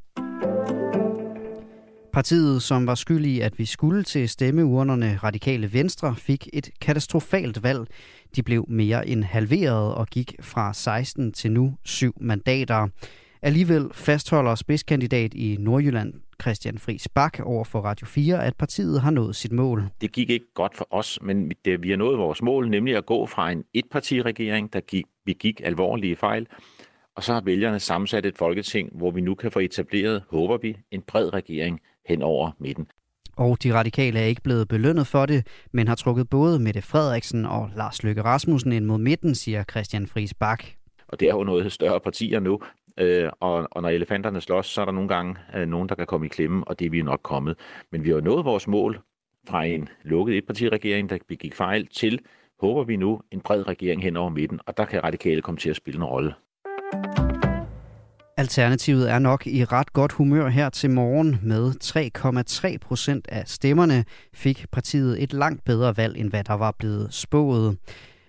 Partiet, 2.12 2.62
som 2.62 2.86
var 2.86 2.94
skyld 2.94 3.24
i, 3.24 3.40
at 3.40 3.58
vi 3.58 3.64
skulle 3.64 4.02
til 4.02 4.28
stemmeurnerne 4.28 5.18
Radikale 5.22 5.72
Venstre, 5.72 6.16
fik 6.16 6.48
et 6.52 6.70
katastrofalt 6.80 7.62
valg. 7.62 7.86
De 8.36 8.42
blev 8.42 8.64
mere 8.68 9.08
end 9.08 9.24
halveret 9.24 9.94
og 9.94 10.06
gik 10.06 10.34
fra 10.40 10.72
16 10.74 11.32
til 11.32 11.52
nu 11.52 11.74
7 11.84 12.16
mandater. 12.20 12.88
Alligevel 13.42 13.88
fastholder 13.92 14.54
spidskandidat 14.54 15.34
i 15.34 15.56
Nordjylland 15.60 16.14
Christian 16.42 16.78
Friis 16.78 17.08
Bak 17.08 17.40
over 17.40 17.64
for 17.64 17.80
Radio 17.80 18.06
4, 18.06 18.44
at 18.44 18.56
partiet 18.56 19.00
har 19.00 19.10
nået 19.10 19.36
sit 19.36 19.52
mål. 19.52 19.88
Det 20.00 20.12
gik 20.12 20.30
ikke 20.30 20.46
godt 20.54 20.76
for 20.76 20.86
os, 20.90 21.18
men 21.22 21.52
det, 21.64 21.70
øh, 21.70 21.82
vi 21.82 21.90
har 21.90 21.96
nået 21.96 22.18
vores 22.18 22.42
mål, 22.42 22.70
nemlig 22.70 22.96
at 22.96 23.06
gå 23.06 23.26
fra 23.26 23.50
en 23.50 23.64
etpartiregering, 23.74 24.72
der 24.72 24.80
gik, 24.80 25.04
vi 25.24 25.32
gik 25.32 25.60
alvorlige 25.64 26.16
fejl, 26.16 26.46
og 27.16 27.22
så 27.22 27.32
har 27.32 27.40
vælgerne 27.40 27.80
sammensat 27.80 28.26
et 28.26 28.38
folketing, 28.38 28.90
hvor 28.92 29.10
vi 29.10 29.20
nu 29.20 29.34
kan 29.34 29.50
få 29.50 29.58
etableret, 29.58 30.22
håber 30.30 30.58
vi, 30.58 30.76
en 30.90 31.02
bred 31.02 31.34
regering 31.34 31.80
hen 32.08 32.22
over 32.22 32.50
midten. 32.58 32.86
Og 33.40 33.62
de 33.62 33.74
radikale 33.74 34.18
er 34.18 34.24
ikke 34.24 34.42
blevet 34.42 34.68
belønnet 34.68 35.06
for 35.06 35.26
det, 35.26 35.46
men 35.72 35.88
har 35.88 35.94
trukket 35.94 36.30
både 36.30 36.58
Mette 36.58 36.82
Frederiksen 36.82 37.46
og 37.46 37.70
Lars 37.76 38.02
Løkke 38.02 38.22
Rasmussen 38.22 38.72
ind 38.72 38.84
mod 38.84 38.98
midten, 38.98 39.34
siger 39.34 39.64
Christian 39.70 40.06
Friis 40.06 40.34
Bak. 40.34 40.64
Og 41.08 41.20
det 41.20 41.28
er 41.28 41.34
jo 41.34 41.44
noget 41.44 41.72
større 41.72 42.00
partier 42.00 42.40
nu, 42.40 42.60
øh, 42.98 43.30
og, 43.40 43.68
og 43.70 43.82
når 43.82 43.88
elefanterne 43.88 44.40
slås, 44.40 44.66
så 44.66 44.80
er 44.80 44.84
der 44.84 44.92
nogle 44.92 45.08
gange 45.08 45.36
øh, 45.56 45.68
nogen, 45.68 45.88
der 45.88 45.94
kan 45.94 46.06
komme 46.06 46.26
i 46.26 46.28
klemme, 46.28 46.64
og 46.68 46.78
det 46.78 46.86
er 46.86 46.90
vi 46.90 47.02
nok 47.02 47.20
kommet. 47.22 47.56
Men 47.92 48.04
vi 48.04 48.10
har 48.10 48.20
nået 48.20 48.44
vores 48.44 48.68
mål 48.68 49.00
fra 49.48 49.64
en 49.64 49.88
lukket 50.02 50.36
etpartiregering, 50.36 51.10
der 51.10 51.18
begik 51.28 51.54
fejl, 51.54 51.86
til, 51.86 52.20
håber 52.60 52.84
vi 52.84 52.96
nu, 52.96 53.20
en 53.30 53.40
bred 53.40 53.68
regering 53.68 54.02
hen 54.02 54.16
over 54.16 54.30
midten, 54.30 54.60
og 54.66 54.76
der 54.76 54.84
kan 54.84 55.04
radikale 55.04 55.42
komme 55.42 55.58
til 55.58 55.70
at 55.70 55.76
spille 55.76 55.98
en 55.98 56.04
rolle. 56.04 56.34
Alternativet 58.40 59.10
er 59.10 59.18
nok 59.18 59.46
i 59.46 59.64
ret 59.64 59.92
godt 59.92 60.12
humør 60.12 60.48
her 60.48 60.68
til 60.68 60.90
morgen. 60.90 61.38
Med 61.42 61.72
3,3 62.72 62.78
procent 62.78 63.28
af 63.28 63.48
stemmerne 63.48 64.04
fik 64.34 64.66
partiet 64.72 65.22
et 65.22 65.32
langt 65.32 65.64
bedre 65.64 65.96
valg, 65.96 66.16
end 66.16 66.30
hvad 66.30 66.44
der 66.44 66.54
var 66.54 66.74
blevet 66.78 67.14
spået. 67.14 67.76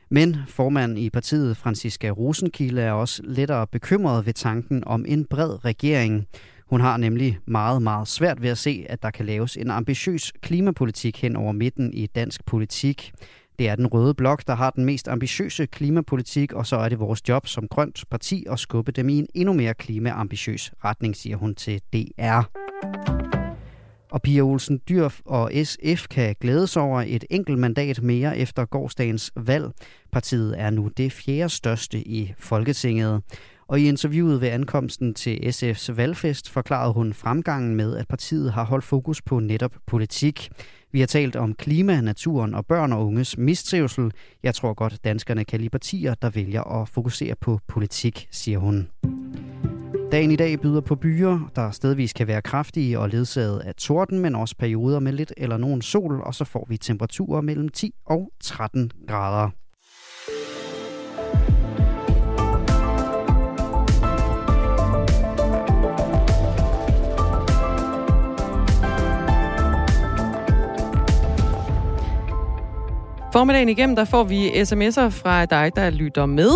Men 0.10 0.38
formanden 0.48 0.98
i 0.98 1.10
partiet, 1.10 1.58
Franziska 1.58 2.10
Rosenkilde, 2.10 2.82
er 2.82 2.92
også 2.92 3.22
lettere 3.26 3.68
bekymret 3.68 4.26
ved 4.26 4.34
tanken 4.34 4.84
om 4.86 5.06
en 5.08 5.26
bred 5.26 5.66
regering. 5.66 6.28
Hun 6.70 6.82
har 6.82 6.98
nemlig 6.98 7.40
meget, 7.46 7.82
meget 7.82 8.08
svært 8.08 8.42
ved 8.42 8.50
at 8.50 8.58
se, 8.58 8.86
at 8.90 9.04
der 9.04 9.12
kan 9.12 9.26
laves 9.26 9.58
en 9.58 9.72
ambitiøs 9.72 10.32
klimapolitik 10.42 11.22
hen 11.22 11.36
over 11.36 11.52
midten 11.52 11.94
i 11.94 12.06
dansk 12.06 12.46
politik. 12.46 13.12
Det 13.60 13.70
er 13.70 13.76
den 13.76 13.88
røde 13.88 14.14
blok, 14.14 14.44
der 14.48 14.56
har 14.56 14.70
den 14.70 14.86
mest 14.86 15.08
ambitiøse 15.08 15.66
klimapolitik, 15.66 16.54
og 16.54 16.68
så 16.68 16.76
er 16.76 16.90
det 16.90 17.00
vores 17.00 17.30
job 17.30 17.48
som 17.48 17.68
grønt 17.68 18.04
parti 18.10 18.46
at 18.52 18.60
skubbe 18.60 18.92
dem 18.92 19.10
i 19.10 19.18
en 19.18 19.28
endnu 19.34 19.54
mere 19.54 19.74
klimaambitiøs 19.74 20.72
retning, 20.86 21.16
siger 21.16 21.38
hun 21.38 21.56
til 21.56 21.82
DR. 21.94 22.42
Og 24.12 24.22
Pia 24.22 24.42
Olsen 24.42 24.82
Dyr 24.90 25.10
og 25.26 25.52
SF 25.64 26.08
kan 26.08 26.36
glædes 26.42 26.78
over 26.78 27.04
et 27.08 27.26
enkelt 27.30 27.60
mandat 27.60 28.02
mere 28.02 28.38
efter 28.38 28.66
gårdsdagens 28.66 29.32
valg. 29.36 29.72
Partiet 30.12 30.60
er 30.60 30.70
nu 30.70 30.90
det 30.98 31.12
fjerde 31.12 31.50
største 31.50 32.08
i 32.08 32.34
Folketinget. 32.38 33.22
Og 33.68 33.80
i 33.80 33.88
interviewet 33.88 34.42
ved 34.42 34.48
ankomsten 34.48 35.14
til 35.14 35.36
SF's 35.46 35.94
valgfest 35.94 36.50
forklarede 36.50 36.94
hun 36.94 37.14
fremgangen 37.14 37.76
med, 37.76 37.98
at 37.98 38.08
partiet 38.08 38.54
har 38.54 38.64
holdt 38.64 38.86
fokus 38.86 39.22
på 39.22 39.40
netop 39.40 39.76
politik. 39.88 40.50
Vi 40.92 41.00
har 41.00 41.08
talt 41.08 41.36
om 41.36 41.54
klima, 41.54 42.02
naturen 42.02 42.54
og 42.54 42.66
børn 42.66 42.94
og 42.94 43.06
unges 43.06 43.38
mistrivsel. 43.38 44.12
Jeg 44.44 44.56
tror 44.56 44.74
godt, 44.74 45.04
danskerne 45.04 45.46
kan 45.46 45.60
lide 45.60 45.70
partier, 45.70 46.14
der 46.14 46.30
vælger 46.30 46.64
at 46.64 46.90
fokusere 46.90 47.36
på 47.36 47.60
politik, 47.68 48.28
siger 48.32 48.58
hun. 48.58 48.88
Dagen 50.12 50.32
i 50.32 50.36
dag 50.36 50.60
byder 50.60 50.82
på 50.82 50.96
byer, 50.96 51.52
der 51.56 51.72
stedvis 51.72 52.14
kan 52.14 52.28
være 52.28 52.42
kraftige 52.42 53.00
og 53.00 53.10
ledsaget 53.10 53.60
af 53.60 53.76
torden, 53.76 54.20
men 54.20 54.36
også 54.36 54.56
perioder 54.60 55.00
med 55.00 55.14
lidt 55.14 55.34
eller 55.38 55.58
nogen 55.58 55.82
sol, 55.82 56.22
og 56.22 56.36
så 56.36 56.46
får 56.46 56.66
vi 56.70 56.78
temperaturer 56.78 57.42
mellem 57.42 57.70
10 57.70 57.94
og 58.06 58.32
13 58.40 58.92
grader. 59.08 59.50
Formiddagen 73.34 73.70
igennem, 73.70 73.96
der 73.96 74.06
får 74.06 74.24
vi 74.24 74.48
sms'er 74.50 75.10
fra 75.10 75.46
dig, 75.46 75.72
der 75.76 75.90
lytter 75.90 76.26
med. 76.26 76.50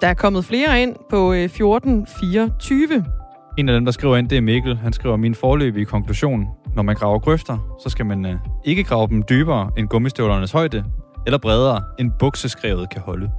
Der 0.00 0.08
er 0.08 0.14
kommet 0.14 0.44
flere 0.44 0.82
ind 0.82 0.96
på 1.10 1.32
øh, 1.32 1.44
1424. 1.44 3.04
En 3.58 3.68
af 3.68 3.74
dem, 3.74 3.84
der 3.84 3.92
skriver 3.92 4.16
ind, 4.16 4.28
det 4.28 4.38
er 4.38 4.42
Mikkel. 4.42 4.76
Han 4.76 4.92
skriver, 4.92 5.16
min 5.16 5.34
forløbige 5.34 5.84
konklusion. 5.84 6.46
Når 6.74 6.82
man 6.82 6.94
graver 6.94 7.18
grøfter, 7.18 7.78
så 7.82 7.88
skal 7.88 8.06
man 8.06 8.26
øh, 8.26 8.36
ikke 8.64 8.84
grave 8.84 9.08
dem 9.08 9.22
dybere 9.30 9.70
end 9.78 9.88
gummistøvlernes 9.88 10.52
højde, 10.52 10.84
eller 11.26 11.38
bredere 11.38 11.82
end 11.98 12.12
bukseskrevet 12.18 12.90
kan 12.90 13.00
holde. 13.00 13.30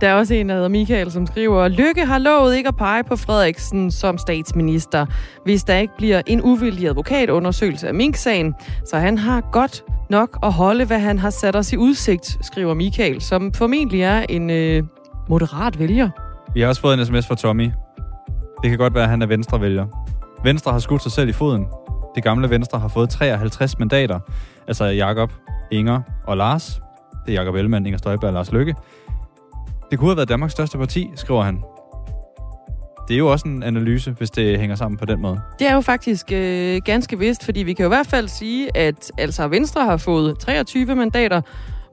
Der 0.00 0.08
er 0.08 0.14
også 0.14 0.34
en, 0.34 0.48
der 0.48 0.54
hedder 0.54 0.68
Michael, 0.68 1.12
som 1.12 1.26
skriver, 1.26 1.68
Lykke 1.68 2.06
har 2.06 2.18
lovet 2.18 2.56
ikke 2.56 2.68
at 2.68 2.76
pege 2.76 3.04
på 3.04 3.16
Frederiksen 3.16 3.90
som 3.90 4.18
statsminister, 4.18 5.06
hvis 5.44 5.64
der 5.64 5.76
ikke 5.76 5.92
bliver 5.96 6.22
en 6.26 6.42
uvildig 6.42 6.88
advokatundersøgelse 6.88 7.88
af 7.88 7.94
Mink-sagen. 7.94 8.54
Så 8.84 8.96
han 8.96 9.18
har 9.18 9.40
godt 9.52 9.84
nok 10.10 10.38
at 10.42 10.52
holde, 10.52 10.84
hvad 10.84 10.98
han 10.98 11.18
har 11.18 11.30
sat 11.30 11.56
os 11.56 11.72
i 11.72 11.76
udsigt, 11.76 12.38
skriver 12.46 12.74
Michael, 12.74 13.20
som 13.20 13.52
formentlig 13.52 14.02
er 14.02 14.24
en 14.28 14.50
øh, 14.50 14.82
moderat 15.28 15.78
vælger. 15.78 16.10
Vi 16.54 16.60
har 16.60 16.68
også 16.68 16.80
fået 16.80 16.98
en 16.98 17.06
sms 17.06 17.26
fra 17.26 17.34
Tommy. 17.34 17.70
Det 18.62 18.70
kan 18.70 18.78
godt 18.78 18.94
være, 18.94 19.04
at 19.04 19.10
han 19.10 19.22
er 19.22 19.26
venstrevælger. 19.26 19.86
Venstre 20.44 20.72
har 20.72 20.78
skudt 20.78 21.02
sig 21.02 21.12
selv 21.12 21.28
i 21.28 21.32
foden. 21.32 21.66
Det 22.14 22.24
gamle 22.24 22.50
Venstre 22.50 22.78
har 22.78 22.88
fået 22.88 23.10
53 23.10 23.78
mandater. 23.78 24.18
Altså 24.68 24.84
Jakob, 24.84 25.32
Inger 25.70 26.00
og 26.26 26.36
Lars. 26.36 26.80
Det 27.26 27.34
er 27.34 27.40
Jakob 27.40 27.54
Ellemann, 27.54 27.86
Inger 27.86 27.98
Støjberg 27.98 28.28
og 28.28 28.34
Lars 28.34 28.52
Lykke. 28.52 28.74
Det 29.90 29.98
kunne 29.98 30.10
have 30.10 30.16
været 30.16 30.28
Danmarks 30.28 30.52
største 30.52 30.78
parti, 30.78 31.10
skriver 31.14 31.42
han. 31.42 31.62
det 33.08 33.14
er 33.14 33.18
jo 33.18 33.32
også 33.32 33.48
en 33.48 33.62
analyse, 33.62 34.10
hvis 34.10 34.30
det 34.30 34.58
hænger 34.58 34.76
sammen 34.76 34.98
på 34.98 35.04
den 35.04 35.20
måde. 35.20 35.40
Det 35.58 35.68
er 35.68 35.74
jo 35.74 35.80
faktisk 35.80 36.32
øh, 36.32 36.80
ganske 36.84 37.18
vist, 37.18 37.44
fordi 37.44 37.62
vi 37.62 37.72
kan 37.72 37.82
jo 37.82 37.88
i 37.88 37.94
hvert 37.94 38.06
fald 38.06 38.28
sige, 38.28 38.76
at 38.76 39.12
altså 39.18 39.48
Venstre 39.48 39.84
har 39.84 39.96
fået 39.96 40.38
23 40.38 40.94
mandater, 40.94 41.40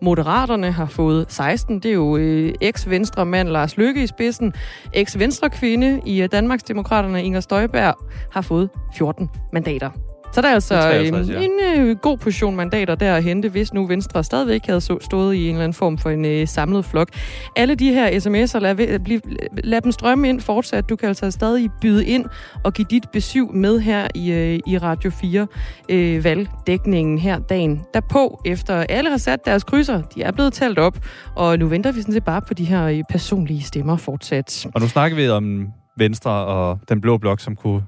Moderaterne 0.02 0.72
har 0.72 0.86
fået 0.86 1.26
16. 1.30 1.80
Det 1.80 1.90
er 1.90 1.94
jo 1.94 2.18
øh, 2.18 2.54
eks-venstre 2.62 3.26
mand 3.26 3.50
Lars 3.50 3.78
Løkke 3.78 4.04
i 4.04 4.08
spidsen. 4.08 4.54
Eks-venstre 4.94 5.50
kvinde 5.50 6.02
i 6.06 6.22
øh, 6.22 6.30
Danmarksdemokraterne 6.32 7.24
Inger 7.24 7.40
Støjberg 7.40 7.96
har 8.32 8.42
fået 8.42 8.70
14 8.98 9.30
mandater. 9.54 9.90
Så 10.32 10.42
der 10.42 10.48
er 10.48 10.54
altså 10.54 10.74
63, 10.76 11.30
øh, 11.30 11.36
ja. 11.36 11.42
en 11.42 11.52
øh, 11.88 11.96
god 11.98 12.18
portion 12.18 12.56
mandater 12.56 12.96
der 12.96 13.16
at 13.16 13.24
hente, 13.24 13.50
hvis 13.50 13.74
nu 13.74 13.88
Venstre 13.88 14.24
stadigvæk 14.24 14.66
havde 14.66 14.82
så- 14.82 14.98
stået 15.02 15.36
i 15.36 15.44
en 15.44 15.50
eller 15.50 15.64
anden 15.64 15.74
form 15.74 15.98
for 15.98 16.10
en 16.10 16.26
øh, 16.26 16.48
samlet 16.48 16.86
flok. 16.86 17.08
Alle 17.56 17.76
de 17.76 17.94
her 17.94 18.08
sms'er, 18.20 18.60
lad, 18.60 19.00
bliv, 19.00 19.20
lad 19.64 19.82
dem 19.82 19.92
strømme 19.92 20.30
ind 20.30 20.42
fortsat. 20.42 20.90
Du 20.90 20.96
kan 20.96 21.08
altså 21.08 21.32
stadig 21.32 21.70
byde 21.82 22.06
ind 22.06 22.26
og 22.64 22.74
give 22.74 22.86
dit 22.90 23.04
besøg 23.14 23.44
med 23.54 23.80
her 23.80 24.08
i, 24.16 24.32
øh, 24.32 24.60
i 24.68 24.78
Radio 24.78 25.10
4 25.10 25.48
øh, 25.90 26.24
valgdækningen 26.24 27.18
her 27.18 27.40
dagen 27.40 27.82
derpå, 27.94 28.42
efter 28.46 28.76
alle 28.90 29.10
har 29.10 29.18
sat 29.18 29.46
deres 29.46 29.64
krydser. 29.64 30.02
De 30.16 30.24
er 30.24 30.32
blevet 30.32 30.54
talt 30.54 30.80
op, 30.80 30.98
og 31.36 31.60
nu 31.60 31.68
venter 31.68 31.92
vi 31.92 32.02
sådan 32.02 32.14
set 32.14 32.24
bare 32.26 32.42
på 32.42 32.54
de 32.54 32.66
her 32.66 32.84
øh, 32.86 33.04
personlige 33.10 33.62
stemmer 33.64 33.98
fortsat. 33.98 34.66
Og 34.76 34.82
nu 34.82 34.88
snakker 34.88 35.18
vi 35.18 35.30
om 35.30 35.68
Venstre 35.98 36.32
og 36.32 36.80
den 36.90 37.02
blå 37.02 37.18
blok, 37.18 37.40
som 37.40 37.56
kunne 37.56 37.84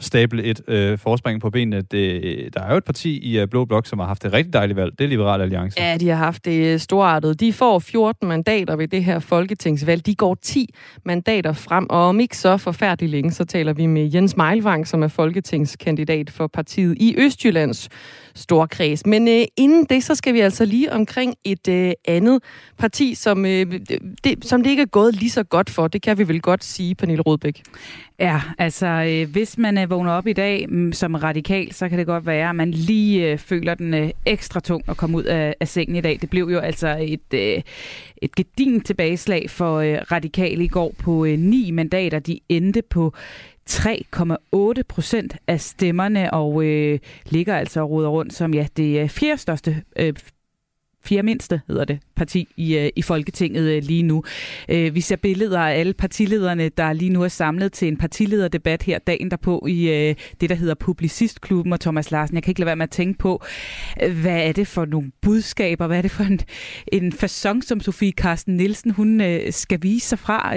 stable 0.00 0.42
et 0.42 0.60
øh, 0.68 0.98
forspring 0.98 1.40
på 1.40 1.50
benene. 1.50 1.82
Det, 1.82 2.54
der 2.54 2.62
er 2.62 2.70
jo 2.70 2.76
et 2.76 2.84
parti 2.84 3.18
i 3.18 3.38
øh, 3.38 3.48
blå 3.48 3.64
blok, 3.64 3.86
som 3.86 3.98
har 3.98 4.06
haft 4.06 4.24
et 4.24 4.32
rigtig 4.32 4.52
dejligt 4.52 4.76
valg. 4.76 4.98
Det 4.98 5.04
er 5.04 5.08
Liberal 5.08 5.40
Alliance. 5.40 5.80
Ja, 5.80 5.96
de 5.96 6.08
har 6.08 6.16
haft 6.16 6.44
det 6.44 6.80
storartet. 6.80 7.40
De 7.40 7.52
får 7.52 7.78
14 7.78 8.28
mandater 8.28 8.76
ved 8.76 8.88
det 8.88 9.04
her 9.04 9.18
folketingsvalg. 9.18 10.06
De 10.06 10.14
går 10.14 10.34
10 10.42 10.74
mandater 11.04 11.52
frem, 11.52 11.86
og 11.90 12.08
om 12.08 12.20
ikke 12.20 12.36
så 12.36 12.56
forfærdeligt 12.56 13.10
længe, 13.10 13.32
så 13.32 13.44
taler 13.44 13.72
vi 13.72 13.86
med 13.86 14.10
Jens 14.14 14.36
Meilvang, 14.36 14.88
som 14.88 15.02
er 15.02 15.08
folketingskandidat 15.08 16.30
for 16.30 16.46
partiet 16.46 16.96
i 17.00 17.14
Østjyllands 17.18 17.88
storkreds. 18.34 19.06
Men 19.06 19.28
øh, 19.28 19.44
inden 19.56 19.84
det, 19.84 20.04
så 20.04 20.14
skal 20.14 20.34
vi 20.34 20.40
altså 20.40 20.64
lige 20.64 20.92
omkring 20.92 21.34
et 21.44 21.68
øh, 21.68 21.92
andet 22.04 22.42
parti, 22.78 23.14
som, 23.14 23.46
øh, 23.46 23.80
det, 24.24 24.44
som 24.44 24.62
det 24.62 24.70
ikke 24.70 24.82
er 24.82 24.86
gået 24.86 25.14
lige 25.14 25.30
så 25.30 25.42
godt 25.42 25.70
for. 25.70 25.88
Det 25.88 26.02
kan 26.02 26.18
vi 26.18 26.28
vel 26.28 26.40
godt 26.40 26.64
sige, 26.64 26.94
Pernille 26.94 27.22
Rodbæk. 27.40 27.62
Ja, 28.18 28.40
altså 28.58 28.86
øh, 28.86 29.32
hvis 29.32 29.58
man 29.58 29.78
øh, 29.78 29.90
vågner 29.90 30.12
op 30.12 30.26
i 30.26 30.32
dag 30.32 30.66
mm, 30.68 30.92
som 30.92 31.14
radikal, 31.14 31.72
så 31.72 31.88
kan 31.88 31.98
det 31.98 32.06
godt 32.06 32.26
være, 32.26 32.48
at 32.48 32.56
man 32.56 32.70
lige 32.70 33.32
øh, 33.32 33.38
føler 33.38 33.74
den 33.74 33.94
øh, 33.94 34.10
ekstra 34.26 34.60
tung 34.60 34.84
at 34.88 34.96
komme 34.96 35.16
ud 35.16 35.24
af, 35.24 35.54
af 35.60 35.68
sengen 35.68 35.96
i 35.96 36.00
dag. 36.00 36.18
Det 36.20 36.30
blev 36.30 36.48
jo 36.52 36.58
altså 36.58 36.96
et, 37.00 37.34
øh, 37.34 37.62
et 38.22 38.34
gedin 38.34 38.80
tilbageslag 38.80 39.50
for 39.50 39.78
øh, 39.78 39.98
radikale 40.12 40.64
i 40.64 40.68
går 40.68 40.94
på 40.98 41.24
øh, 41.24 41.38
ni 41.38 41.70
mandater. 41.70 42.18
De 42.18 42.40
endte 42.48 42.82
på 42.82 43.14
3,8 43.70 44.82
procent 44.88 45.36
af 45.46 45.60
stemmerne 45.60 46.34
og 46.34 46.64
øh, 46.64 46.98
ligger 47.26 47.56
altså 47.56 47.80
og 47.80 47.90
rundt 47.90 48.32
som 48.34 48.54
ja, 48.54 48.66
det 48.76 49.00
øh, 49.00 49.08
fjerde 49.08 49.40
største 49.40 49.82
øh, 49.96 50.12
fjerde 51.04 51.22
mindste, 51.22 51.60
hedder 51.68 51.84
det, 51.84 51.98
parti 52.16 52.48
i, 52.56 52.76
øh, 52.76 52.90
i 52.96 53.02
Folketinget 53.02 53.62
øh, 53.62 53.82
lige 53.82 54.02
nu. 54.02 54.24
Øh, 54.68 54.94
vi 54.94 55.00
ser 55.00 55.16
billeder 55.16 55.60
af 55.60 55.78
alle 55.78 55.92
partilederne, 55.92 56.68
der 56.68 56.92
lige 56.92 57.10
nu 57.10 57.22
er 57.22 57.28
samlet 57.28 57.72
til 57.72 57.88
en 57.88 57.96
partilederdebat 57.96 58.82
her 58.82 58.98
dagen 58.98 59.30
derpå 59.30 59.66
i 59.68 60.14
det, 60.40 60.50
der 60.50 60.54
hedder 60.54 60.74
Publicistklubben 60.74 61.72
og 61.72 61.80
Thomas 61.80 62.10
Larsen. 62.10 62.34
Jeg 62.34 62.42
kan 62.42 62.50
ikke 62.50 62.60
lade 62.60 62.66
være 62.66 62.76
med 62.76 62.84
at 62.84 62.90
tænke 62.90 63.18
på, 63.18 63.42
hvad 64.22 64.48
er 64.48 64.52
det 64.52 64.66
for 64.66 64.84
nogle 64.84 65.10
budskaber, 65.22 65.86
hvad 65.86 65.98
er 65.98 66.02
det 66.02 66.10
for 66.10 66.24
en, 66.24 66.40
en 66.92 67.12
façon, 67.12 67.60
som 67.60 67.80
Sofie 67.80 68.12
Carsten 68.12 68.56
Nielsen 68.56 68.90
hun 68.90 69.22
skal 69.50 69.82
vise 69.82 70.08
sig 70.08 70.18
fra, 70.18 70.54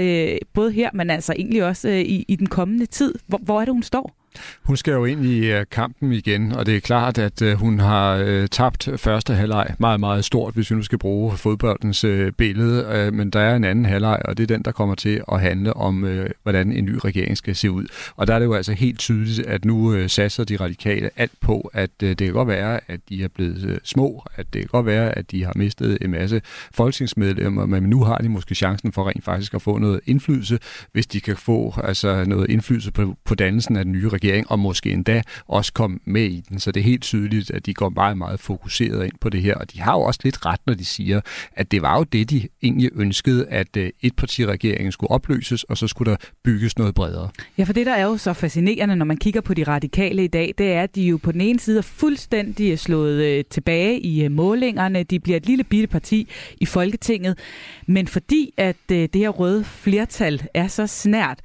både 0.54 0.72
her, 0.72 0.90
men 0.94 1.10
altså 1.10 1.34
egentlig 1.34 1.64
også 1.64 1.90
i, 1.90 2.26
i 2.28 2.36
den 2.36 2.48
kommende 2.48 2.86
tid. 2.86 3.16
Hvor, 3.28 3.38
hvor 3.38 3.62
er 3.62 3.66
det, 3.66 3.74
hun 3.74 3.84
står? 3.84 4.23
Hun 4.64 4.78
skal 4.78 4.92
jo 4.92 5.06
ind 5.06 5.26
i 5.26 5.52
øh, 5.52 5.66
kampen 5.72 6.14
igen, 6.14 6.52
og 6.52 6.66
det 6.66 6.76
er 6.76 6.80
klart, 6.80 7.18
at 7.18 7.42
øh, 7.42 7.54
hun 7.54 7.80
har 7.80 8.16
øh, 8.16 8.48
tabt 8.48 8.90
første 8.98 9.34
halvleg 9.34 9.76
meget, 9.80 10.00
meget 10.00 10.26
stort, 10.26 10.54
hvis 10.54 10.72
vi 10.72 10.76
nu 10.76 10.84
skal 10.84 10.98
bruge 10.98 11.38
fodboldens 11.38 12.06
billede. 12.38 13.12
Men 13.12 13.30
der 13.30 13.40
er 13.40 13.56
en 13.56 13.64
anden 13.64 13.86
halvleg, 13.86 14.22
og 14.26 14.38
det 14.38 14.44
er 14.44 14.48
den, 14.56 14.62
der 14.66 14.72
kommer 14.72 14.96
til 14.96 15.22
at 15.32 15.42
handle 15.42 15.74
om, 15.74 16.06
hvordan 16.44 16.72
en 16.72 16.86
ny 16.86 16.96
regering 17.06 17.38
skal 17.38 17.56
se 17.56 17.72
ud. 17.72 17.86
Og 18.16 18.28
der 18.28 18.36
er 18.36 18.40
det 18.40 18.46
jo 18.46 18.54
altså 18.54 18.74
helt 18.74 19.00
tydeligt, 19.00 19.40
at 19.40 19.66
nu 19.66 20.08
satser 20.08 20.44
de 20.44 20.58
radikale 20.58 21.10
alt 21.16 21.32
på, 21.42 21.72
at 21.74 21.90
det 22.02 22.18
kan 22.18 22.34
godt 22.34 22.48
være, 22.48 22.80
at 22.88 23.00
de 23.10 23.24
er 23.24 23.28
blevet 23.28 23.80
små, 23.84 24.26
at 24.36 24.46
det 24.54 24.62
kan 24.62 24.70
godt 24.72 24.86
være, 24.86 25.18
at 25.18 25.32
de 25.32 25.44
har 25.44 25.54
mistet 25.56 25.98
en 26.02 26.12
masse 26.12 26.42
folketingsmedlemmer, 26.74 27.66
men 27.66 27.84
nu 27.84 28.04
har 28.04 28.18
de 28.18 28.30
måske 28.30 28.56
chancen 28.56 28.92
for 28.92 29.10
rent 29.10 29.24
faktisk 29.24 29.54
at 29.54 29.62
få 29.62 29.78
noget 29.78 30.00
indflydelse, 30.06 30.60
hvis 30.92 31.08
de 31.08 31.22
kan 31.22 31.38
få 31.38 31.74
altså, 31.84 32.24
noget 32.28 32.50
indflydelse 32.50 32.92
på, 32.92 33.16
på 33.26 33.36
dannelsen 33.36 33.76
af 33.76 33.84
den 33.84 33.92
nye 33.92 34.10
regering, 34.10 34.23
og 34.48 34.60
måske 34.60 34.92
endda 34.92 35.22
også 35.48 35.74
komme 35.74 36.00
med 36.06 36.24
i 36.24 36.44
den. 36.50 36.60
Så 36.60 36.72
det 36.72 36.80
er 36.80 36.84
helt 36.84 37.02
tydeligt, 37.02 37.52
at 37.52 37.66
de 37.66 37.74
går 37.74 37.90
meget, 37.90 38.18
meget 38.18 38.40
fokuseret 38.40 39.06
ind 39.06 39.14
på 39.22 39.30
det 39.30 39.42
her, 39.42 39.56
og 39.56 39.74
de 39.74 39.82
har 39.82 39.94
jo 39.94 40.02
også 40.02 40.20
lidt 40.24 40.46
ret, 40.46 40.60
når 40.66 40.74
de 40.74 40.86
siger, 40.86 41.22
at 41.54 41.72
det 41.72 41.82
var 41.82 41.98
jo 41.98 42.04
det, 42.04 42.30
de 42.30 42.48
egentlig 42.64 42.90
ønskede, 42.96 43.48
at 43.48 43.78
øh, 43.78 43.90
etpartiregeringen 44.02 44.92
skulle 44.92 45.12
opløses, 45.12 45.64
og 45.64 45.78
så 45.78 45.88
skulle 45.88 46.12
der 46.12 46.18
bygges 46.44 46.78
noget 46.78 46.96
bredere. 46.96 47.30
Ja, 47.58 47.64
for 47.64 47.74
det, 47.74 47.86
der 47.86 47.94
er 47.94 48.04
jo 48.04 48.18
så 48.18 48.34
fascinerende, 48.34 48.96
når 48.96 49.06
man 49.06 49.18
kigger 49.18 49.42
på 49.42 49.54
de 49.54 49.64
radikale 49.64 50.24
i 50.24 50.28
dag, 50.28 50.54
det 50.58 50.74
er, 50.74 50.84
at 50.84 50.96
de 50.96 51.02
jo 51.02 51.18
på 51.18 51.32
den 51.32 51.42
ene 51.42 51.60
side 51.60 51.78
er 51.78 51.82
fuldstændig 51.82 52.72
øh, 52.72 52.78
slået 52.78 53.24
øh, 53.24 53.44
tilbage 53.50 54.00
i 54.00 54.28
målingerne. 54.28 55.04
De 55.04 55.20
bliver 55.20 55.38
et 55.38 55.46
lille 55.46 55.64
bitte 55.64 55.88
parti 55.88 56.28
i 56.62 56.66
Folketinget. 56.66 57.40
Men 57.88 58.08
fordi 58.08 58.54
at 58.58 58.76
det 58.90 59.16
her 59.16 59.30
røde 59.30 59.64
flertal 59.64 60.44
er 60.54 60.68
så 60.68 60.88
snært, 60.88 61.40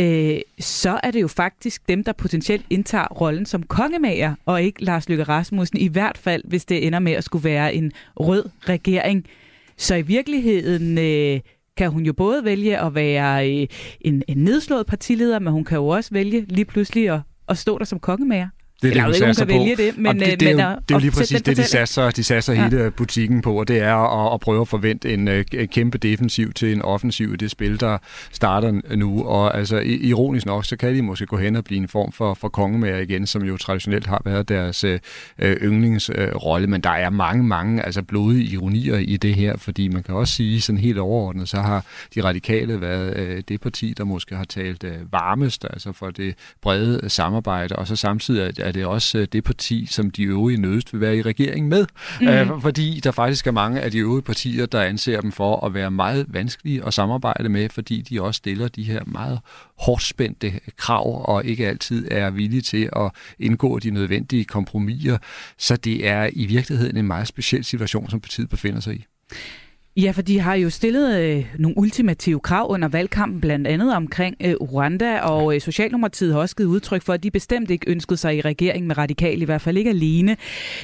øh, 0.00 0.40
så 0.60 1.00
er 1.02 1.10
det 1.10 1.20
jo 1.22 1.28
faktisk 1.28 1.88
dem, 1.88 2.04
der 2.04 2.12
potentielt 2.12 2.66
indtager 2.70 3.06
rollen 3.06 3.46
som 3.46 3.62
kongemager, 3.62 4.34
og 4.46 4.62
ikke 4.62 4.84
Lars 4.84 5.08
Løkke 5.08 5.24
Rasmussen, 5.24 5.78
i 5.78 5.88
hvert 5.88 6.18
fald, 6.18 6.42
hvis 6.44 6.64
det 6.64 6.86
ender 6.86 6.98
med 6.98 7.12
at 7.12 7.24
skulle 7.24 7.44
være 7.44 7.74
en 7.74 7.92
rød 8.16 8.44
regering. 8.60 9.26
Så 9.76 9.94
i 9.94 10.02
virkeligheden... 10.02 10.98
Øh, 10.98 11.40
kan 11.76 11.90
hun 11.90 12.06
jo 12.06 12.12
både 12.12 12.44
vælge 12.44 12.78
at 12.78 12.94
være 12.94 13.50
øh, 13.50 13.66
en, 14.00 14.22
en 14.28 14.38
nedslået 14.38 14.86
partileder, 14.86 15.38
men 15.38 15.52
hun 15.52 15.64
kan 15.64 15.76
jo 15.76 15.86
også 15.86 16.10
vælge 16.12 16.44
lige 16.48 16.64
pludselig 16.64 17.10
at, 17.10 17.20
at 17.48 17.58
stå 17.58 17.78
der 17.78 17.84
som 17.84 18.00
kongemager. 18.00 18.48
Det 18.82 18.88
er 18.88 18.92
det, 18.92 19.02
Eller, 19.02 19.04
hun 19.04 19.14
satser 19.14 19.44
hun 19.44 19.48
kan 19.48 19.58
på. 19.58 19.64
vælge 19.64 19.76
det, 19.76 19.98
men, 19.98 20.20
det, 20.20 20.26
øh, 20.32 20.40
det, 20.40 20.42
er 20.42 20.52
jo, 20.52 20.58
det 20.58 20.64
er 20.64 20.76
jo 20.92 20.98
lige 20.98 21.10
præcis 21.10 21.42
det, 21.42 21.56
de 21.56 21.64
satser, 21.64 22.10
de 22.10 22.24
satser 22.24 22.52
Ja. 22.52 22.62
hele 22.68 22.90
butikken 22.90 23.42
på, 23.42 23.54
og 23.60 23.68
det 23.68 23.78
er 23.78 23.94
at, 24.26 24.34
at 24.34 24.40
prøve 24.40 24.60
at 24.60 24.68
forvente 24.68 25.14
en 25.14 25.28
øh, 25.28 25.44
kæmpe 25.72 25.98
defensiv 25.98 26.52
til 26.52 26.72
en 26.72 26.82
offensiv 26.82 27.32
i 27.34 27.36
det 27.36 27.50
spil, 27.50 27.80
der 27.80 27.98
starter 28.32 28.80
nu. 28.96 29.24
Og 29.24 29.58
altså, 29.58 29.78
ironisk 29.84 30.46
nok, 30.46 30.64
så 30.64 30.76
kan 30.76 30.94
de 30.94 31.02
måske 31.02 31.26
gå 31.26 31.36
hen 31.36 31.56
og 31.56 31.64
blive 31.64 31.78
en 31.80 31.88
form 31.88 32.12
for, 32.12 32.34
for 32.34 32.48
kongemager 32.48 32.98
igen, 32.98 33.26
som 33.26 33.42
jo 33.42 33.56
traditionelt 33.56 34.06
har 34.06 34.22
været 34.24 34.48
deres 34.48 34.84
øh, 34.84 34.98
øh, 35.38 35.56
yndlingsrolle. 35.62 36.66
Men 36.66 36.80
der 36.80 36.90
er 36.90 37.10
mange, 37.10 37.42
mange 37.44 37.82
altså 37.86 38.02
blodige 38.02 38.44
ironier 38.44 38.96
i 38.96 39.16
det 39.16 39.34
her, 39.34 39.56
fordi 39.56 39.88
man 39.88 40.02
kan 40.02 40.14
også 40.14 40.34
sige 40.34 40.60
sådan 40.60 40.78
helt 40.78 40.98
overordnet, 40.98 41.48
så 41.48 41.56
har 41.56 41.84
de 42.14 42.24
radikale 42.24 42.80
været 42.80 43.16
øh, 43.16 43.42
det 43.48 43.60
parti, 43.60 43.94
der 43.98 44.04
måske 44.04 44.36
har 44.36 44.44
talt 44.44 44.84
øh, 44.84 45.12
varmest, 45.12 45.66
altså 45.70 45.92
for 45.92 46.10
det 46.10 46.34
brede 46.62 47.08
samarbejde, 47.08 47.76
og 47.76 47.86
så 47.86 47.96
samtidig 47.96 48.52
er- 48.70 48.72
er 48.72 48.82
det 48.82 48.86
også 48.86 49.18
øh, 49.18 49.26
det 49.32 49.44
parti, 49.44 49.86
som 49.86 50.10
de 50.10 50.22
øvrige 50.22 50.60
nødest 50.60 50.92
vil 50.92 51.00
være 51.00 51.16
i 51.16 51.22
regering 51.22 51.68
med. 51.68 51.86
Mm. 52.20 52.28
Øh, 52.28 52.60
fordi 52.62 53.00
der 53.04 53.10
faktisk 53.10 53.46
er 53.46 53.50
mange 53.50 53.80
af 53.80 53.90
de 53.90 53.98
øvrige 53.98 54.22
partier, 54.22 54.66
der 54.66 54.82
anser 54.82 55.20
dem 55.20 55.32
for 55.32 55.66
at 55.66 55.74
være 55.74 55.90
meget 55.90 56.26
vanskelige 56.28 56.86
at 56.86 56.94
samarbejde 56.94 57.48
med, 57.48 57.68
fordi 57.68 58.00
de 58.02 58.22
også 58.22 58.38
stiller 58.38 58.68
de 58.68 58.82
her 58.82 59.00
meget 59.06 59.38
hårdt 59.78 60.02
spændte 60.02 60.52
krav, 60.76 61.24
og 61.28 61.44
ikke 61.44 61.68
altid 61.68 62.08
er 62.10 62.30
villige 62.30 62.62
til 62.62 62.88
at 62.96 63.10
indgå 63.38 63.78
de 63.78 63.90
nødvendige 63.90 64.44
kompromiser. 64.44 65.18
Så 65.58 65.76
det 65.76 66.06
er 66.08 66.30
i 66.32 66.46
virkeligheden 66.46 66.96
en 66.96 67.06
meget 67.06 67.26
speciel 67.28 67.64
situation, 67.64 68.10
som 68.10 68.20
partiet 68.20 68.48
befinder 68.48 68.80
sig 68.80 68.94
i. 68.94 69.04
Ja, 69.96 70.10
for 70.10 70.22
de 70.22 70.40
har 70.40 70.54
jo 70.54 70.70
stillet 70.70 71.20
øh, 71.20 71.46
nogle 71.58 71.78
ultimative 71.78 72.40
krav 72.40 72.70
under 72.70 72.88
valgkampen, 72.88 73.40
blandt 73.40 73.66
andet 73.66 73.94
omkring 73.94 74.36
øh, 74.44 74.54
Rwanda, 74.54 75.20
og 75.20 75.54
øh, 75.54 75.60
Socialdemokratiet 75.60 76.32
har 76.32 76.40
også 76.40 76.56
givet 76.56 76.68
udtryk 76.68 77.02
for, 77.02 77.12
at 77.12 77.22
de 77.22 77.30
bestemt 77.30 77.70
ikke 77.70 77.90
ønskede 77.90 78.16
sig 78.16 78.36
i 78.36 78.40
regering 78.40 78.86
med 78.86 78.98
radikal, 78.98 79.42
i 79.42 79.44
hvert 79.44 79.60
fald 79.60 79.76
ikke 79.76 79.90
alene. 79.90 80.36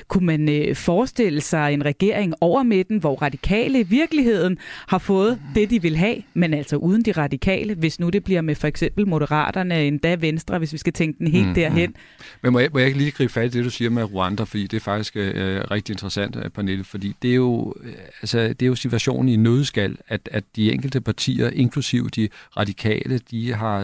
Kunne 0.09 0.27
man 0.27 0.49
øh, 0.49 0.77
forestille 0.77 1.41
sig 1.41 1.73
en 1.73 1.85
regering 1.85 2.35
over 2.41 2.63
midten, 2.63 2.99
hvor 2.99 3.15
radikale 3.23 3.81
i 3.81 3.83
virkeligheden 3.83 4.59
har 4.89 4.99
fået 4.99 5.39
det, 5.55 5.71
de 5.71 5.83
vil 5.83 5.97
have, 5.97 6.17
men 6.35 6.55
altså 6.55 6.77
uden 6.77 7.03
de 7.03 7.13
radikale, 7.13 7.75
hvis 7.75 8.01
nu 8.01 8.09
det 8.09 8.25
bliver 8.25 8.41
med 8.41 8.55
for 8.55 8.67
eksempel 8.67 9.09
Moderaterne, 9.09 9.87
endda 9.87 10.15
Venstre, 10.15 10.59
hvis 10.59 10.73
vi 10.73 10.79
skal 10.79 10.93
tænke 10.93 11.19
den 11.19 11.27
helt 11.27 11.47
Mm, 11.47 11.55
derhen. 11.55 11.95
Men 12.43 12.53
må 12.53 12.59
jeg, 12.59 12.69
må 12.73 12.79
jeg 12.79 12.87
ikke 12.87 12.99
lige 12.99 13.11
gribe 13.11 13.33
fat 13.33 13.55
i 13.55 13.59
det, 13.59 13.65
du 13.65 13.71
siger 13.71 13.91
med 13.91 14.15
Rwanda, 14.15 14.43
fordi 14.43 14.67
det 14.67 14.77
er 14.77 14.81
faktisk 14.81 15.17
øh, 15.17 15.61
rigtig 15.71 15.93
interessant, 15.93 16.37
øh, 16.37 16.51
Pernille, 16.51 16.85
fordi 16.85 17.17
det 17.23 17.31
er 17.31 17.35
jo, 17.35 17.75
øh, 17.85 17.93
altså, 18.23 18.39
det 18.49 18.63
er 18.63 18.67
jo 18.67 18.75
situationen 18.99 19.29
i 19.29 19.37
nødskal, 19.37 19.97
at, 20.09 20.29
at 20.33 20.45
de 20.57 20.73
enkelte 20.73 21.01
partier, 21.01 21.51
inklusive 21.51 22.09
de 22.09 22.29
radikale, 22.57 23.19
de, 23.31 23.55
har, 23.55 23.81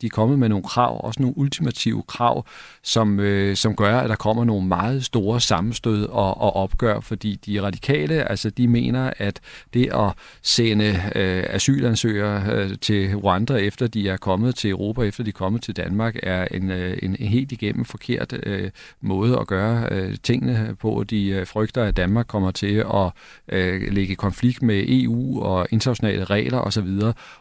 de 0.00 0.06
er 0.06 0.10
kommet 0.10 0.38
med 0.38 0.48
nogle 0.48 0.64
krav, 0.64 1.00
også 1.04 1.22
nogle 1.22 1.38
ultimative 1.38 2.02
krav, 2.02 2.46
som, 2.82 3.20
øh, 3.20 3.56
som 3.56 3.76
gør, 3.76 3.98
at 3.98 4.10
der 4.10 4.16
kommer 4.16 4.44
nogle 4.44 4.66
meget 4.66 5.04
store 5.04 5.40
sammenstød 5.40 6.04
og, 6.04 6.40
og 6.40 6.56
opgør, 6.56 7.00
fordi 7.00 7.34
de 7.46 7.62
radikale, 7.62 8.30
altså 8.30 8.50
de 8.50 8.68
mener, 8.68 9.10
at 9.16 9.40
det 9.74 9.88
at 9.94 10.12
sende 10.42 10.84
øh, 11.14 11.44
asylansøgere 11.48 12.52
øh, 12.52 12.78
til 12.80 13.16
Rwanda, 13.16 13.54
efter 13.54 13.86
de 13.86 14.08
er 14.08 14.16
kommet 14.16 14.54
til 14.54 14.70
Europa, 14.70 15.02
efter 15.02 15.24
de 15.24 15.28
er 15.30 15.32
kommet 15.32 15.62
til 15.62 15.76
Danmark, 15.76 16.16
er 16.22 16.48
en, 16.50 16.70
øh, 16.70 16.98
en, 17.02 17.14
helt 17.14 17.52
igennem 17.52 17.84
forkert 17.84 18.34
øh, 18.42 18.70
måde 19.00 19.38
at 19.40 19.46
gøre 19.46 19.88
øh, 19.90 20.16
tingene 20.22 20.76
på. 20.80 21.04
De 21.10 21.28
øh, 21.28 21.46
frygter, 21.46 21.84
at 21.84 21.96
Danmark 21.96 22.26
kommer 22.26 22.50
til 22.50 22.84
at 22.94 23.12
øh, 23.48 23.92
ligge 23.92 24.12
i 24.12 24.14
konflikt 24.48 24.62
med 24.62 24.84
EU 24.88 25.42
og 25.42 25.66
internationale 25.70 26.24
regler 26.24 26.58
osv. 26.58 26.88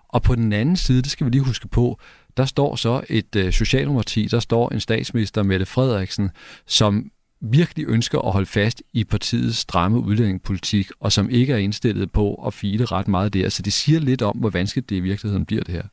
Og 0.10 0.22
på 0.22 0.36
den 0.36 0.54
anden 0.54 0.76
side, 0.76 1.02
det 1.02 1.12
skal 1.12 1.26
vi 1.26 1.32
lige 1.32 1.44
huske 1.44 1.68
på, 1.68 2.00
der 2.38 2.46
står 2.46 2.76
så 2.76 3.02
et 3.10 3.36
øh, 3.36 3.52
socialdemokrati, 3.52 4.28
der 4.32 4.40
står 4.40 4.70
en 4.70 4.80
statsminister, 4.80 5.44
Mette 5.44 5.66
Frederiksen, 5.66 6.30
som 6.66 7.12
virkelig 7.42 7.86
ønsker 7.88 8.20
at 8.20 8.32
holde 8.32 8.46
fast 8.46 8.84
i 8.94 9.04
partiets 9.04 9.58
stramme 9.58 10.00
udlændingepolitik, 10.00 10.90
og 11.00 11.12
som 11.12 11.30
ikke 11.30 11.54
er 11.54 11.58
indstillet 11.58 12.12
på 12.12 12.34
at 12.34 12.54
file 12.54 12.86
ret 12.86 13.08
meget 13.08 13.34
der. 13.34 13.50
Så 13.50 13.62
det 13.62 13.74
siger 13.74 14.00
lidt 14.00 14.22
om, 14.22 14.38
hvor 14.38 14.50
vanskeligt 14.50 14.90
det 14.90 14.96
i 14.96 15.00
virkeligheden 15.00 15.46
bliver 15.46 15.64
det 15.64 15.74
her. 15.74 15.84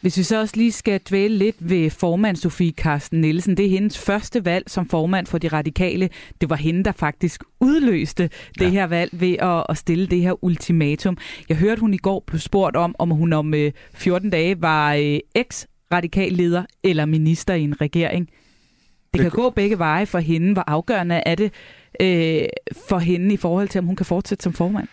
Hvis 0.00 0.18
vi 0.18 0.22
så 0.22 0.40
også 0.40 0.56
lige 0.56 0.72
skal 0.72 1.00
dvæle 1.08 1.38
lidt 1.38 1.56
ved 1.60 1.90
formand 1.90 2.36
Sofie 2.36 2.72
Carsten 2.72 3.20
Nielsen, 3.20 3.56
det 3.56 3.66
er 3.66 3.70
hendes 3.70 3.98
første 3.98 4.44
valg 4.44 4.70
som 4.70 4.88
formand 4.88 5.26
for 5.26 5.38
de 5.38 5.48
radikale. 5.48 6.08
Det 6.40 6.50
var 6.50 6.56
hende, 6.56 6.84
der 6.84 6.92
faktisk 6.92 7.44
udløste 7.60 8.30
ja. 8.60 8.64
det 8.64 8.72
her 8.72 8.86
valg 8.86 9.20
ved 9.20 9.36
at, 9.38 9.66
at 9.68 9.78
stille 9.78 10.06
det 10.06 10.20
her 10.20 10.44
ultimatum. 10.44 11.16
Jeg 11.48 11.56
hørte, 11.56 11.80
hun 11.80 11.94
i 11.94 11.98
går 11.98 12.24
blev 12.26 12.40
spurgt 12.40 12.76
om, 12.76 12.94
om 12.98 13.10
hun 13.10 13.32
om 13.32 13.54
14 13.94 14.26
øh, 14.26 14.32
dage 14.32 14.62
var 14.62 14.94
øh, 14.94 15.18
eks-radikal 15.34 16.32
leder 16.32 16.64
eller 16.82 17.06
minister 17.06 17.54
i 17.54 17.62
en 17.62 17.80
regering. 17.80 18.28
Det 19.14 19.20
kan 19.20 19.30
gå 19.30 19.50
begge 19.50 19.78
veje 19.78 20.06
for 20.06 20.18
hende. 20.18 20.52
Hvor 20.52 20.64
afgørende 20.66 21.14
er 21.14 21.34
det 21.34 21.52
øh, 22.00 22.48
for 22.88 22.98
hende 22.98 23.34
i 23.34 23.36
forhold 23.36 23.68
til, 23.68 23.78
om 23.78 23.84
hun 23.86 23.96
kan 23.96 24.06
fortsætte 24.06 24.42
som 24.42 24.52
formand? 24.52 24.88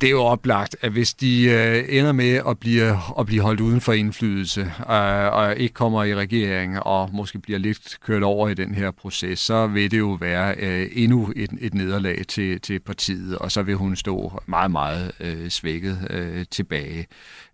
Det 0.00 0.06
er 0.06 0.10
jo 0.10 0.22
oplagt, 0.22 0.76
at 0.80 0.92
hvis 0.92 1.14
de 1.14 1.44
øh, 1.44 1.84
ender 1.88 2.12
med 2.12 2.40
at 2.48 2.58
blive, 2.58 2.98
at 3.18 3.26
blive 3.26 3.42
holdt 3.42 3.60
uden 3.60 3.80
for 3.80 3.92
indflydelse, 3.92 4.60
øh, 4.60 5.32
og 5.32 5.56
ikke 5.56 5.74
kommer 5.74 6.04
i 6.04 6.14
regering, 6.14 6.82
og 6.82 7.10
måske 7.12 7.38
bliver 7.38 7.58
lidt 7.58 7.98
kørt 8.00 8.22
over 8.22 8.48
i 8.48 8.54
den 8.54 8.74
her 8.74 8.90
proces, 8.90 9.38
så 9.38 9.66
vil 9.66 9.90
det 9.90 9.98
jo 9.98 10.16
være 10.20 10.54
øh, 10.58 10.88
endnu 10.92 11.32
et, 11.36 11.50
et 11.60 11.74
nederlag 11.74 12.24
til, 12.28 12.60
til 12.60 12.80
partiet, 12.80 13.38
og 13.38 13.52
så 13.52 13.62
vil 13.62 13.74
hun 13.74 13.96
stå 13.96 14.42
meget, 14.46 14.70
meget 14.70 15.12
øh, 15.20 15.48
svækket 15.48 16.06
øh, 16.10 16.44
tilbage. 16.50 17.06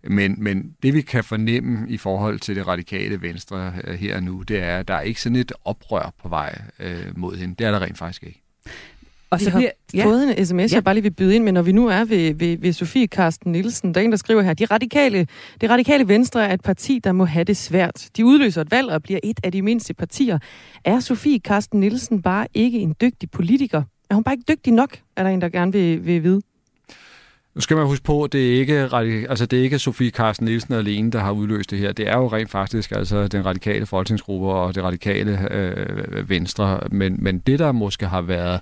Men, 0.03 0.35
men 0.37 0.75
det 0.83 0.93
vi 0.93 1.01
kan 1.01 1.23
fornemme 1.23 1.89
i 1.89 1.97
forhold 1.97 2.39
til 2.39 2.55
det 2.55 2.67
radikale 2.67 3.21
venstre 3.21 3.73
øh, 3.83 3.93
her 3.93 4.19
nu, 4.19 4.41
det 4.41 4.63
er, 4.63 4.77
at 4.77 4.87
der 4.87 4.93
er 4.93 5.01
ikke 5.01 5.21
sådan 5.21 5.35
et 5.35 5.51
oprør 5.65 6.13
på 6.21 6.29
vej 6.29 6.61
øh, 6.79 7.17
mod 7.17 7.37
hende. 7.37 7.55
Det 7.59 7.67
er 7.67 7.71
der 7.71 7.81
rent 7.81 7.97
faktisk 7.97 8.23
ikke. 8.23 8.44
Og 9.35 9.41
så 9.41 9.51
bliver, 9.51 9.69
ja. 9.93 10.05
fået 10.05 10.37
en 10.37 10.45
sms, 10.45 10.71
ja. 10.71 10.75
jeg 10.75 10.83
bare 10.83 10.95
lige 10.95 11.03
vil 11.03 11.11
byde 11.11 11.35
ind 11.35 11.43
med, 11.43 11.51
når 11.51 11.61
vi 11.61 11.71
nu 11.71 11.87
er 11.87 12.05
ved, 12.05 12.33
ved, 12.33 12.57
ved 12.57 12.73
Sofie 12.73 13.07
Karsten 13.07 13.51
Nielsen. 13.51 13.93
Der 13.93 14.01
er 14.01 14.05
en, 14.05 14.11
der 14.11 14.17
skriver 14.17 14.41
her, 14.41 14.53
de 14.53 14.65
radikale, 14.65 15.27
det 15.61 15.69
radikale 15.69 16.07
venstre 16.07 16.47
er 16.47 16.53
et 16.53 16.61
parti, 16.61 16.99
der 17.03 17.11
må 17.11 17.25
have 17.25 17.43
det 17.43 17.57
svært. 17.57 18.09
De 18.17 18.25
udløser 18.25 18.61
et 18.61 18.71
valg 18.71 18.89
og 18.89 19.03
bliver 19.03 19.19
et 19.23 19.39
af 19.43 19.51
de 19.51 19.61
mindste 19.61 19.93
partier. 19.93 20.39
Er 20.85 20.99
Sofie 20.99 21.39
Karsten 21.39 21.79
Nielsen 21.79 22.21
bare 22.21 22.47
ikke 22.53 22.79
en 22.79 22.95
dygtig 23.01 23.31
politiker? 23.31 23.83
Er 24.09 24.15
hun 24.15 24.23
bare 24.23 24.33
ikke 24.33 24.45
dygtig 24.49 24.73
nok, 24.73 24.97
er 25.15 25.23
der 25.23 25.29
en, 25.29 25.41
der 25.41 25.49
gerne 25.49 25.71
vil, 25.71 26.05
vil 26.05 26.23
vide? 26.23 26.41
Nu 27.55 27.61
skal 27.61 27.77
man 27.77 27.85
huske 27.85 28.03
på, 28.03 28.23
at 28.23 28.33
det 28.33 28.55
er 28.55 28.59
ikke, 28.59 28.73
altså 29.29 29.45
det 29.45 29.59
er 29.59 29.63
ikke 29.63 29.79
Sofie 29.79 30.09
Carsten 30.09 30.45
Nielsen 30.45 30.73
alene, 30.73 31.11
der 31.11 31.19
har 31.19 31.31
udløst 31.31 31.71
det 31.71 31.79
her. 31.79 31.91
Det 31.91 32.07
er 32.07 32.17
jo 32.17 32.27
rent 32.27 32.49
faktisk 32.49 32.91
altså 32.91 33.27
den 33.27 33.45
radikale 33.45 33.85
folketingsgruppe 33.85 34.47
og 34.47 34.75
det 34.75 34.83
radikale 34.83 35.53
øh, 35.53 36.29
venstre. 36.29 36.79
Men, 36.91 37.17
men 37.19 37.39
det, 37.39 37.59
der 37.59 37.71
måske 37.71 38.05
har 38.05 38.21
været 38.21 38.61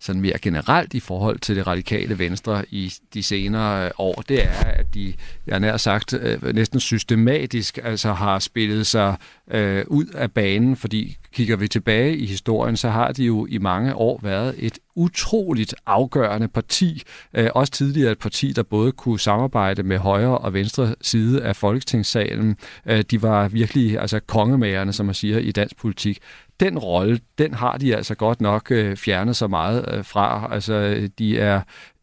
sådan 0.00 0.22
mere 0.22 0.38
generelt 0.42 0.94
i 0.94 1.00
forhold 1.00 1.38
til 1.38 1.56
det 1.56 1.66
radikale 1.66 2.18
venstre 2.18 2.64
i 2.70 2.92
de 3.14 3.22
senere 3.22 3.84
øh, 3.84 3.90
år, 3.98 4.22
det 4.28 4.44
er, 4.44 4.64
at 4.64 4.94
de, 4.94 5.12
jeg 5.46 5.60
nær 5.60 5.76
sagt, 5.76 6.14
øh, 6.14 6.54
næsten 6.54 6.80
systematisk 6.80 7.78
altså 7.82 8.12
har 8.12 8.38
spillet 8.38 8.86
sig 8.86 9.16
øh, 9.50 9.84
ud 9.86 10.06
af 10.06 10.32
banen, 10.32 10.76
fordi 10.76 11.16
kigger 11.32 11.56
vi 11.56 11.68
tilbage 11.68 12.16
i 12.16 12.26
historien, 12.26 12.76
så 12.76 12.88
har 12.88 13.12
de 13.12 13.24
jo 13.24 13.46
i 13.46 13.58
mange 13.58 13.94
år 13.94 14.20
været 14.22 14.54
et 14.58 14.78
utroligt 14.94 15.74
afgørende 15.86 16.48
parti. 16.48 17.02
Øh, 17.34 17.50
også 17.54 17.72
tidligere 17.72 18.12
et 18.12 18.18
parti, 18.18 18.52
der 18.52 18.62
både 18.62 18.92
kunne 18.92 19.20
samarbejde 19.20 19.82
med 19.82 19.98
højre 19.98 20.38
og 20.38 20.52
venstre 20.54 20.94
side 21.00 21.42
af 21.42 21.56
Folketingssalen. 21.56 22.56
Øh, 22.86 23.04
de 23.10 23.22
var 23.22 23.48
virkelig 23.48 24.00
altså 24.00 24.20
kongemagerne, 24.20 24.92
som 24.92 25.06
man 25.06 25.14
siger, 25.14 25.38
i 25.38 25.52
dansk 25.52 25.76
politik 25.76 26.18
den 26.60 26.78
rolle, 26.78 27.20
den 27.38 27.54
har 27.54 27.76
de 27.76 27.96
altså 27.96 28.14
godt 28.14 28.40
nok 28.40 28.70
øh, 28.70 28.96
fjernet 28.96 29.36
så 29.36 29.46
meget 29.46 29.94
øh, 29.94 30.04
fra. 30.04 30.48
Altså, 30.52 30.74
øh, 30.74 31.08
de 31.18 31.38
er 31.38 31.60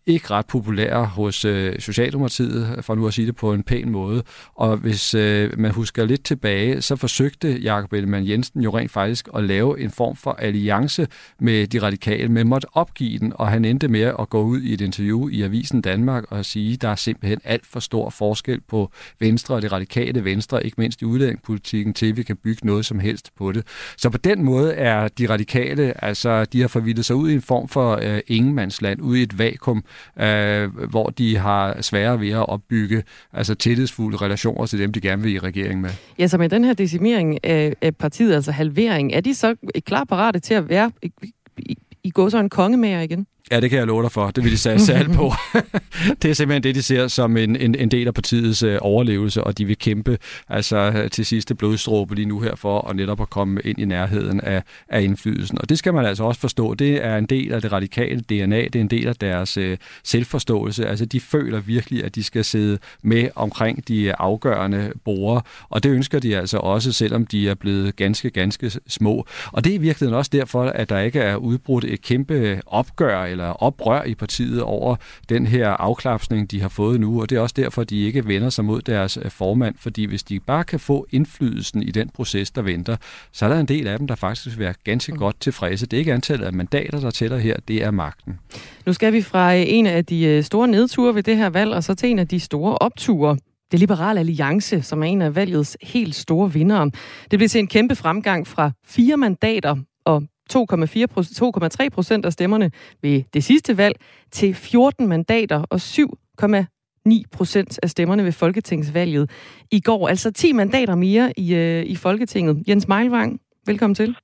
ikke 0.07 0.31
ret 0.31 0.45
populære 0.45 1.05
hos 1.05 1.45
øh, 1.45 1.79
Socialdemokratiet, 1.79 2.79
for 2.81 2.95
nu 2.95 3.07
at 3.07 3.13
sige 3.13 3.27
det 3.27 3.35
på 3.35 3.53
en 3.53 3.63
pæn 3.63 3.89
måde. 3.89 4.23
Og 4.55 4.77
hvis 4.77 5.13
øh, 5.13 5.59
man 5.59 5.71
husker 5.71 6.05
lidt 6.05 6.23
tilbage, 6.23 6.81
så 6.81 6.95
forsøgte 6.95 7.59
Jakob 7.59 7.93
Ellemann 7.93 8.27
Jensen 8.27 8.61
jo 8.61 8.77
rent 8.77 8.91
faktisk 8.91 9.27
at 9.35 9.43
lave 9.43 9.79
en 9.79 9.91
form 9.91 10.15
for 10.15 10.31
alliance 10.31 11.07
med 11.39 11.67
de 11.67 11.81
radikale, 11.81 12.29
men 12.29 12.47
måtte 12.47 12.67
opgive 12.73 13.19
den, 13.19 13.33
og 13.35 13.47
han 13.47 13.65
endte 13.65 13.87
med 13.87 14.13
at 14.19 14.29
gå 14.29 14.43
ud 14.43 14.61
i 14.61 14.73
et 14.73 14.81
interview 14.81 15.27
i 15.27 15.41
Avisen 15.41 15.81
Danmark 15.81 16.23
og 16.31 16.45
sige, 16.45 16.73
at 16.73 16.81
der 16.81 16.89
er 16.89 16.95
simpelthen 16.95 17.41
alt 17.43 17.65
for 17.65 17.79
stor 17.79 18.09
forskel 18.09 18.61
på 18.61 18.91
Venstre 19.19 19.55
og 19.55 19.61
det 19.61 19.71
radikale 19.71 20.23
Venstre, 20.23 20.65
ikke 20.65 20.75
mindst 20.77 21.01
i 21.01 21.05
udlændingepolitikken, 21.05 21.93
til 21.93 22.17
vi 22.17 22.23
kan 22.23 22.37
bygge 22.37 22.65
noget 22.65 22.85
som 22.85 22.99
helst 22.99 23.31
på 23.37 23.51
det. 23.51 23.63
Så 23.97 24.09
på 24.09 24.17
den 24.17 24.43
måde 24.43 24.73
er 24.73 25.07
de 25.07 25.29
radikale, 25.29 26.03
altså 26.05 26.45
de 26.45 26.61
har 26.61 26.67
forvildet 26.67 27.05
sig 27.05 27.15
ud 27.15 27.29
i 27.29 27.33
en 27.33 27.41
form 27.41 27.67
for 27.67 27.99
øh, 28.03 28.19
ingenmandsland, 28.27 29.01
ud 29.01 29.17
i 29.17 29.21
et 29.21 29.39
vakuum, 29.39 29.83
øh, 30.19 30.89
hvor 30.89 31.09
de 31.09 31.37
har 31.37 31.81
sværere 31.81 32.19
ved 32.19 32.29
at 32.29 32.49
opbygge 32.49 33.03
altså 33.33 33.55
tillidsfulde 33.55 34.17
relationer 34.17 34.65
til 34.65 34.79
dem, 34.79 34.93
de 34.93 35.01
gerne 35.01 35.21
vil 35.21 35.33
i 35.33 35.39
regeringen 35.39 35.81
med. 35.81 35.89
Ja, 36.19 36.27
så 36.27 36.37
med 36.37 36.49
den 36.49 36.63
her 36.63 36.73
decimering 36.73 37.45
af, 37.45 37.73
af 37.81 37.95
partiet, 37.95 38.35
altså 38.35 38.51
halvering, 38.51 39.13
er 39.13 39.21
de 39.21 39.35
så 39.35 39.55
klar 39.85 40.03
parate 40.03 40.39
til 40.39 40.53
at 40.53 40.69
være 40.69 40.91
i, 41.01 41.11
i, 41.57 41.77
i 42.03 42.09
gå 42.09 42.29
så 42.29 42.37
en 42.37 42.49
kongemager 42.49 43.01
igen? 43.01 43.27
Ja, 43.51 43.59
det 43.59 43.69
kan 43.69 43.79
jeg 43.79 43.87
love 43.87 44.03
dig 44.03 44.11
for. 44.11 44.31
Det 44.31 44.43
vil 44.43 44.51
de 44.51 44.57
satse 44.57 44.93
alt 44.93 45.13
på. 45.13 45.33
det 46.21 46.29
er 46.29 46.33
simpelthen 46.33 46.63
det, 46.63 46.75
de 46.75 46.81
ser 46.81 47.07
som 47.07 47.37
en, 47.37 47.55
en, 47.55 47.75
en 47.75 47.91
del 47.91 48.07
af 48.07 48.13
partiets 48.13 48.63
øh, 48.63 48.77
overlevelse, 48.81 49.43
og 49.43 49.57
de 49.57 49.65
vil 49.65 49.77
kæmpe 49.77 50.17
altså, 50.49 51.09
til 51.11 51.25
sidste 51.25 51.55
blodstråbe 51.55 52.15
lige 52.15 52.25
nu 52.25 52.39
her 52.39 52.55
for 52.55 52.87
at 52.89 52.95
netop 52.95 53.21
at 53.21 53.29
komme 53.29 53.61
ind 53.65 53.79
i 53.79 53.85
nærheden 53.85 54.41
af, 54.41 54.63
af 54.89 55.01
indflydelsen. 55.01 55.61
Og 55.61 55.69
det 55.69 55.77
skal 55.77 55.93
man 55.93 56.05
altså 56.05 56.23
også 56.23 56.41
forstå. 56.41 56.73
Det 56.73 57.05
er 57.05 57.17
en 57.17 57.25
del 57.25 57.53
af 57.53 57.61
det 57.61 57.71
radikale 57.71 58.21
DNA. 58.21 58.61
Det 58.61 58.75
er 58.75 58.81
en 58.81 58.87
del 58.87 59.07
af 59.07 59.15
deres 59.15 59.57
øh, 59.57 59.77
selvforståelse. 60.03 60.87
Altså, 60.87 61.05
de 61.05 61.19
føler 61.19 61.59
virkelig, 61.59 62.03
at 62.03 62.15
de 62.15 62.23
skal 62.23 62.45
sidde 62.45 62.77
med 63.01 63.29
omkring 63.35 63.87
de 63.87 64.15
afgørende 64.15 64.91
borger, 65.03 65.41
og 65.69 65.83
det 65.83 65.89
ønsker 65.89 66.19
de 66.19 66.37
altså 66.37 66.57
også, 66.57 66.91
selvom 66.91 67.25
de 67.25 67.49
er 67.49 67.55
blevet 67.55 67.95
ganske, 67.95 68.29
ganske 68.29 68.71
små. 68.87 69.27
Og 69.51 69.63
det 69.63 69.69
er 69.71 69.75
i 69.75 69.77
virkeligheden 69.77 70.17
også 70.17 70.29
derfor, 70.33 70.63
at 70.63 70.89
der 70.89 70.99
ikke 70.99 71.19
er 71.19 71.35
udbrudt 71.35 71.85
et 71.85 72.01
kæmpe 72.01 72.61
opgør 72.65 73.34
eller 73.35 73.63
oprør 73.63 74.03
i 74.03 74.15
partiet 74.15 74.61
over 74.61 74.95
den 75.29 75.47
her 75.47 75.69
afklapsning, 75.69 76.51
de 76.51 76.61
har 76.61 76.69
fået 76.69 76.99
nu, 76.99 77.21
og 77.21 77.29
det 77.29 77.35
er 77.35 77.39
også 77.39 77.55
derfor, 77.57 77.83
de 77.83 78.01
ikke 78.01 78.27
vender 78.27 78.49
sig 78.49 78.65
mod 78.65 78.81
deres 78.81 79.17
øh, 79.17 79.31
formand, 79.31 79.75
fordi 79.79 80.05
hvis 80.05 80.23
de 80.23 80.39
bare 80.39 80.63
kan 80.63 80.79
få 80.79 81.07
indflydelsen 81.11 81.83
i 81.83 81.91
den 81.91 82.09
proces, 82.09 82.51
der 82.51 82.61
venter, 82.61 82.97
så 83.31 83.45
er 83.45 83.49
der 83.49 83.59
en 83.59 83.65
del 83.65 83.87
af 83.87 83.97
dem, 83.97 84.07
der 84.07 84.15
faktisk 84.15 84.57
vil 84.57 84.65
være 84.65 84.73
ganske 84.83 85.11
mm. 85.11 85.17
godt 85.17 85.41
tilfredse. 85.41 85.85
Det 85.85 85.97
er 85.97 85.99
ikke 85.99 86.13
antallet 86.13 86.45
af 86.45 86.53
mandater, 86.53 86.99
der 86.99 87.11
tæller 87.11 87.37
her, 87.37 87.55
det 87.67 87.83
er 87.83 87.91
magten. 87.91 88.39
Nu 88.85 88.93
skal 88.93 89.13
vi 89.13 89.21
fra 89.21 89.55
øh, 89.55 89.63
en 89.67 89.85
af 89.85 90.05
de 90.05 90.25
øh, 90.25 90.43
store 90.43 90.67
nedture 90.67 91.15
ved 91.15 91.23
det 91.23 91.37
her 91.37 91.49
valg, 91.49 91.73
og 91.73 91.83
så 91.83 91.93
til 91.93 92.09
en 92.09 92.19
af 92.19 92.27
de 92.27 92.39
store 92.39 92.77
opture. 92.77 93.37
Det 93.71 93.79
Liberale 93.79 94.19
Alliance, 94.19 94.81
som 94.81 95.03
er 95.03 95.07
en 95.07 95.21
af 95.21 95.35
valgets 95.35 95.77
helt 95.81 96.15
store 96.15 96.53
vindere. 96.53 96.91
Det 97.31 97.39
blev 97.39 97.49
til 97.49 97.59
en 97.59 97.67
kæmpe 97.67 97.95
fremgang 97.95 98.47
fra 98.47 98.71
fire 98.85 99.17
mandater 99.17 99.75
og 100.05 100.23
2,3 100.53 101.89
procent 101.89 102.25
af 102.25 102.33
stemmerne 102.33 102.71
ved 103.01 103.23
det 103.33 103.43
sidste 103.43 103.77
valg 103.77 103.95
til 104.31 104.53
14 104.53 105.07
mandater 105.07 105.63
og 105.69 105.75
7,9 105.75 107.23
procent 107.31 107.79
af 107.83 107.89
stemmerne 107.89 108.23
ved 108.23 108.31
Folketingsvalget 108.31 109.31
i 109.71 109.79
går. 109.81 110.07
Altså 110.07 110.31
10 110.31 110.53
mandater 110.53 110.95
mere 110.95 111.33
i, 111.37 111.55
øh, 111.55 111.83
i 111.85 111.95
Folketinget. 111.95 112.63
Jens 112.67 112.87
Meilvang, 112.87 113.39
velkommen 113.65 113.95
til. 113.95 114.15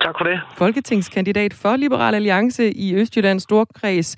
Tak 0.00 0.14
for 0.18 0.24
det. 0.24 0.40
Folketingskandidat 0.56 1.54
for 1.54 1.76
Liberal 1.76 2.14
Alliance 2.14 2.72
i 2.72 2.94
Østjyllands 2.94 3.42
Storkreds. 3.42 4.16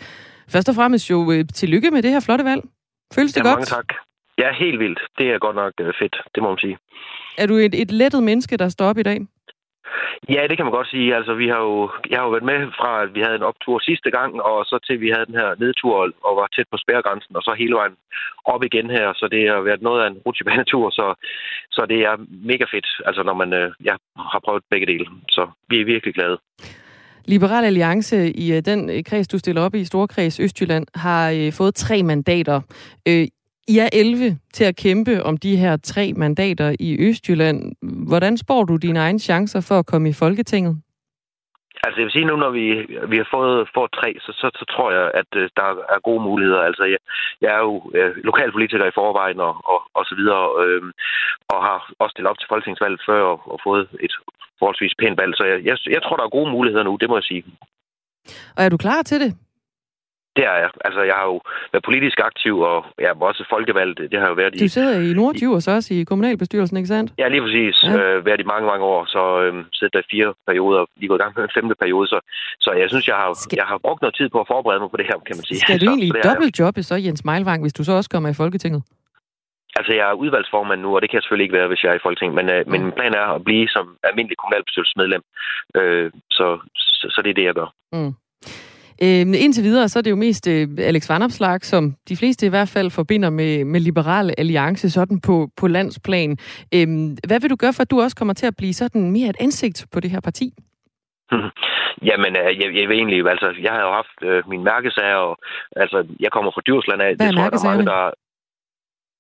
Først 0.49 0.69
og 0.69 0.75
fremmest 0.75 1.11
jo 1.11 1.33
øh, 1.33 1.45
tillykke 1.55 1.91
med 1.91 2.03
det 2.03 2.11
her 2.11 2.21
flotte 2.21 2.45
valg. 2.45 2.63
Føles 3.15 3.33
det 3.33 3.41
ja, 3.41 3.49
godt? 3.49 3.59
Mange 3.59 3.67
tak. 3.67 3.89
Ja, 4.39 4.49
helt 4.65 4.79
vildt. 4.79 5.01
Det 5.19 5.27
er 5.31 5.39
godt 5.39 5.57
nok 5.57 5.73
øh, 5.81 5.93
fedt, 6.01 6.17
det 6.35 6.43
må 6.43 6.49
man 6.49 6.59
sige. 6.59 6.79
Er 7.39 7.47
du 7.47 7.55
et, 7.55 7.75
et 7.83 7.91
lettet 7.93 8.23
menneske, 8.23 8.57
der 8.57 8.69
står 8.69 8.87
op 8.87 8.99
i 8.99 9.03
dag? 9.03 9.19
Ja, 10.35 10.43
det 10.49 10.57
kan 10.57 10.67
man 10.67 10.77
godt 10.79 10.91
sige. 10.95 11.17
Altså, 11.19 11.33
vi 11.35 11.49
har 11.49 11.61
jo, 11.71 11.91
jeg 12.11 12.19
har 12.19 12.25
jo 12.27 12.35
været 12.35 12.51
med 12.53 12.61
fra, 12.79 13.03
at 13.03 13.15
vi 13.15 13.21
havde 13.21 13.37
en 13.37 13.51
optur 13.51 13.79
sidste 13.79 14.11
gang, 14.11 14.31
og 14.43 14.65
så 14.65 14.77
til 14.87 15.01
vi 15.01 15.11
havde 15.15 15.27
den 15.27 15.41
her 15.43 15.51
nedtur 15.65 15.95
og 16.27 16.33
var 16.41 16.49
tæt 16.55 16.69
på 16.71 16.79
spærregrænsen, 16.85 17.37
og 17.37 17.43
så 17.43 17.53
hele 17.59 17.75
vejen 17.81 17.97
op 18.45 18.63
igen 18.65 18.91
her. 18.91 19.07
Så 19.21 19.29
det 19.35 19.43
har 19.49 19.61
været 19.61 19.83
noget 19.83 20.01
af 20.03 20.07
en 20.11 20.19
rutsjebanetur, 20.27 20.91
så, 20.91 21.07
så 21.71 21.87
det 21.93 22.01
er 22.09 22.15
mega 22.53 22.65
fedt, 22.73 22.89
altså 23.09 23.23
når 23.23 23.35
man 23.43 23.53
øh, 23.53 23.71
ja, 23.85 23.95
har 24.33 24.41
prøvet 24.45 24.63
begge 24.71 24.87
dele. 24.87 25.07
Så 25.29 25.43
vi 25.69 25.81
er 25.81 25.85
virkelig 25.85 26.15
glade. 26.15 26.39
Liberal 27.25 27.65
Alliance 27.65 28.33
i 28.33 28.57
øh, 28.57 28.63
den 28.65 28.91
øh, 28.91 29.05
kreds, 29.05 29.29
du 29.29 29.39
stiller 29.39 29.63
op 29.63 29.75
i, 29.75 29.85
Storkreds 29.85 30.41
Østjylland, 30.41 30.87
har 30.95 31.51
fået 31.59 31.75
tre 31.75 32.03
mandater. 32.03 32.61
I 33.69 33.79
er 33.79 33.89
11 33.93 34.39
til 34.53 34.65
at 34.65 34.77
kæmpe 34.77 35.23
om 35.23 35.37
de 35.37 35.57
her 35.57 35.77
tre 35.77 36.13
mandater 36.17 36.77
i 36.81 37.09
Østjylland. 37.09 37.59
Hvordan 38.09 38.37
spår 38.37 38.65
du 38.65 38.77
dine 38.77 38.99
egne 38.99 39.19
chancer 39.19 39.61
for 39.69 39.79
at 39.79 39.87
komme 39.87 40.09
i 40.09 40.13
Folketinget? 40.13 40.75
Altså 41.85 41.97
jeg 42.01 42.07
vil 42.07 42.17
sige 42.17 42.31
nu, 42.31 42.37
når 42.37 42.51
vi, 42.51 42.67
vi 43.13 43.17
har 43.23 43.29
fået, 43.37 43.69
fået 43.75 43.91
tre, 43.99 44.11
så, 44.25 44.33
så, 44.41 44.47
så 44.61 44.65
tror 44.73 44.89
jeg, 44.97 45.05
at 45.21 45.31
uh, 45.37 45.43
der 45.59 45.69
er 45.95 46.01
gode 46.09 46.23
muligheder. 46.29 46.63
Altså 46.71 46.85
jeg, 46.93 47.01
jeg 47.41 47.51
er 47.57 47.63
jo 47.69 47.75
uh, 47.99 48.13
lokalpolitiker 48.31 48.87
i 48.87 48.97
forvejen 49.01 49.41
og, 49.49 49.55
og, 49.73 49.81
og 49.99 50.05
så 50.09 50.15
videre, 50.21 50.45
øh, 50.65 50.83
og 51.53 51.59
har 51.67 51.79
også 51.99 52.13
stillet 52.15 52.31
op 52.31 52.39
til 52.39 52.51
folketingsvalget 52.53 53.01
før 53.09 53.23
og, 53.33 53.39
og 53.53 53.59
fået 53.67 53.89
et 54.07 54.15
forholdsvis 54.59 54.95
pænt 54.99 55.19
valg. 55.21 55.33
Så 55.37 55.45
jeg, 55.51 55.59
jeg, 55.69 55.77
jeg 55.95 56.03
tror, 56.03 56.17
der 56.17 56.25
er 56.25 56.37
gode 56.39 56.51
muligheder 56.51 56.85
nu, 56.85 56.97
det 57.01 57.09
må 57.09 57.17
jeg 57.17 57.29
sige. 57.31 57.45
Og 58.57 58.61
er 58.65 58.69
du 58.69 58.77
klar 58.77 59.03
til 59.03 59.21
det? 59.21 59.31
Det 60.39 60.47
er 60.53 60.57
jeg. 60.63 60.71
Altså, 60.87 61.01
jeg 61.11 61.17
har 61.21 61.27
jo 61.33 61.37
været 61.73 61.85
politisk 61.91 62.19
aktiv, 62.31 62.55
og 62.71 62.79
jeg 63.03 63.09
er 63.13 63.17
også 63.31 63.45
folkevalgt. 63.55 63.99
Det 64.13 64.19
har 64.23 64.29
jo 64.33 64.37
været 64.43 64.55
i... 64.55 64.59
Du 64.65 64.69
sidder 64.77 64.95
i 65.09 65.13
Nordjurs 65.21 65.69
også 65.77 65.89
i 65.95 66.01
kommunalbestyrelsen, 66.11 66.77
ikke 66.77 66.93
sandt? 66.95 67.09
Ja, 67.19 67.27
lige 67.29 67.43
præcis. 67.47 67.75
Ja. 67.85 67.93
Øh, 67.99 68.27
været 68.27 68.41
i 68.41 68.49
mange, 68.53 68.67
mange 68.73 68.85
år. 68.93 69.01
Så 69.15 69.23
øh, 69.43 69.53
sidder 69.77 69.93
der 69.99 70.03
fire 70.15 70.29
perioder, 70.49 70.83
lige 70.97 71.09
gået 71.09 71.21
i 71.21 71.23
gang 71.23 71.33
med 71.37 71.45
en 71.45 71.55
femte 71.59 71.75
periode. 71.83 72.07
Så, 72.13 72.19
så 72.65 72.71
jeg 72.83 72.89
synes, 72.93 73.09
jeg 73.09 73.17
har, 73.23 73.29
skal... 73.45 73.57
jeg 73.61 73.67
har 73.73 73.79
brugt 73.87 74.01
noget 74.03 74.15
tid 74.21 74.29
på 74.35 74.39
at 74.41 74.49
forberede 74.53 74.81
mig 74.81 74.91
på 74.91 74.99
det 75.01 75.07
her, 75.11 75.17
kan 75.29 75.37
man 75.39 75.45
sige. 75.49 75.59
Skal 75.65 75.81
du 75.81 75.87
egentlig 75.93 76.13
dobbeltjobbe 76.29 76.83
så, 76.83 76.95
Jens 77.05 77.25
Meilvang, 77.25 77.61
hvis 77.65 77.77
du 77.79 77.85
så 77.85 77.93
også 77.99 78.11
kommer 78.11 78.29
i 78.29 78.37
Folketinget? 78.43 78.83
Altså, 79.79 79.93
jeg 79.99 80.07
er 80.11 80.21
udvalgsformand 80.23 80.81
nu, 80.81 80.91
og 80.95 81.01
det 81.03 81.11
kan 81.11 81.17
jeg 81.17 81.23
selvfølgelig 81.23 81.47
ikke 81.49 81.59
være, 81.61 81.69
hvis 81.69 81.83
jeg 81.83 81.91
er 81.91 81.99
i 81.99 82.05
Folketinget. 82.07 82.35
Men, 82.41 82.47
øh, 82.55 82.61
mm. 82.61 82.71
men 82.73 82.81
min 82.87 82.97
plan 82.99 83.15
er 83.23 83.27
at 83.37 83.45
blive 83.45 83.69
som 83.69 83.85
almindelig 84.09 84.37
kommunalbestyrelsesmedlem. 84.39 85.23
Øh, 85.79 86.11
så, 86.31 86.47
så, 86.99 87.07
så 87.15 87.19
det 87.25 87.31
er 87.31 87.39
det, 87.39 87.49
jeg 87.51 87.55
gør. 87.61 87.69
Mm. 87.93 88.13
Øh, 89.03 89.45
indtil 89.45 89.65
videre, 89.65 89.89
så 89.89 89.99
er 89.99 90.03
det 90.03 90.11
jo 90.11 90.17
mest 90.17 90.49
øh, 90.49 90.69
Alex 90.79 91.11
Van 91.11 91.23
Opslark, 91.23 91.63
som 91.65 91.95
de 92.09 92.17
fleste 92.17 92.47
i 92.47 92.49
hvert 92.49 92.69
fald 92.69 92.91
forbinder 92.91 93.31
med, 93.31 93.65
med 93.65 93.81
Liberale 93.81 94.41
Alliance, 94.41 94.91
sådan 94.91 95.21
på, 95.21 95.49
på 95.57 95.69
landsplan. 95.69 96.31
Øh, 96.75 96.87
hvad 97.29 97.41
vil 97.41 97.51
du 97.51 97.57
gøre 97.57 97.73
for, 97.73 97.83
at 97.83 97.91
du 97.91 98.01
også 98.01 98.17
kommer 98.17 98.35
til 98.35 98.47
at 98.47 98.57
blive 98.57 98.73
sådan 98.73 99.11
mere 99.11 99.29
et 99.29 99.37
ansigt 99.41 99.87
på 99.93 100.01
det 100.01 100.11
her 100.11 100.21
parti? 100.21 100.53
Jamen, 102.09 102.33
øh, 102.37 102.51
jeg, 102.61 102.69
jeg 102.79 102.89
ved 102.89 102.97
egentlig, 102.97 103.31
altså, 103.35 103.49
jeg 103.63 103.73
har 103.73 103.83
jo 103.87 103.93
haft 104.01 104.19
øh, 104.23 104.49
min 104.51 104.65
mærkesager, 104.65 105.21
og 105.29 105.39
altså, 105.77 105.99
jeg 106.21 106.31
kommer 106.33 106.51
fra 106.51 106.63
Djursland 106.67 107.03
af. 107.03 107.17
Hvad 107.17 107.27
det 107.27 107.35
tror 107.35 107.43
jeg, 107.43 107.53
der 107.53 107.59
er 107.59 107.71
mange, 107.71 107.87
der... 107.93 108.11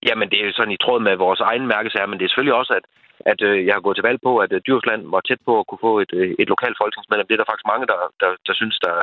Jamen, 0.06 0.30
det 0.30 0.40
er 0.40 0.46
jo 0.46 0.52
sådan 0.52 0.76
i 0.76 0.82
tråd 0.84 1.00
med 1.00 1.16
vores 1.16 1.40
egen 1.40 1.66
mærkesager, 1.66 2.06
men 2.06 2.18
det 2.18 2.24
er 2.24 2.28
selvfølgelig 2.28 2.58
også, 2.60 2.72
at 2.78 2.84
at 3.32 3.40
øh, 3.48 3.66
jeg 3.66 3.74
har 3.74 3.84
gået 3.84 3.96
til 3.96 4.08
valg 4.08 4.20
på, 4.26 4.32
at 4.44 4.52
øh, 4.52 4.60
Djursland 4.66 5.02
var 5.14 5.20
tæt 5.20 5.40
på 5.48 5.52
at 5.60 5.66
kunne 5.66 5.84
få 5.88 5.94
et, 6.04 6.12
øh, 6.20 6.30
et 6.42 6.48
lokalt 6.54 6.76
folketingsmedlem. 6.80 7.26
Det 7.26 7.34
er 7.34 7.42
der 7.42 7.50
faktisk 7.50 7.70
mange, 7.72 7.86
der, 7.92 7.98
der, 8.22 8.30
der 8.46 8.54
synes, 8.60 8.76
der 8.86 8.94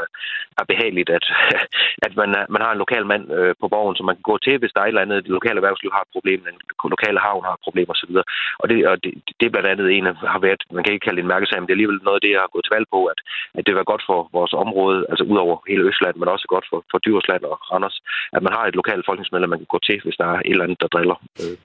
er 0.59 0.65
behageligt, 0.71 1.09
at, 1.17 1.25
at 2.07 2.13
man, 2.19 2.29
man 2.53 2.61
har 2.65 2.71
en 2.71 2.83
lokal 2.83 3.05
mand 3.11 3.23
øh, 3.37 3.53
på 3.61 3.67
borgen, 3.73 3.95
som 3.95 4.05
man 4.05 4.17
kan 4.17 4.29
gå 4.31 4.37
til, 4.37 4.55
hvis 4.59 4.73
der 4.73 4.81
er 4.81 4.87
et 4.87 4.93
eller 4.93 5.05
andet, 5.05 5.23
det 5.25 5.37
lokale 5.37 5.59
erhvervsliv 5.59 5.91
har 5.95 6.03
et 6.03 6.15
problem, 6.15 6.39
den 6.49 6.57
lokale 6.95 7.19
havn 7.27 7.47
har 7.47 7.55
et 7.55 7.65
problem 7.67 7.87
osv. 7.93 8.13
Og, 8.61 8.65
det, 8.69 8.77
og 8.89 8.95
det, 9.03 9.11
det 9.39 9.45
er 9.45 9.53
blandt 9.53 9.71
andet 9.73 9.87
en, 9.97 10.05
har 10.35 10.41
været, 10.47 10.61
man 10.75 10.83
kan 10.83 10.93
ikke 10.93 11.05
kalde 11.05 11.17
det 11.17 11.25
en 11.25 11.33
mærkesag, 11.33 11.57
men 11.57 11.65
det 11.67 11.73
er 11.73 11.79
alligevel 11.79 11.99
noget 12.03 12.19
af 12.19 12.23
det, 12.25 12.31
jeg 12.35 12.43
har 12.43 12.53
gået 12.53 12.65
til 12.65 12.75
valg 12.77 12.87
på, 12.95 12.99
at, 13.13 13.19
at 13.57 13.63
det 13.67 13.75
var 13.75 13.91
godt 13.91 14.03
for 14.09 14.19
vores 14.37 14.53
område, 14.63 14.99
altså 15.11 15.23
ud 15.31 15.37
over 15.45 15.55
hele 15.69 15.87
Østland, 15.89 16.15
men 16.17 16.33
også 16.35 16.45
godt 16.53 16.65
for, 16.69 16.79
for 16.91 16.97
Djursland 17.03 17.43
og 17.51 17.55
Randers, 17.71 17.97
at 18.35 18.41
man 18.45 18.53
har 18.57 18.63
et 18.65 18.75
lokalt 18.79 19.05
folketingsmedlem, 19.05 19.49
man 19.49 19.61
kan 19.63 19.73
gå 19.75 19.79
til, 19.87 19.97
hvis 20.03 20.19
der 20.21 20.27
er 20.33 20.39
et 20.39 20.53
eller 20.53 20.67
andet, 20.67 20.79
der 20.85 20.97
driller. 20.97 21.17
Øh. 21.41 21.55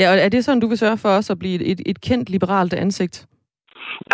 Ja, 0.00 0.06
og 0.10 0.16
er 0.26 0.28
det 0.28 0.44
sådan, 0.44 0.60
du 0.60 0.68
vil 0.68 0.78
sørge 0.78 0.98
for 1.04 1.08
os 1.18 1.30
at 1.30 1.38
blive 1.38 1.64
et, 1.72 1.80
et 1.86 2.00
kendt 2.00 2.30
liberalt 2.30 2.74
ansigt? 2.74 3.16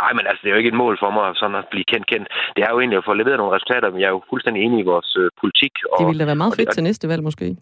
Nej, 0.01 0.13
men 0.17 0.25
altså, 0.29 0.41
det 0.43 0.49
er 0.49 0.55
jo 0.55 0.61
ikke 0.63 0.73
et 0.75 0.83
mål 0.85 0.95
for 1.03 1.11
mig 1.17 1.27
sådan 1.37 1.57
at 1.57 1.67
blive 1.73 1.87
kendt 1.93 2.07
kendt. 2.13 2.27
Det 2.57 2.63
er 2.65 2.71
jo 2.73 2.81
egentlig 2.81 2.99
at 2.99 3.09
få 3.09 3.15
leveret 3.15 3.39
nogle 3.39 3.55
resultater, 3.57 3.91
men 3.91 4.01
jeg 4.01 4.07
er 4.07 4.15
jo 4.17 4.23
fuldstændig 4.31 4.61
enig 4.63 4.79
i 4.81 4.89
vores 4.93 5.11
øh, 5.23 5.31
politik. 5.41 5.73
Og, 5.93 5.99
det 5.99 6.07
ville 6.07 6.23
da 6.23 6.29
være 6.33 6.43
meget 6.43 6.57
fedt 6.61 6.69
og, 6.69 6.75
til 6.75 6.83
næste 6.83 7.09
valg, 7.09 7.23
måske. 7.23 7.57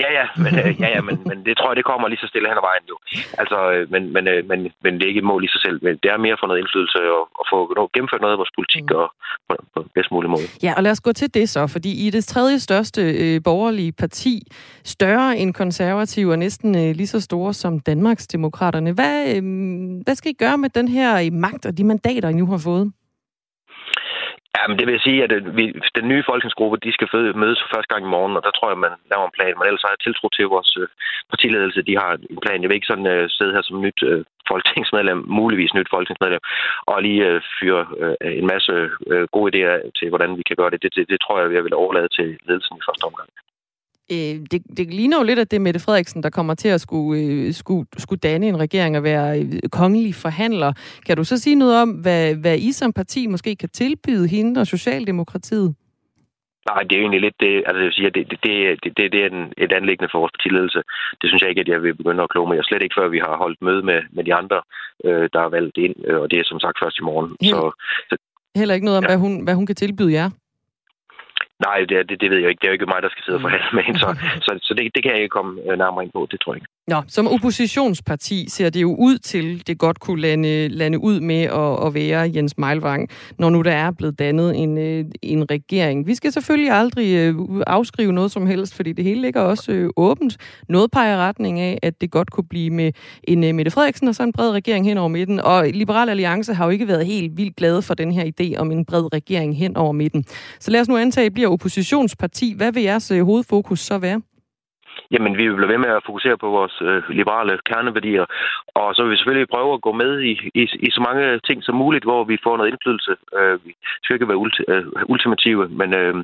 Ja, 0.00 0.08
ja, 0.18 0.26
men, 0.44 0.52
øh, 0.58 0.80
ja, 0.82 0.88
ja 0.96 1.00
men, 1.08 1.16
men 1.30 1.38
det 1.46 1.54
tror 1.56 1.70
jeg, 1.70 1.76
det 1.76 1.84
kommer 1.84 2.08
lige 2.08 2.22
så 2.22 2.28
stille 2.32 2.48
hen 2.48 2.60
ad 2.60 2.66
vejen 2.70 2.84
jo. 2.92 2.96
Altså, 3.40 3.58
øh, 3.72 3.90
men, 3.92 4.02
men, 4.14 4.28
øh, 4.32 4.48
men, 4.50 4.58
men 4.84 4.92
det 4.94 5.02
er 5.02 5.12
ikke 5.12 5.24
et 5.24 5.30
mål 5.32 5.44
i 5.44 5.48
sig 5.54 5.60
selv. 5.66 5.78
Men 5.82 5.94
det 6.02 6.08
er 6.10 6.16
mere 6.26 6.36
for 6.40 6.46
noget 6.46 6.60
indflydelse 6.60 6.98
og, 7.16 7.22
og 7.40 7.44
få 7.52 7.58
gennemført 7.94 8.20
noget 8.20 8.34
af 8.36 8.40
vores 8.42 8.54
politik 8.58 8.84
mm. 8.90 8.96
og 9.00 9.06
på, 9.48 9.54
på 9.74 9.78
bedst 9.94 10.10
mulig 10.10 10.30
måde. 10.30 10.46
Ja, 10.62 10.72
og 10.76 10.82
lad 10.82 10.92
os 10.92 11.00
gå 11.00 11.12
til 11.12 11.34
det 11.34 11.48
så, 11.48 11.66
fordi 11.66 12.06
i 12.06 12.10
det 12.10 12.24
tredje 12.24 12.58
største 12.58 13.02
øh, 13.22 13.42
borgerlige 13.44 13.92
parti, 13.92 14.34
større 14.84 15.38
end 15.38 15.54
konservative 15.54 16.32
og 16.32 16.38
næsten 16.38 16.70
øh, 16.82 16.90
lige 16.98 17.06
så 17.06 17.20
store 17.20 17.52
som 17.54 17.80
Danmarks 17.80 18.26
Demokraterne, 18.26 18.92
hvad, 18.92 19.16
øh, 19.36 19.42
hvad 20.04 20.14
skal 20.14 20.30
I 20.30 20.34
gøre 20.44 20.58
med 20.58 20.68
den 20.68 20.88
her 20.88 21.30
magt 21.30 21.66
og 21.66 21.78
de 21.78 21.84
mandater, 21.84 22.28
I 22.28 22.32
nu 22.32 22.46
har 22.46 22.60
fået? 22.64 22.92
Jamen, 24.58 24.78
det 24.78 24.86
vil 24.86 25.00
sige, 25.06 25.24
at 25.24 25.32
øh, 25.32 25.56
vi, 25.56 25.64
den 25.98 26.06
nye 26.08 26.24
folketingsgruppe, 26.28 26.76
de 26.84 26.92
skal 26.92 27.08
mødes 27.42 27.60
for 27.62 27.70
første 27.74 27.90
gang 27.92 28.02
i 28.04 28.14
morgen, 28.16 28.36
og 28.36 28.42
der 28.46 28.52
tror 28.54 28.68
jeg, 28.70 28.78
man 28.78 28.94
laver 29.10 29.26
en 29.26 29.36
plan. 29.36 29.54
Men 29.56 29.66
ellers 29.66 29.84
har 29.84 29.94
jeg 29.94 30.02
tiltro 30.02 30.26
til 30.28 30.52
vores 30.54 30.70
øh, 30.80 30.88
partiledelse. 31.32 31.86
De 31.88 31.94
har 32.02 32.10
en 32.34 32.40
plan. 32.44 32.62
Jeg 32.62 32.68
vil 32.68 32.78
ikke 32.78 32.92
sådan 32.92 33.10
uh, 33.14 33.24
sidde 33.36 33.54
her 33.56 33.62
som 33.64 33.80
nyt 33.86 34.00
uh, 34.10 34.20
folketingsmedlem, 34.50 35.20
muligvis 35.40 35.74
nyt 35.74 35.92
folketingsmedlem, 35.94 36.42
og 36.90 36.96
lige 37.06 37.22
uh, 37.30 37.40
fyre 37.58 37.82
uh, 38.02 38.14
en 38.40 38.46
masse 38.54 38.74
uh, 39.12 39.24
gode 39.34 39.48
idéer 39.50 39.76
til, 39.98 40.08
hvordan 40.12 40.32
vi 40.38 40.42
kan 40.48 40.56
gøre 40.60 40.70
det. 40.72 40.82
Det, 40.82 40.90
det, 40.96 41.04
det 41.12 41.18
tror 41.20 41.36
jeg, 41.40 41.54
jeg 41.56 41.64
vil 41.64 41.80
overlade 41.82 42.10
til 42.18 42.28
ledelsen 42.48 42.76
i 42.76 42.86
første 42.88 43.04
omgang. 43.10 43.28
Øh, 44.10 44.34
det, 44.50 44.62
det 44.76 44.94
ligner 44.94 45.18
jo 45.18 45.24
lidt, 45.24 45.38
at 45.38 45.50
det 45.50 45.56
er 45.56 45.60
Mette 45.60 45.80
Frederiksen, 45.80 46.22
der 46.22 46.30
kommer 46.30 46.54
til 46.54 46.68
at 46.68 46.80
skulle, 46.80 47.20
øh, 47.20 47.52
skulle, 47.52 47.86
skulle 47.98 48.20
danne 48.20 48.48
en 48.48 48.58
regering 48.58 48.96
og 48.96 49.02
være 49.02 49.40
øh, 49.40 49.68
kongelig 49.72 50.14
forhandler. 50.14 50.72
Kan 51.06 51.16
du 51.16 51.24
så 51.24 51.38
sige 51.38 51.56
noget 51.56 51.82
om, 51.82 51.90
hvad, 51.90 52.34
hvad 52.34 52.58
I 52.58 52.72
som 52.72 52.92
parti 52.92 53.26
måske 53.26 53.56
kan 53.56 53.68
tilbyde 53.68 54.28
hende 54.28 54.60
og 54.60 54.66
Socialdemokratiet? 54.66 55.74
Nej, 56.70 56.82
det 56.82 56.92
er 56.92 57.00
jo 57.00 57.04
egentlig 57.06 57.20
lidt 57.20 57.40
det, 57.40 57.54
altså 57.66 57.78
jeg 57.78 57.84
vil 57.84 57.92
sige, 57.92 58.10
det, 58.10 58.30
det, 58.30 58.38
det, 58.44 58.96
det, 58.96 59.12
det 59.12 59.20
er 59.22 59.30
en, 59.36 59.52
et 59.64 59.72
anlæggende 59.72 60.10
for 60.12 60.18
vores 60.18 60.36
partiledelse. 60.36 60.80
Det 61.20 61.26
synes 61.28 61.42
jeg 61.42 61.50
ikke, 61.50 61.60
at 61.60 61.68
jeg 61.68 61.82
vil 61.82 61.96
begynde 61.96 62.22
at 62.22 62.30
kloge 62.30 62.48
mig. 62.48 62.56
Jeg 62.56 62.64
slet 62.64 62.82
ikke, 62.82 62.98
før 62.98 63.08
vi 63.08 63.18
har 63.18 63.36
holdt 63.36 63.62
møde 63.62 63.82
med, 63.82 64.00
med 64.16 64.24
de 64.24 64.34
andre, 64.34 64.58
øh, 65.04 65.28
der 65.32 65.40
er 65.40 65.50
valgt 65.56 65.76
ind, 65.86 65.96
og 66.04 66.30
det 66.30 66.38
er 66.38 66.44
som 66.44 66.60
sagt 66.60 66.78
først 66.82 66.98
i 66.98 67.02
morgen. 67.08 67.36
Heller, 67.40 67.70
så, 68.08 68.16
så, 68.16 68.16
heller 68.60 68.74
ikke 68.74 68.88
noget 68.88 68.98
om, 68.98 69.04
ja. 69.04 69.08
hvad, 69.08 69.18
hun, 69.24 69.44
hvad 69.44 69.54
hun 69.54 69.66
kan 69.66 69.76
tilbyde 69.76 70.12
jer? 70.12 70.30
Nej, 71.66 71.78
det, 71.88 71.96
det, 72.08 72.16
det 72.20 72.28
ved 72.30 72.38
jeg 72.42 72.48
ikke. 72.50 72.60
Det 72.60 72.66
er 72.66 72.72
jo 72.72 72.78
ikke 72.78 72.92
mig, 72.94 73.02
der 73.02 73.10
skal 73.12 73.22
sidde 73.24 73.36
og 73.36 73.40
mm. 73.40 73.46
forhandle 73.46 73.70
med 73.76 73.82
hende, 73.86 73.98
så, 74.04 74.08
så, 74.46 74.50
så 74.66 74.74
det, 74.74 74.82
det 74.94 75.02
kan 75.02 75.12
jeg 75.12 75.20
ikke 75.22 75.36
komme 75.38 75.52
øh, 75.68 75.78
nærmere 75.82 76.04
ind 76.04 76.12
på. 76.12 76.20
Det 76.30 76.40
tror 76.40 76.52
jeg 76.52 76.60
ikke. 76.60 76.72
Nå, 76.88 77.02
som 77.08 77.28
oppositionsparti 77.28 78.48
ser 78.48 78.70
det 78.70 78.82
jo 78.82 78.94
ud 78.98 79.18
til, 79.18 79.66
det 79.66 79.78
godt 79.78 80.00
kunne 80.00 80.20
lande, 80.20 80.68
lande 80.68 80.98
ud 80.98 81.20
med 81.20 81.42
at, 81.42 81.86
at 81.86 81.94
være 81.94 82.30
Jens 82.34 82.58
Meilvang, 82.58 83.08
når 83.38 83.50
nu 83.50 83.62
der 83.62 83.72
er 83.72 83.90
blevet 83.90 84.18
dannet 84.18 84.62
en, 84.62 84.78
øh, 84.78 85.04
en 85.22 85.50
regering. 85.50 86.06
Vi 86.06 86.14
skal 86.14 86.32
selvfølgelig 86.32 86.70
aldrig 86.70 87.08
øh, 87.16 87.34
afskrive 87.66 88.12
noget 88.12 88.30
som 88.30 88.46
helst, 88.46 88.76
fordi 88.76 88.92
det 88.92 89.04
hele 89.04 89.20
ligger 89.20 89.40
også 89.40 89.92
åbent. 89.96 90.36
Noget 90.68 90.90
peger 90.90 91.16
retning 91.16 91.60
af, 91.60 91.78
at 91.82 92.00
det 92.00 92.10
godt 92.10 92.30
kunne 92.30 92.48
blive 92.48 92.70
med 92.70 92.92
en 93.24 93.56
Mette 93.56 93.70
Frederiksen 93.70 94.08
og 94.08 94.14
så 94.14 94.22
en 94.22 94.32
bred 94.32 94.50
regering 94.50 94.86
hen 94.86 94.98
over 94.98 95.08
midten. 95.08 95.40
Og 95.40 95.66
Liberal 95.74 96.08
Alliance 96.08 96.54
har 96.54 96.64
jo 96.64 96.70
ikke 96.70 96.88
været 96.88 97.06
helt 97.06 97.36
vildt 97.36 97.56
glade 97.56 97.82
for 97.82 97.94
den 97.94 98.12
her 98.12 98.24
idé 98.24 98.60
om 98.60 98.70
en 98.70 98.84
bred 98.84 99.14
regering 99.14 99.56
hen 99.56 99.76
over 99.76 99.92
midten. 99.92 100.24
Så 100.60 100.70
lad 100.70 100.80
os 100.80 100.88
nu 100.88 100.96
antage, 100.96 101.24
at 101.24 101.30
I 101.30 101.34
bliver 101.34 101.48
oppositionsparti. 101.52 102.54
Hvad 102.56 102.72
vil 102.72 102.82
jeres 102.82 103.12
hovedfokus 103.28 103.80
så 103.80 103.98
være? 103.98 104.20
Jamen, 105.14 105.32
vi 105.38 105.44
vil 105.46 105.56
blive 105.56 105.72
ved 105.72 105.80
med 105.84 105.92
at 105.96 106.06
fokusere 106.08 106.36
på 106.42 106.48
vores 106.58 106.76
øh, 106.88 107.02
liberale 107.20 107.54
kerneværdier, 107.68 108.26
og 108.80 108.94
så 108.94 109.02
vil 109.02 109.12
vi 109.12 109.16
selvfølgelig 109.16 109.52
prøve 109.54 109.74
at 109.74 109.84
gå 109.86 109.92
med 110.02 110.12
i, 110.30 110.32
i, 110.60 110.62
i 110.86 110.88
så 110.96 111.00
mange 111.08 111.24
ting 111.48 111.58
som 111.64 111.74
muligt, 111.82 112.04
hvor 112.08 112.24
vi 112.24 112.44
får 112.44 112.56
noget 112.56 112.70
indflydelse. 112.72 113.12
Øh, 113.38 113.56
vi 113.66 113.72
skal 114.02 114.14
ikke 114.14 114.30
være 114.32 114.42
ulti, 114.44 114.62
øh, 114.72 114.86
ultimative, 115.12 115.64
men 115.80 115.88
øh, 116.00 116.14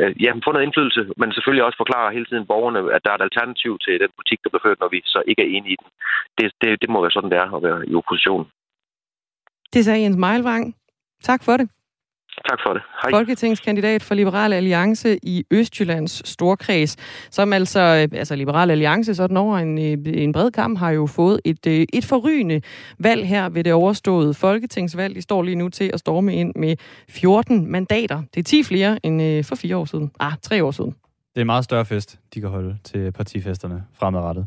øh 0.00 0.12
ja, 0.24 0.30
få 0.44 0.50
noget 0.52 0.66
indflydelse, 0.66 1.02
men 1.20 1.28
selvfølgelig 1.32 1.64
også 1.64 1.80
forklare 1.82 2.14
hele 2.16 2.26
tiden 2.28 2.46
borgerne, 2.52 2.80
at 2.96 3.00
der 3.04 3.10
er 3.10 3.18
et 3.18 3.26
alternativ 3.28 3.72
til 3.84 3.94
den 4.02 4.10
politik, 4.16 4.38
der 4.42 4.50
bliver 4.50 4.66
ført, 4.66 4.80
når 4.80 4.90
vi 4.94 5.00
så 5.14 5.20
ikke 5.30 5.42
er 5.42 5.50
enige 5.56 5.74
i 5.76 5.80
den. 5.82 5.88
Det, 6.38 6.46
det, 6.62 6.70
det 6.82 6.88
må 6.90 6.98
være 7.00 7.16
sådan, 7.16 7.30
det 7.30 7.38
er 7.38 7.50
at 7.56 7.62
være 7.68 7.80
i 7.90 7.94
opposition. 8.00 8.44
Det 9.74 9.84
sagde 9.84 10.02
Jens 10.02 10.18
Meilvang. 10.24 10.64
Tak 11.28 11.40
for 11.46 11.56
det. 11.60 11.68
Tak 12.48 12.58
for 12.66 12.72
det. 12.72 12.82
Hej. 13.02 13.10
Folketingskandidat 13.10 14.02
for 14.02 14.14
Liberal 14.14 14.52
Alliance 14.52 15.18
i 15.22 15.44
Østjyllands 15.50 16.28
Storkreds, 16.28 16.96
som 17.30 17.52
altså, 17.52 17.80
øh, 17.80 18.18
altså 18.18 18.36
Liberal 18.36 18.70
Alliance 18.70 19.14
sådan 19.14 19.36
over 19.36 19.58
en, 19.58 19.78
øh, 19.78 20.22
en 20.22 20.32
bred 20.32 20.50
kamp 20.50 20.78
har 20.78 20.90
jo 20.90 21.06
fået 21.06 21.40
et, 21.44 21.66
øh, 21.66 21.86
et 21.92 22.04
forrygende 22.04 22.62
valg 22.98 23.26
her 23.26 23.48
ved 23.48 23.64
det 23.64 23.72
overståede 23.72 24.34
folketingsvalg. 24.34 25.14
De 25.14 25.22
står 25.22 25.42
lige 25.42 25.54
nu 25.54 25.68
til 25.68 25.90
at 25.94 26.00
storme 26.00 26.34
ind 26.34 26.52
med 26.56 26.76
14 27.08 27.66
mandater. 27.72 28.22
Det 28.34 28.40
er 28.40 28.44
10 28.44 28.62
flere 28.62 29.06
end 29.06 29.44
for 29.44 29.54
fire 29.54 29.76
år 29.76 29.84
siden. 29.84 30.10
Ah, 30.20 30.32
tre 30.42 30.64
år 30.64 30.70
siden. 30.70 30.90
Det 31.34 31.36
er 31.36 31.40
en 31.40 31.46
meget 31.46 31.64
større 31.64 31.84
fest, 31.84 32.18
de 32.34 32.40
kan 32.40 32.48
holde 32.48 32.78
til 32.84 33.12
partifesterne 33.12 33.84
fremadrettet. 33.98 34.46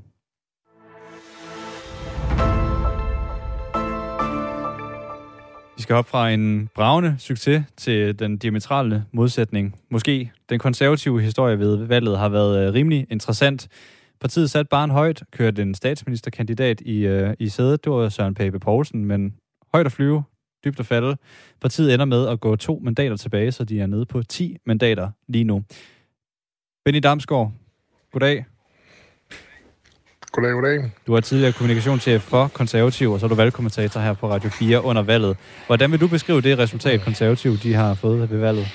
Vi 5.84 5.86
skal 5.86 5.96
op 5.96 6.08
fra 6.08 6.30
en 6.30 6.70
bravende 6.76 7.16
succes 7.20 7.64
til 7.78 8.20
den 8.20 8.38
diametrale 8.38 9.06
modsætning. 9.12 9.80
Måske 9.90 10.32
den 10.50 10.60
konservative 10.60 11.22
historie 11.22 11.60
ved 11.60 11.86
valget 11.86 12.18
har 12.18 12.30
været 12.30 12.68
øh, 12.68 12.74
rimelig 12.74 13.08
interessant. 13.10 13.68
Partiet 14.22 14.50
satte 14.50 14.70
barn 14.70 14.90
højt, 14.90 15.24
kørte 15.32 15.62
en 15.62 15.76
statsministerkandidat 15.76 16.82
i, 16.82 17.06
øh, 17.06 17.34
i 17.40 17.50
sædet. 17.50 17.84
Det 17.84 17.92
var 17.92 18.10
Søren 18.10 18.34
Pape 18.34 18.60
Poulsen, 18.60 19.06
men 19.06 19.36
højt 19.74 19.86
at 19.86 19.92
flyve, 19.92 20.24
dybt 20.66 20.80
at 20.80 20.86
falde. 20.86 21.18
Partiet 21.62 21.94
ender 21.94 22.06
med 22.06 22.28
at 22.28 22.40
gå 22.40 22.56
to 22.56 22.80
mandater 22.84 23.18
tilbage, 23.18 23.52
så 23.52 23.64
de 23.64 23.80
er 23.80 23.88
nede 23.88 24.06
på 24.06 24.24
10 24.24 24.58
mandater 24.66 25.12
lige 25.28 25.44
nu. 25.44 25.64
Benny 26.86 27.00
Damsgaard, 27.04 27.52
goddag. 28.12 28.46
Goddag, 30.34 30.54
goddag. 30.54 30.92
Du 31.08 31.14
er 31.14 31.20
tidligere 31.20 31.52
kommunikationschef 31.54 32.22
for 32.22 32.48
Konservativ, 32.48 33.12
og 33.12 33.20
så 33.20 33.26
er 33.26 33.28
du 33.28 33.36
valgkommentator 33.36 34.00
her 34.00 34.14
på 34.14 34.30
Radio 34.30 34.50
4 34.50 34.84
under 34.84 35.02
valget. 35.02 35.38
Hvordan 35.68 35.92
vil 35.92 36.02
du 36.02 36.08
beskrive 36.08 36.42
det 36.42 36.58
resultat, 36.58 37.02
Konservativ 37.02 37.58
de 37.58 37.74
har 37.74 37.94
fået 37.94 38.32
ved 38.32 38.38
valget? 38.38 38.68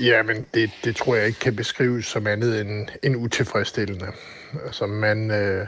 Jamen, 0.00 0.46
det, 0.54 0.70
det 0.84 0.96
tror 0.96 1.14
jeg 1.14 1.26
ikke 1.26 1.38
kan 1.38 1.56
beskrives 1.56 2.06
som 2.06 2.26
andet 2.26 2.60
end, 2.60 2.88
end 3.02 3.16
utilfredsstillende. 3.16 4.06
Altså, 4.66 4.86
man, 4.86 5.30
øh, 5.30 5.66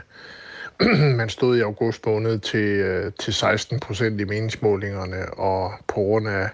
man 1.19 1.29
stod 1.29 1.57
i 1.57 1.61
august 1.61 2.05
måned 2.05 2.39
til, 2.39 2.65
øh, 2.65 3.11
til 3.19 3.33
16 3.33 3.79
procent 3.79 4.21
i 4.21 4.23
meningsmålingerne, 4.23 5.33
og 5.33 5.71
på 5.87 5.95
grund 5.95 6.27
af, 6.27 6.49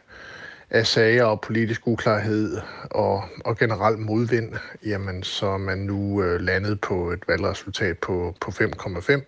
af 0.70 0.88
sager 0.88 1.24
og 1.24 1.42
politisk 1.42 1.88
uklarhed 1.88 2.58
og, 2.92 3.24
og 3.46 3.58
generelt 3.58 4.00
modvind, 4.00 4.54
jamen, 4.86 5.24
så 5.24 5.46
er 5.48 5.58
man 5.58 5.78
nu 5.78 6.24
øh, 6.24 6.42
landet 6.42 6.82
på 6.82 7.12
et 7.12 7.28
valgresultat 7.28 7.98
på, 7.98 8.36
på 8.42 8.52
5,5 8.52 9.22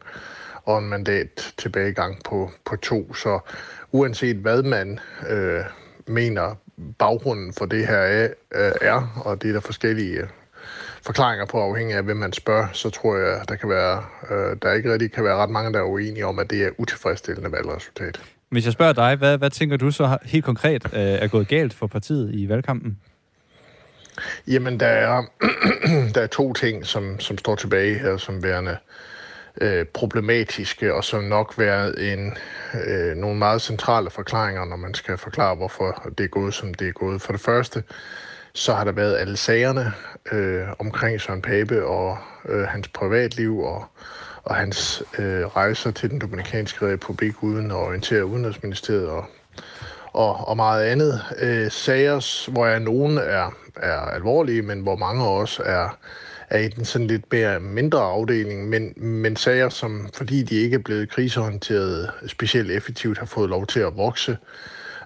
og 0.66 0.80
en 0.80 0.90
mandat 0.90 1.54
tilbagegang 1.58 2.24
på, 2.26 2.52
på 2.66 2.76
to. 2.76 3.14
Så 3.14 3.40
uanset 3.92 4.36
hvad 4.36 4.64
man 4.64 5.00
øh, 5.30 5.62
mener 6.08 6.56
baggrunden 7.00 7.54
for 7.54 7.66
det 7.66 7.88
her 7.88 7.98
er, 7.98 8.28
øh, 8.56 8.72
er 8.82 9.22
og 9.26 9.42
det 9.42 9.50
er 9.50 9.54
der 9.54 9.60
forskellige 9.60 10.20
øh, 10.20 10.28
forklaringer 11.02 11.46
på, 11.46 11.62
afhængig 11.62 11.96
af 11.96 12.04
hvem 12.04 12.18
man 12.18 12.34
spørger, 12.34 12.68
så 12.74 12.90
tror 12.90 13.18
jeg, 13.18 13.42
der 13.50 13.56
kan 13.56 13.70
være, 13.70 14.04
øh, 14.32 14.58
der 14.62 14.74
ikke 14.74 14.94
rigtig 14.94 15.12
kan 15.12 15.24
være 15.24 15.36
ret 15.36 15.50
mange, 15.50 15.74
der 15.74 15.80
er 15.80 15.84
uenige 15.84 16.26
om, 16.26 16.40
at 16.40 16.50
det 16.50 16.66
er 16.66 16.70
utilfredsstillende 16.78 17.52
valgresultat. 17.52 18.22
Hvis 18.50 18.66
jeg 18.66 18.74
spørger 18.74 18.94
dig, 18.94 19.16
hvad, 19.16 19.38
hvad 19.38 19.50
tænker 19.50 19.78
du 19.78 19.92
så 19.92 20.18
helt 20.24 20.46
konkret 20.46 20.86
øh, 20.94 21.00
er 21.02 21.28
gået 21.28 21.48
galt 21.48 21.74
for 21.74 21.88
partiet 21.88 22.32
i 22.34 22.50
valgkampen? 22.50 22.98
Jamen, 24.48 24.80
der 24.80 24.88
er, 24.88 25.24
der 26.16 26.22
er 26.22 26.28
to 26.28 26.54
ting, 26.54 26.86
som, 26.86 27.20
som 27.20 27.38
står 27.38 27.56
tilbage 27.56 28.00
her 28.00 28.18
som 28.18 28.44
værende 28.44 28.78
øh, 29.62 29.86
problematiske, 29.86 30.94
og 30.94 31.04
som 31.04 31.24
nok 31.24 31.54
været 31.58 32.14
en, 32.14 32.38
øh, 32.88 33.16
nogle 33.16 33.38
meget 33.38 33.62
centrale 33.62 34.10
forklaringer, 34.10 34.66
når 34.66 34.76
man 34.76 34.94
skal 34.94 35.18
forklare, 35.18 35.56
hvorfor 35.56 36.12
det 36.18 36.24
er 36.24 36.28
gået, 36.28 36.54
som 36.54 36.74
det 36.74 36.88
er 36.88 36.92
gået. 36.92 37.22
For 37.22 37.32
det 37.32 37.42
første, 37.42 37.84
så 38.54 38.74
har 38.74 38.84
der 38.84 38.92
været 38.92 39.18
alle 39.18 39.38
sagerne 39.38 39.94
øh, 40.32 40.68
omkring 40.80 41.22
Søren 41.22 41.42
Pape 41.42 41.86
og 41.86 42.18
øh, 42.50 42.62
hans 42.62 42.88
privatliv 42.88 43.60
og, 43.60 43.86
og 44.50 44.56
hans 44.56 45.04
øh, 45.20 45.46
rejser 45.46 45.92
til 45.92 46.10
den 46.10 46.20
Dominikanske 46.20 46.94
Republik 46.94 47.44
uden 47.44 47.72
at 47.72 47.78
orientere 47.78 48.26
Udenrigsministeriet 48.26 49.08
og, 49.08 49.26
og, 50.14 50.48
og 50.48 50.56
meget 50.56 50.86
andet. 50.86 51.22
Øh, 51.40 51.72
sager, 51.72 52.50
hvor 52.52 52.66
jeg 52.66 52.80
nogen 52.80 53.18
er, 53.18 53.56
er 53.76 54.00
alvorlige, 54.00 54.62
men 54.62 54.80
hvor 54.80 54.96
mange 54.96 55.26
også 55.26 55.64
er, 55.64 55.98
er 56.50 56.60
i 56.60 56.68
den 56.68 56.86
sådan 56.86 57.08
lidt 57.08 57.32
mere 57.32 57.60
mindre 57.60 58.00
afdeling, 58.00 58.70
men, 58.70 58.94
men 58.98 59.36
sager, 59.36 59.70
som 59.70 60.10
fordi 60.14 60.44
de 60.44 60.56
ikke 60.56 60.76
er 60.76 60.84
blevet 60.86 61.10
krisehåndteret 61.10 62.12
specielt 62.28 62.72
effektivt, 62.72 63.18
har 63.18 63.26
fået 63.26 63.50
lov 63.50 63.68
til 63.68 63.80
at 63.80 63.98
vokse 63.98 64.38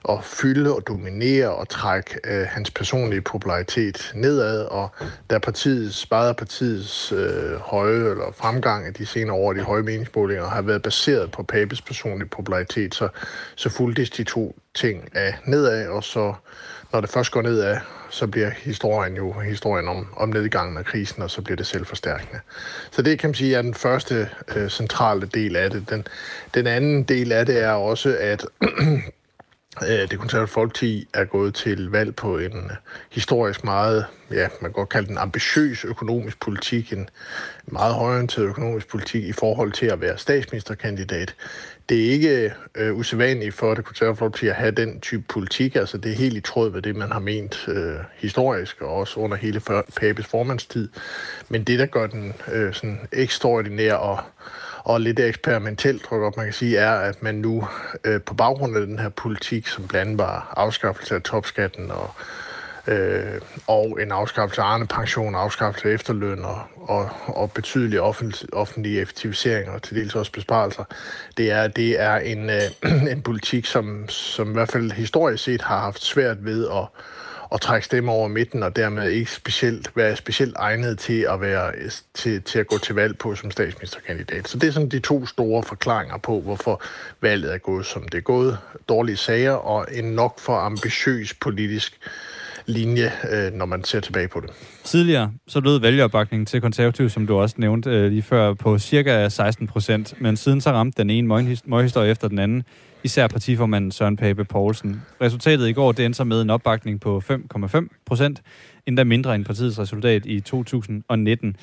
at 0.09 0.23
fylde 0.23 0.75
og 0.75 0.87
dominere 0.87 1.49
og 1.49 1.69
trække 1.69 2.19
øh, 2.23 2.47
hans 2.47 2.71
personlige 2.71 3.21
popularitet 3.21 4.11
nedad, 4.15 4.61
og 4.65 4.89
da 5.29 5.37
partiet, 5.37 5.93
sparede 5.93 6.33
partiets 6.33 7.11
øh, 7.11 7.55
høje 7.59 8.09
eller 8.09 8.31
fremgang 8.35 8.85
af 8.85 8.93
de 8.93 9.05
senere 9.05 9.35
år, 9.35 9.53
de 9.53 9.61
høje 9.61 9.83
meningsmålinger, 9.83 10.47
har 10.47 10.61
været 10.61 10.81
baseret 10.81 11.31
på 11.31 11.43
Papes 11.43 11.81
personlige 11.81 12.29
popularitet, 12.29 12.95
så, 12.95 13.07
så 13.55 13.69
fuldtes 13.69 14.09
de 14.09 14.23
to 14.23 14.55
ting 14.75 15.09
af 15.15 15.35
nedad, 15.45 15.87
og 15.87 16.03
så 16.03 16.33
når 16.93 17.01
det 17.01 17.09
først 17.09 17.31
går 17.31 17.41
nedad, 17.41 17.77
så 18.09 18.27
bliver 18.27 18.49
historien 18.49 19.15
jo 19.15 19.31
historien 19.31 19.87
om, 19.87 20.07
om 20.15 20.29
nedgangen 20.29 20.77
af 20.77 20.85
krisen, 20.85 21.23
og 21.23 21.31
så 21.31 21.41
bliver 21.41 21.55
det 21.57 21.67
selvforstærkende. 21.67 22.39
Så 22.91 23.01
det 23.01 23.19
kan 23.19 23.27
man 23.29 23.35
sige 23.35 23.55
er 23.55 23.61
den 23.61 23.73
første 23.73 24.29
øh, 24.55 24.69
centrale 24.69 25.25
del 25.25 25.55
af 25.55 25.69
det. 25.69 25.89
Den, 25.89 26.07
den 26.53 26.67
anden 26.67 27.03
del 27.03 27.31
af 27.31 27.45
det 27.45 27.63
er 27.63 27.71
også, 27.71 28.17
at 28.19 28.45
Øh, 29.81 30.11
det 30.11 30.19
konservative 30.19 30.53
folkeparti 30.53 31.07
er 31.13 31.25
gået 31.25 31.55
til 31.55 31.89
valg 31.89 32.15
på 32.15 32.37
en 32.37 32.57
øh, 32.57 32.71
historisk 33.11 33.63
meget, 33.63 34.05
ja, 34.31 34.47
man 34.61 34.71
kan 34.71 34.71
godt 34.71 34.89
kalde 34.89 35.07
den 35.07 35.17
ambitiøs 35.17 35.85
økonomisk 35.85 36.39
politik, 36.39 36.93
en 36.93 37.09
meget 37.67 37.93
højorienteret 37.93 38.45
økonomisk 38.45 38.87
politik 38.87 39.23
i 39.23 39.31
forhold 39.31 39.71
til 39.71 39.85
at 39.85 40.01
være 40.01 40.17
statsministerkandidat. 40.17 41.35
Det 41.89 42.05
er 42.05 42.11
ikke 42.11 42.53
øh, 42.75 42.97
usædvanligt 42.97 43.55
for 43.55 43.73
det 43.73 43.85
konservative 43.85 44.17
folkeparti 44.17 44.47
at 44.47 44.55
have 44.55 44.71
den 44.71 44.99
type 44.99 45.23
politik, 45.29 45.75
altså 45.75 45.97
det 45.97 46.11
er 46.11 46.15
helt 46.15 46.37
i 46.37 46.41
tråd 46.41 46.71
med 46.71 46.81
det, 46.81 46.95
man 46.95 47.11
har 47.11 47.19
ment 47.19 47.65
øh, 47.67 47.95
historisk, 48.15 48.81
og 48.81 48.93
også 48.93 49.19
under 49.19 49.37
hele 49.37 49.61
Papes 49.97 50.25
formandstid. 50.25 50.89
Men 51.49 51.63
det, 51.63 51.79
der 51.79 51.85
gør 51.85 52.07
den 52.07 52.33
øh, 52.51 52.73
sådan 52.73 52.99
ekstraordinær 53.11 53.93
og 53.93 54.19
og 54.83 55.01
lidt 55.01 55.19
eksperimentelt, 55.19 56.03
tror 56.03 56.17
jeg 56.17 56.21
godt, 56.21 56.37
man 56.37 56.45
kan 56.45 56.53
sige, 56.53 56.77
er, 56.77 56.91
at 56.91 57.23
man 57.23 57.35
nu 57.35 57.67
øh, 58.03 58.21
på 58.21 58.33
baggrund 58.33 58.77
af 58.77 58.85
den 58.85 58.99
her 58.99 59.09
politik, 59.09 59.67
som 59.67 59.87
blandt 59.87 60.07
andet 60.07 60.17
var 60.17 60.53
afskaffelse 60.57 61.15
af 61.15 61.21
topskatten 61.21 61.91
og, 61.91 62.11
øh, 62.87 63.41
og 63.67 64.01
en 64.01 64.11
afskaffelse 64.11 64.61
af 64.61 64.65
Arne 64.65 64.87
pension, 64.87 65.35
afskaffelse 65.35 65.89
af 65.89 65.93
efterløn 65.93 66.45
og, 66.45 66.61
og, 66.75 67.09
og 67.27 67.51
betydelige 67.51 68.01
offentlige, 68.01 68.53
offentlige 68.53 69.01
effektiviseringer 69.01 69.71
og 69.73 69.81
til 69.81 69.95
dels 69.95 70.15
også 70.15 70.31
besparelser, 70.31 70.83
det 71.37 71.51
er, 71.51 71.67
det 71.67 72.01
er 72.01 72.15
en, 72.15 72.49
øh, 72.49 72.61
en 73.13 73.21
politik, 73.21 73.65
som, 73.65 74.09
som 74.09 74.49
i 74.49 74.53
hvert 74.53 74.71
fald 74.71 74.91
historisk 74.91 75.43
set 75.43 75.61
har 75.61 75.79
haft 75.79 76.03
svært 76.03 76.45
ved 76.45 76.67
at 76.67 76.87
at 77.53 77.61
trække 77.61 77.85
stemmer 77.85 78.13
over 78.13 78.27
midten, 78.27 78.63
og 78.63 78.75
dermed 78.75 79.09
ikke 79.09 79.31
specielt, 79.31 79.91
være 79.95 80.15
specielt 80.15 80.55
egnet 80.55 80.99
til 80.99 81.27
at, 81.29 81.41
være, 81.41 81.71
til, 82.13 82.41
til 82.41 82.59
at 82.59 82.67
gå 82.67 82.77
til 82.77 82.95
valg 82.95 83.17
på 83.17 83.35
som 83.35 83.51
statsministerkandidat. 83.51 84.47
Så 84.47 84.57
det 84.57 84.67
er 84.67 84.71
sådan 84.71 84.89
de 84.89 84.99
to 84.99 85.25
store 85.25 85.63
forklaringer 85.63 86.17
på, 86.17 86.41
hvorfor 86.41 86.81
valget 87.21 87.53
er 87.53 87.57
gået, 87.57 87.85
som 87.85 88.03
det 88.03 88.17
er 88.17 88.21
gået. 88.21 88.57
Dårlige 88.89 89.17
sager 89.17 89.51
og 89.51 89.85
en 89.91 90.05
nok 90.05 90.39
for 90.39 90.55
ambitiøs 90.55 91.33
politisk 91.33 91.99
linje, 92.65 93.11
øh, 93.31 93.53
når 93.53 93.65
man 93.65 93.83
ser 93.83 93.99
tilbage 93.99 94.27
på 94.27 94.39
det. 94.39 94.49
Tidligere 94.83 95.31
så 95.47 95.59
lød 95.59 95.79
vælgeropbakningen 95.79 96.45
til 96.45 96.61
konservativ, 96.61 97.09
som 97.09 97.27
du 97.27 97.37
også 97.37 97.55
nævnte 97.57 97.89
øh, 97.89 98.11
lige 98.11 98.21
før, 98.21 98.53
på 98.53 98.79
cirka 98.79 99.29
16 99.29 99.67
procent, 99.67 100.21
men 100.21 100.37
siden 100.37 100.61
så 100.61 100.71
ramte 100.71 101.01
den 101.01 101.09
ene 101.09 101.27
møghistorie 101.65 102.11
efter 102.11 102.27
den 102.27 102.39
anden 102.39 102.63
især 103.03 103.27
partiformanden 103.27 103.91
Søren 103.91 104.17
Pape 104.17 104.45
Poulsen. 104.45 105.01
Resultatet 105.21 105.69
i 105.69 105.73
går, 105.73 105.91
det 105.91 106.05
endte 106.05 106.17
så 106.17 106.23
med 106.23 106.41
en 106.41 106.49
opbakning 106.49 107.01
på 107.01 107.23
5,5 107.31 107.87
procent, 108.05 108.41
endda 108.85 109.03
mindre 109.03 109.35
end 109.35 109.45
partiets 109.45 109.79
resultat 109.79 110.25
i 110.25 110.39
2019. 110.39 111.55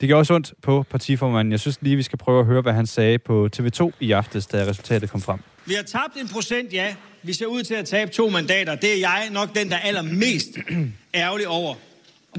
Det 0.00 0.08
gjorde 0.08 0.20
også 0.20 0.34
ondt 0.34 0.54
på 0.62 0.84
partiformanden. 0.90 1.52
Jeg 1.52 1.60
synes 1.60 1.78
lige, 1.80 1.96
vi 1.96 2.02
skal 2.02 2.18
prøve 2.18 2.40
at 2.40 2.46
høre, 2.46 2.62
hvad 2.62 2.72
han 2.72 2.86
sagde 2.86 3.18
på 3.18 3.48
TV2 3.56 3.90
i 4.00 4.12
aftes, 4.12 4.46
da 4.46 4.66
resultatet 4.66 5.10
kom 5.10 5.20
frem. 5.20 5.38
Vi 5.66 5.74
har 5.74 5.82
tabt 5.82 6.16
en 6.20 6.28
procent, 6.28 6.72
ja. 6.72 6.94
Vi 7.22 7.32
ser 7.32 7.46
ud 7.46 7.62
til 7.62 7.74
at 7.74 7.86
tabe 7.86 8.10
to 8.10 8.28
mandater. 8.28 8.74
Det 8.74 8.92
er 8.92 8.98
jeg 8.98 9.28
nok 9.32 9.54
den, 9.54 9.68
der 9.70 9.76
er 9.76 9.80
allermest 9.80 10.48
ærgerlig 11.14 11.48
over. 11.48 11.74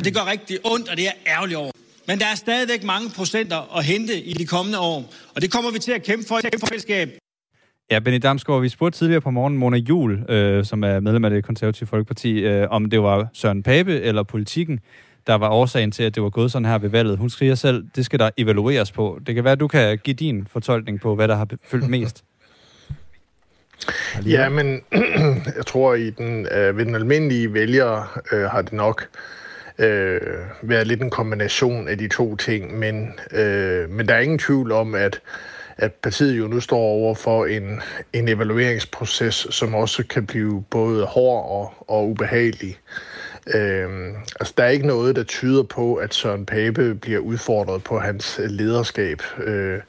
Det 0.04 0.14
gør 0.14 0.26
rigtig 0.26 0.58
ondt, 0.64 0.89
og 0.89 0.98
det 0.98 1.08
er 1.08 1.12
ærgerlig 1.28 1.58
over. 1.58 1.72
Men 2.08 2.20
der 2.20 2.26
er 2.26 2.36
stadigvæk 2.36 2.84
mange 2.84 3.10
procenter 3.10 3.78
at 3.78 3.86
hente 3.86 4.22
i 4.22 4.34
de 4.34 4.45
kommende 4.45 4.80
år. 4.80 5.14
Og 5.36 5.41
det 5.41 5.52
kommer 5.52 5.72
vi 5.72 5.80
til 5.80 5.91
at 5.91 6.04
kæmpe 6.04 6.28
for 6.28 6.39
i 6.39 6.41
fællesskab. 6.70 7.10
Ja, 7.91 7.99
Benny 7.99 8.19
Damsgaard, 8.23 8.61
vi 8.61 8.69
spurgte 8.69 8.99
tidligere 8.99 9.21
på 9.21 9.29
morgen 9.29 9.57
Mona 9.57 9.77
Jul, 9.77 10.31
øh, 10.31 10.65
som 10.65 10.83
er 10.83 10.99
medlem 10.99 11.25
af 11.25 11.31
det 11.31 11.43
konservative 11.45 11.88
folkeparti, 11.88 12.39
øh, 12.39 12.67
om 12.69 12.89
det 12.89 13.01
var 13.01 13.27
Søren 13.33 13.63
Pape 13.63 14.01
eller 14.01 14.23
politikken, 14.23 14.79
der 15.27 15.35
var 15.35 15.49
årsagen 15.49 15.91
til, 15.91 16.03
at 16.03 16.15
det 16.15 16.23
var 16.23 16.29
gået 16.29 16.51
sådan 16.51 16.65
her 16.65 16.77
ved 16.77 16.89
valget. 16.89 17.17
Hun 17.17 17.29
skriver 17.29 17.55
selv, 17.55 17.85
det 17.95 18.05
skal 18.05 18.19
der 18.19 18.29
evalueres 18.38 18.91
på. 18.91 19.19
Det 19.27 19.35
kan 19.35 19.43
være, 19.43 19.51
at 19.51 19.59
du 19.59 19.67
kan 19.67 19.97
give 19.97 20.13
din 20.13 20.47
fortolkning 20.51 21.01
på, 21.01 21.15
hvad 21.15 21.27
der 21.27 21.35
har 21.35 21.47
fyldt 21.63 21.89
mest. 21.89 22.23
Ja, 24.25 24.49
men 24.49 24.81
jeg 25.57 25.65
tror, 25.65 25.93
i 25.93 26.09
den, 26.09 26.47
øh, 26.51 26.77
ved 26.77 26.85
den 26.85 26.95
almindelige 26.95 27.53
vælger 27.53 28.19
øh, 28.31 28.41
har 28.43 28.61
det 28.61 28.73
nok 28.73 29.07
øh, 29.79 30.21
været 30.61 30.88
lidt 30.88 31.01
en 31.01 31.09
kombination 31.09 31.88
af 31.88 31.97
de 31.97 32.07
to 32.07 32.35
ting, 32.35 32.79
men, 32.79 33.13
øh, 33.31 33.89
men 33.89 34.07
der 34.07 34.13
er 34.13 34.19
ingen 34.19 34.39
tvivl 34.39 34.71
om, 34.71 34.95
at 34.95 35.21
at 35.78 35.93
partiet 35.93 36.38
jo 36.39 36.47
nu 36.47 36.59
står 36.59 36.78
over 36.78 37.15
for 37.15 37.45
en, 37.45 37.82
en 38.13 38.28
evalueringsproces, 38.28 39.47
som 39.49 39.75
også 39.75 40.03
kan 40.07 40.25
blive 40.25 40.63
både 40.69 41.05
hård 41.05 41.49
og, 41.49 41.95
og 41.95 42.09
ubehagelig. 42.09 42.78
Øhm, 43.53 44.15
altså, 44.39 44.53
der 44.57 44.63
er 44.63 44.69
ikke 44.69 44.88
noget, 44.88 45.15
der 45.15 45.23
tyder 45.23 45.63
på, 45.63 45.95
at 45.95 46.13
Søren 46.13 46.45
Pape 46.45 46.95
bliver 46.95 47.19
udfordret 47.19 47.84
på 47.84 47.99
hans 47.99 48.39
lederskab. 48.49 49.21
Øh, 49.43 49.80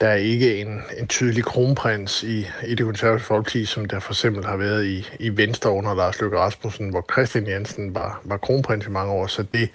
der 0.00 0.08
er 0.08 0.14
ikke 0.14 0.60
en, 0.60 0.82
en 0.98 1.06
tydelig 1.06 1.44
kronprins 1.44 2.22
i, 2.22 2.46
i 2.66 2.74
det 2.74 2.86
konservative 2.86 3.24
folkeparti, 3.24 3.64
som 3.64 3.84
der 3.84 4.00
for 4.00 4.12
eksempel 4.12 4.44
har 4.44 4.56
været 4.56 4.86
i, 4.86 5.08
i 5.18 5.36
Venstre 5.36 5.70
under 5.70 5.94
Lars 5.94 6.20
Løkke 6.20 6.38
Rasmussen, 6.38 6.90
hvor 6.90 7.04
Christian 7.12 7.46
Jensen 7.46 7.94
var, 7.94 8.20
var 8.24 8.36
kronprins 8.36 8.86
i 8.86 8.90
mange 8.90 9.12
år. 9.12 9.26
Så 9.26 9.42
det, 9.42 9.68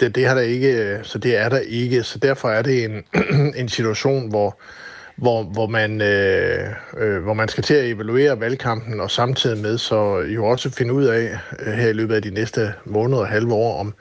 det, 0.00 0.14
det, 0.14 0.26
har 0.26 0.34
der 0.34 0.42
ikke, 0.42 1.00
så 1.02 1.18
det 1.18 1.36
er 1.36 1.48
der 1.48 1.58
ikke. 1.58 2.02
Så 2.02 2.18
derfor 2.18 2.50
er 2.50 2.62
det 2.62 2.84
en, 2.84 3.04
en 3.60 3.68
situation, 3.68 4.28
hvor, 4.28 4.58
hvor, 5.16 5.42
hvor, 5.42 5.66
man, 5.66 6.02
øh, 6.02 6.68
øh, 6.98 7.22
hvor 7.22 7.34
man 7.34 7.48
skal 7.48 7.64
til 7.64 7.74
at 7.74 7.90
evaluere 7.90 8.40
valgkampen, 8.40 9.00
og 9.00 9.10
samtidig 9.10 9.58
med 9.58 9.78
så 9.78 10.18
jo 10.18 10.46
også 10.46 10.70
finde 10.70 10.92
ud 10.92 11.04
af 11.04 11.38
øh, 11.58 11.72
her 11.72 11.88
i 11.88 11.92
løbet 11.92 12.14
af 12.14 12.22
de 12.22 12.30
næste 12.30 12.72
måneder 12.84 13.20
og 13.20 13.28
halve 13.28 13.54
år, 13.54 13.80
om, 13.80 13.94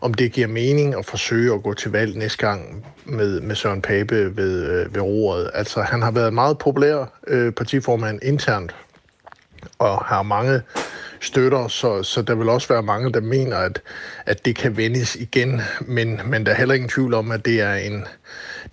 om 0.00 0.14
det 0.14 0.32
giver 0.32 0.46
mening 0.46 0.94
at 0.94 1.06
forsøge 1.06 1.54
at 1.54 1.62
gå 1.62 1.74
til 1.74 1.90
valg 1.90 2.16
næste 2.16 2.46
gang 2.46 2.86
med, 3.04 3.40
med 3.40 3.54
Søren 3.54 3.82
Pape 3.82 4.36
ved, 4.36 4.64
øh, 4.70 4.94
ved 4.94 5.02
roret. 5.02 5.50
Altså, 5.54 5.82
han 5.82 6.02
har 6.02 6.10
været 6.10 6.34
meget 6.34 6.58
populær 6.58 7.20
øh, 7.26 7.52
partiformand 7.52 8.18
internt, 8.22 8.74
og 9.78 10.04
har 10.04 10.22
mange 10.22 10.60
støtter, 11.20 11.68
så, 11.68 12.02
så 12.02 12.22
der 12.22 12.34
vil 12.34 12.48
også 12.48 12.68
være 12.68 12.82
mange, 12.82 13.12
der 13.12 13.20
mener, 13.20 13.56
at, 13.56 13.82
at 14.26 14.44
det 14.44 14.56
kan 14.56 14.76
vendes 14.76 15.16
igen, 15.16 15.60
men, 15.80 16.20
men 16.24 16.46
der 16.46 16.52
er 16.52 16.56
heller 16.56 16.74
ingen 16.74 16.90
tvivl 16.90 17.14
om, 17.14 17.30
at 17.30 17.44
det 17.44 17.60
er 17.60 17.74
en, 17.74 18.04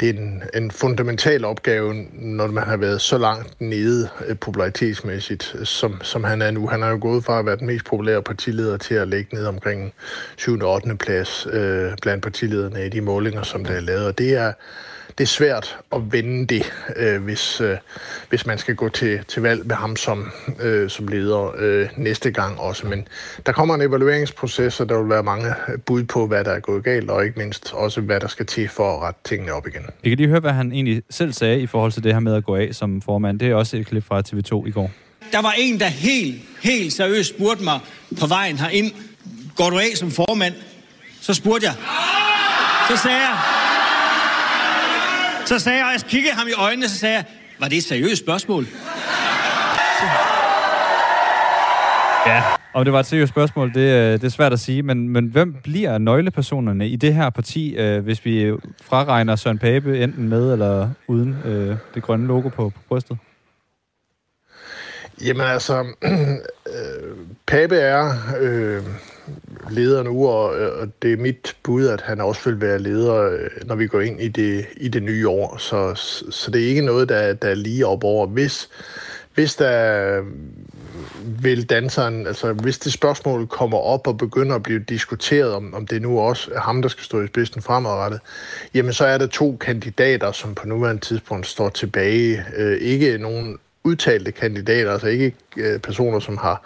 det 0.03 0.15
er 0.15 0.19
en, 0.19 0.43
en 0.53 0.71
fundamental 0.71 1.45
opgave, 1.45 1.93
når 2.13 2.47
man 2.47 2.63
har 2.63 2.77
været 2.77 3.01
så 3.01 3.17
langt 3.17 3.61
nede 3.61 4.09
øh, 4.27 4.37
popularitetsmæssigt, 4.37 5.55
øh, 5.59 5.65
som, 5.65 6.01
som 6.01 6.23
han 6.23 6.41
er 6.41 6.51
nu. 6.51 6.67
Han 6.67 6.81
har 6.81 6.89
jo 6.89 6.97
gået 7.01 7.23
fra 7.23 7.39
at 7.39 7.45
være 7.45 7.55
den 7.55 7.67
mest 7.67 7.85
populære 7.85 8.21
partileder 8.21 8.77
til 8.77 8.95
at 8.95 9.07
ligge 9.07 9.35
ned 9.35 9.45
omkring 9.45 9.93
7. 10.37 10.59
og 10.59 10.73
8. 10.73 10.95
plads 10.95 11.47
øh, 11.51 11.91
blandt 12.01 12.23
partilederne 12.23 12.85
i 12.85 12.89
de 12.89 13.01
målinger, 13.01 13.43
som 13.43 13.65
der 13.65 13.73
er 13.73 13.79
lavet. 13.79 14.05
Og 14.05 14.17
det 14.17 14.33
er, 14.33 14.53
det 15.17 15.23
er 15.23 15.27
svært 15.27 15.77
at 15.95 16.01
vende 16.11 16.45
det, 16.45 16.73
øh, 16.95 17.23
hvis, 17.23 17.61
øh, 17.61 17.77
hvis 18.29 18.45
man 18.45 18.57
skal 18.57 18.75
gå 18.75 18.89
til, 18.89 19.19
til 19.27 19.41
valg 19.41 19.67
med 19.67 19.75
ham 19.75 19.95
som, 19.95 20.31
øh, 20.61 20.89
som 20.89 21.07
leder 21.07 21.53
øh, 21.57 21.89
næste 21.97 22.31
gang 22.31 22.59
også. 22.59 22.87
Men 22.87 23.07
der 23.45 23.51
kommer 23.51 23.75
en 23.75 23.81
evalueringsproces, 23.81 24.79
og 24.79 24.89
der 24.89 25.01
vil 25.01 25.09
være 25.09 25.23
mange 25.23 25.53
bud 25.85 26.03
på, 26.03 26.27
hvad 26.27 26.43
der 26.43 26.51
er 26.51 26.59
gået 26.59 26.83
galt, 26.83 27.09
og 27.09 27.25
ikke 27.25 27.39
mindst 27.39 27.73
også, 27.73 28.01
hvad 28.01 28.19
der 28.19 28.27
skal 28.27 28.45
til 28.45 28.69
for 28.69 28.95
at 28.95 29.01
rette 29.01 29.19
tingene 29.23 29.53
op 29.53 29.67
igen. 29.67 29.81
Jeg 29.81 30.09
kan 30.11 30.17
lige 30.17 30.27
høre, 30.27 30.39
hvad 30.39 30.51
han 30.51 30.71
egentlig 30.71 31.03
selv 31.09 31.33
sagde 31.33 31.59
i 31.59 31.67
forhold 31.67 31.91
til 31.91 32.03
det 32.03 32.13
her 32.13 32.19
med 32.19 32.35
at 32.35 32.43
gå 32.43 32.55
af 32.55 32.69
som 32.71 33.01
formand. 33.01 33.39
Det 33.39 33.47
er 33.47 33.55
også 33.55 33.77
et 33.77 33.87
klip 33.87 34.03
fra 34.07 34.19
TV2 34.19 34.67
i 34.67 34.71
går. 34.71 34.91
Der 35.31 35.41
var 35.41 35.53
en, 35.57 35.79
der 35.79 35.85
helt, 35.87 36.41
helt 36.61 36.93
seriøst 36.93 37.29
spurgte 37.29 37.63
mig 37.63 37.79
på 38.19 38.27
vejen 38.27 38.57
herind, 38.57 38.91
går 39.55 39.69
du 39.69 39.77
af 39.77 39.91
som 39.95 40.11
formand? 40.11 40.53
Så 41.21 41.33
spurgte 41.33 41.65
jeg. 41.67 41.75
Så 42.89 43.03
sagde 43.03 43.17
jeg, 43.17 43.62
så 45.45 45.59
sagde 45.59 45.77
jeg, 45.77 45.85
og 45.85 45.91
jeg 45.93 46.01
kiggede 46.09 46.35
ham 46.35 46.47
i 46.47 46.53
øjnene, 46.57 46.89
så 46.89 46.97
sagde 46.97 47.15
jeg, 47.15 47.25
var 47.59 47.67
det 47.67 47.77
et 47.77 47.83
seriøst 47.83 48.23
spørgsmål? 48.23 48.65
Ja, 52.27 52.43
og 52.73 52.85
det 52.85 52.93
var 52.93 52.99
et 52.99 53.05
seriøst 53.05 53.29
spørgsmål, 53.29 53.73
det, 53.73 53.79
øh, 53.79 54.11
det 54.11 54.23
er 54.23 54.29
svært 54.29 54.53
at 54.53 54.59
sige, 54.59 54.83
men, 54.83 55.09
men 55.09 55.27
hvem 55.27 55.55
bliver 55.63 55.97
nøglepersonerne 55.97 56.87
i 56.87 56.95
det 56.95 57.13
her 57.13 57.29
parti, 57.29 57.75
øh, 57.75 58.03
hvis 58.03 58.25
vi 58.25 58.53
fraregner 58.81 59.35
Søren 59.35 59.57
Pape 59.57 60.03
enten 60.03 60.29
med 60.29 60.53
eller 60.53 60.89
uden 61.07 61.37
øh, 61.45 61.75
det 61.93 62.03
grønne 62.03 62.27
logo 62.27 62.49
på, 62.49 62.69
på 62.69 62.79
brystet? 62.87 63.17
Jamen 65.23 65.47
altså, 65.47 65.85
øh, 66.73 67.17
Pape 67.47 67.75
er 67.75 68.11
øh, 68.39 68.83
leder 69.69 70.03
nu, 70.03 70.27
og, 70.27 70.43
og 70.49 70.87
det 71.01 71.13
er 71.13 71.17
mit 71.17 71.55
bud, 71.63 71.87
at 71.87 72.01
han 72.01 72.21
også 72.21 72.41
vil 72.45 72.61
være 72.61 72.79
leder, 72.79 73.15
øh, 73.15 73.49
når 73.65 73.75
vi 73.75 73.87
går 73.87 74.01
ind 74.01 74.21
i 74.21 74.27
det, 74.27 74.65
i 74.77 74.87
det 74.87 75.03
nye 75.03 75.29
år. 75.29 75.57
Så, 75.57 75.95
så 76.29 76.51
det 76.51 76.63
er 76.63 76.67
ikke 76.67 76.81
noget, 76.81 77.09
der, 77.09 77.33
der 77.33 77.47
er 77.47 77.55
lige 77.55 77.87
op 77.87 78.03
over. 78.03 78.27
Hvis, 78.27 78.69
hvis 79.33 79.55
der 79.55 80.17
øh, 80.17 80.25
vil 81.43 81.69
danseren, 81.69 82.27
altså 82.27 82.53
hvis 82.53 82.79
det 82.79 82.93
spørgsmål 82.93 83.47
kommer 83.47 83.77
op 83.77 84.07
og 84.07 84.17
begynder 84.17 84.55
at 84.55 84.63
blive 84.63 84.79
diskuteret, 84.79 85.53
om, 85.53 85.73
om 85.73 85.87
det 85.87 86.01
nu 86.01 86.19
også 86.19 86.51
er 86.53 86.59
ham, 86.59 86.81
der 86.81 86.89
skal 86.89 87.03
stå 87.03 87.21
i 87.21 87.27
spidsen 87.27 87.61
fremadrettet, 87.61 88.19
jamen 88.73 88.93
så 88.93 89.05
er 89.05 89.17
der 89.17 89.27
to 89.27 89.57
kandidater, 89.61 90.31
som 90.31 90.55
på 90.55 90.67
nuværende 90.67 91.01
tidspunkt 91.01 91.47
står 91.47 91.69
tilbage. 91.69 92.45
Øh, 92.55 92.77
ikke 92.77 93.17
nogen 93.17 93.59
udtalte 93.83 94.31
kandidater, 94.31 94.91
altså 94.91 95.07
ikke 95.07 95.33
øh, 95.57 95.79
personer, 95.79 96.19
som 96.19 96.37
har 96.37 96.63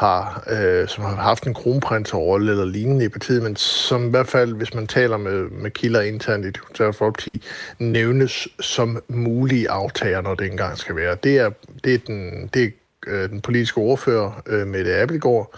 har, 0.00 0.44
øh, 0.50 0.88
som 0.88 1.04
har 1.04 1.14
haft 1.14 1.46
en 1.46 1.54
kronprinserrolle 1.54 2.50
eller 2.50 2.64
lignende 2.64 3.04
i 3.04 3.08
partiet, 3.08 3.42
men 3.42 3.56
som 3.56 4.06
i 4.06 4.10
hvert 4.10 4.28
fald, 4.28 4.54
hvis 4.54 4.74
man 4.74 4.86
taler 4.86 5.16
med, 5.16 5.50
med 5.50 5.70
kilder 5.70 6.00
internt 6.00 6.44
i 6.44 6.46
det 6.46 6.60
konservative 6.60 6.98
folkeparti, 6.98 7.42
nævnes 7.78 8.48
som 8.60 9.02
mulige 9.08 9.70
aftager, 9.70 10.20
når 10.20 10.34
det 10.34 10.46
engang 10.46 10.78
skal 10.78 10.96
være. 10.96 11.16
Det 11.22 11.38
er, 11.38 11.50
det 11.84 11.94
er, 11.94 11.98
den, 12.06 12.50
det 12.54 12.62
er 12.64 12.70
øh, 13.06 13.28
den 13.28 13.40
politiske 13.40 13.78
ordfører, 13.78 14.42
øh, 14.46 14.66
Mette 14.66 14.96
Abelgaard, 14.96 15.54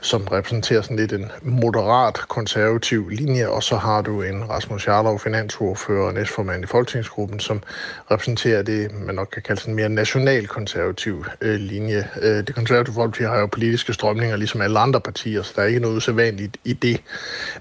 som 0.00 0.22
repræsenterer 0.22 0.82
sådan 0.82 0.96
lidt 0.96 1.12
en 1.12 1.30
moderat 1.42 2.14
konservativ 2.14 3.08
linje, 3.08 3.48
og 3.48 3.62
så 3.62 3.76
har 3.76 4.02
du 4.02 4.22
en 4.22 4.50
Rasmus 4.50 4.86
Jarlov, 4.86 5.18
finansordfører 5.18 6.06
og 6.06 6.14
næstformand 6.14 6.64
i 6.64 6.66
Folketingsgruppen, 6.66 7.40
som 7.40 7.62
repræsenterer 8.10 8.62
det, 8.62 8.94
man 9.06 9.14
nok 9.14 9.28
kan 9.32 9.42
kalde 9.42 9.60
sådan 9.60 9.72
en 9.72 9.76
mere 9.76 9.88
nationalkonservativ 9.88 11.24
øh, 11.40 11.54
linje. 11.54 12.08
Øh, 12.22 12.46
det 12.46 12.54
konservative 12.54 12.94
folkeparti 12.94 13.22
har 13.22 13.38
jo 13.38 13.46
politiske 13.46 13.92
strømninger, 13.92 14.36
ligesom 14.36 14.60
alle 14.60 14.78
andre 14.78 15.00
partier, 15.00 15.42
så 15.42 15.52
der 15.56 15.62
er 15.62 15.66
ikke 15.66 15.80
noget 15.80 15.96
usædvanligt 15.96 16.56
i 16.64 16.72
det. 16.72 17.00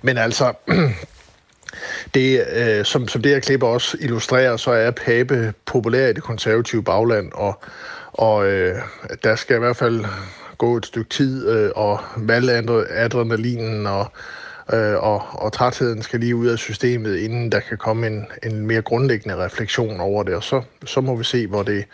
Men 0.02 0.18
altså, 0.18 0.54
det, 2.14 2.46
øh, 2.54 2.86
som, 2.86 3.08
som 3.08 3.22
det 3.22 3.32
her 3.32 3.40
klip 3.40 3.64
også 3.64 3.98
illustrerer, 4.00 4.58
så 4.58 4.72
er 4.72 4.92
Pape 4.92 5.54
populær 5.66 6.08
i 6.08 6.14
det 6.14 6.24
konservative 6.24 6.84
bagland, 6.84 7.32
og, 7.34 7.64
og 8.14 8.48
øh, 8.48 8.76
der 9.24 9.36
skal 9.36 9.56
i 9.56 9.60
hvert 9.60 9.78
fald 9.78 10.06
gå 10.58 10.78
et 10.78 10.86
stykke 10.86 11.10
tid, 11.10 11.50
øh, 11.50 11.72
og 11.76 12.00
valgadrenalinen 12.18 13.88
og, 13.88 14.12
øh, 14.74 14.96
og, 14.96 15.22
og 15.32 15.54
trætheden 15.54 16.02
skal 16.02 16.20
lige 16.20 16.36
ud 16.36 16.48
af 16.48 16.58
systemet, 16.58 17.18
inden 17.18 17.52
der 17.52 17.60
kan 17.60 17.78
komme 17.78 18.08
en, 18.08 18.26
en 18.44 18.68
mere 18.68 18.82
grundlæggende 18.82 19.46
refleksion 19.46 20.00
over 20.00 20.24
det, 20.24 20.36
og 20.36 20.44
så, 20.44 20.62
så 20.86 21.02
må 21.02 21.16
vi 21.16 21.24
se, 21.24 21.48
hvor 21.48 21.64
det, 21.64 21.86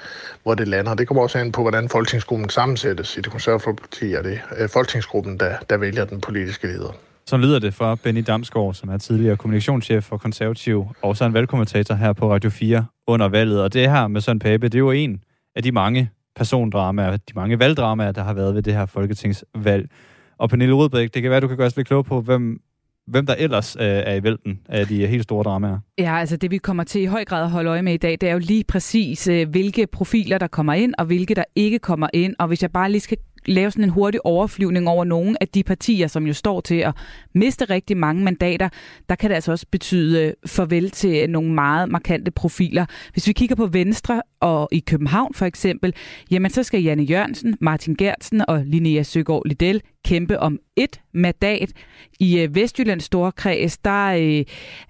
hvor 0.43 0.55
det 0.55 0.67
lander. 0.67 0.93
Det 0.93 1.07
kommer 1.07 1.23
også 1.23 1.37
an 1.37 1.51
på, 1.51 1.61
hvordan 1.61 1.89
folketingsgruppen 1.89 2.49
sammensættes. 2.49 3.17
I 3.17 3.21
det 3.21 3.31
konservative 3.31 3.75
parti 3.75 4.13
er 4.13 4.21
det 4.21 4.39
øh, 4.57 4.69
folketingsgruppen, 4.69 5.39
der, 5.39 5.57
der 5.69 5.77
vælger 5.77 6.05
den 6.05 6.21
politiske 6.21 6.67
leder. 6.67 6.95
Så 7.25 7.37
lyder 7.37 7.59
det 7.59 7.73
fra 7.73 7.95
Benny 7.95 8.23
Damsgaard, 8.27 8.73
som 8.73 8.89
er 8.89 8.97
tidligere 8.97 9.37
kommunikationschef 9.37 10.03
for 10.03 10.17
Konservativ, 10.17 10.87
og 11.01 11.17
så 11.17 11.25
en 11.25 11.33
valgkommentator 11.33 11.95
her 11.95 12.13
på 12.13 12.33
Radio 12.33 12.49
4 12.49 12.85
under 13.07 13.29
valget. 13.29 13.61
Og 13.61 13.73
det 13.73 13.91
her 13.91 14.07
med 14.07 14.21
Søren 14.21 14.39
Pape, 14.39 14.67
det 14.67 14.75
er 14.75 14.79
jo 14.79 14.91
en 14.91 15.21
af 15.55 15.63
de 15.63 15.71
mange 15.71 16.09
persondramaer, 16.35 17.11
de 17.11 17.33
mange 17.35 17.59
valgdramaer, 17.59 18.11
der 18.11 18.23
har 18.23 18.33
været 18.33 18.55
ved 18.55 18.61
det 18.61 18.73
her 18.73 18.85
folketingsvalg. 18.85 19.89
Og 20.37 20.49
Pernille 20.49 20.73
Rudbæk, 20.73 21.13
det 21.13 21.21
kan 21.21 21.31
være, 21.31 21.39
du 21.39 21.47
kan 21.47 21.57
gøre 21.57 21.67
os 21.67 21.75
lidt 21.75 21.87
klog 21.87 22.05
på, 22.05 22.21
hvem, 22.21 22.61
hvem 23.07 23.25
der 23.25 23.35
ellers 23.37 23.75
øh, 23.75 23.81
er 23.85 24.13
i 24.13 24.23
vælten 24.23 24.59
af 24.69 24.87
de 24.87 25.03
øh, 25.03 25.09
helt 25.09 25.23
store 25.23 25.43
dramaer. 25.43 25.79
Ja, 25.97 26.17
altså 26.17 26.37
det 26.37 26.51
vi 26.51 26.57
kommer 26.57 26.83
til 26.83 27.01
i 27.01 27.05
høj 27.05 27.25
grad 27.25 27.43
at 27.43 27.51
holde 27.51 27.69
øje 27.69 27.81
med 27.81 27.93
i 27.93 27.97
dag, 27.97 28.11
det 28.11 28.29
er 28.29 28.33
jo 28.33 28.39
lige 28.39 28.63
præcis, 28.63 29.27
øh, 29.27 29.49
hvilke 29.49 29.87
profiler 29.87 30.37
der 30.37 30.47
kommer 30.47 30.73
ind, 30.73 30.93
og 30.97 31.05
hvilke 31.05 31.35
der 31.35 31.43
ikke 31.55 31.79
kommer 31.79 32.07
ind. 32.13 32.35
Og 32.39 32.47
hvis 32.47 32.61
jeg 32.61 32.71
bare 32.71 32.91
lige 32.91 33.01
skal 33.01 33.17
lave 33.45 33.71
sådan 33.71 33.83
en 33.83 33.89
hurtig 33.89 34.25
overflyvning 34.25 34.87
over 34.87 35.03
nogle 35.03 35.35
af 35.41 35.47
de 35.47 35.63
partier, 35.63 36.07
som 36.07 36.27
jo 36.27 36.33
står 36.33 36.61
til 36.61 36.75
at 36.75 36.93
miste 37.33 37.65
rigtig 37.65 37.97
mange 37.97 38.23
mandater, 38.23 38.69
der 39.09 39.15
kan 39.15 39.29
det 39.29 39.35
altså 39.35 39.51
også 39.51 39.65
betyde 39.71 40.21
øh, 40.21 40.33
farvel 40.45 40.89
til 40.91 41.23
øh, 41.23 41.27
nogle 41.27 41.53
meget 41.53 41.89
markante 41.89 42.31
profiler. 42.31 42.85
Hvis 43.13 43.27
vi 43.27 43.33
kigger 43.33 43.55
på 43.55 43.65
Venstre 43.65 44.21
og 44.39 44.69
i 44.71 44.79
København 44.79 45.33
for 45.33 45.45
eksempel, 45.45 45.93
jamen 46.31 46.51
så 46.51 46.63
skal 46.63 46.83
Janne 46.83 47.03
Jørgensen, 47.03 47.57
Martin 47.61 47.95
Gertsen 47.95 48.43
og 48.47 48.63
Linnea 48.65 49.03
Søgaard 49.03 49.43
Liddell 49.45 49.81
kæmpe 50.05 50.39
om 50.39 50.59
et 50.75 50.99
mandat. 51.13 51.71
I 52.19 52.39
øh, 52.39 52.55
Vestjyllands 52.55 53.03
store 53.03 53.31
kreds, 53.31 53.77
der 53.77 54.05
øh, 54.05 54.45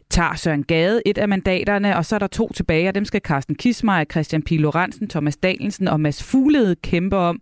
tager 0.10 0.36
Søren 0.36 0.64
Gade 0.64 1.02
et 1.06 1.18
af 1.18 1.28
mandaterne, 1.28 1.98
og 1.98 2.06
så 2.06 2.16
er 2.16 2.20
der 2.20 2.28
to 2.28 2.52
tilbage, 2.54 2.88
og 2.88 2.96
dem 2.96 3.06
skal 3.06 3.22
Carsten 3.22 3.56
Kismar, 3.56 4.04
Christian 4.04 4.42
P. 4.42 4.52
Lorentzen, 4.52 5.10
Thomas 5.10 5.38
Dalensen 5.38 5.88
og 5.88 6.00
Mads 6.00 6.24
Fuglede 6.24 6.76
kæmpe 6.76 7.18
om. 7.18 7.42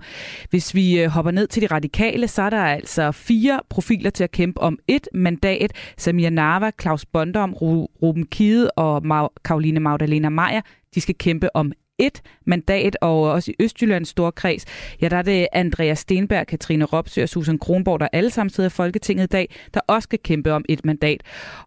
Hvis 0.50 0.76
vi 0.76 1.02
øh, 1.02 1.10
hopper 1.10 1.32
ned 1.32 1.48
til 1.48 1.62
de 1.62 1.68
radikale, 1.68 2.28
så 2.28 2.42
er 2.42 2.50
der 2.50 2.64
altså 2.64 3.12
fire 3.12 3.60
profiler 3.70 4.10
til 4.10 4.24
at 4.24 4.32
kæmpe 4.32 4.62
om 4.62 4.80
et 4.88 5.08
mandat. 5.14 5.74
Samir 5.98 6.30
Narva, 6.30 6.72
Claus 6.82 7.06
Bondom, 7.06 7.54
Ruben 7.54 8.26
Kide 8.26 8.72
og 8.72 9.32
Karoline 9.46 9.80
Magdalena 9.80 10.30
Meyer, 10.30 10.62
de 10.96 11.02
skal 11.02 11.16
kæmpe 11.16 11.56
om 11.56 11.72
et 12.02 12.22
mandat, 12.45 12.97
og 13.02 13.22
også 13.22 13.52
i 13.52 13.64
Østjyllands 13.64 14.10
storkreds, 14.10 14.66
ja, 15.02 15.10
der 15.10 15.18
er 15.18 15.22
det 15.22 15.47
Andreas 15.54 15.99
Stenberg, 15.99 16.47
Katrine 16.47 16.86
Ropsø 16.86 17.24
og 17.24 17.30
Susan 17.30 17.58
Kronborg, 17.58 17.99
der 17.99 18.08
alle 18.14 18.30
sammen 18.30 18.49
sidder 18.49 18.70
i 18.70 18.72
Folketinget 18.72 19.24
i 19.24 19.28
dag, 19.28 19.56
der 19.74 19.80
også 19.88 20.04
skal 20.04 20.20
kæmpe 20.24 20.52
om 20.52 20.66
et 20.70 20.86
mandat. 20.86 21.22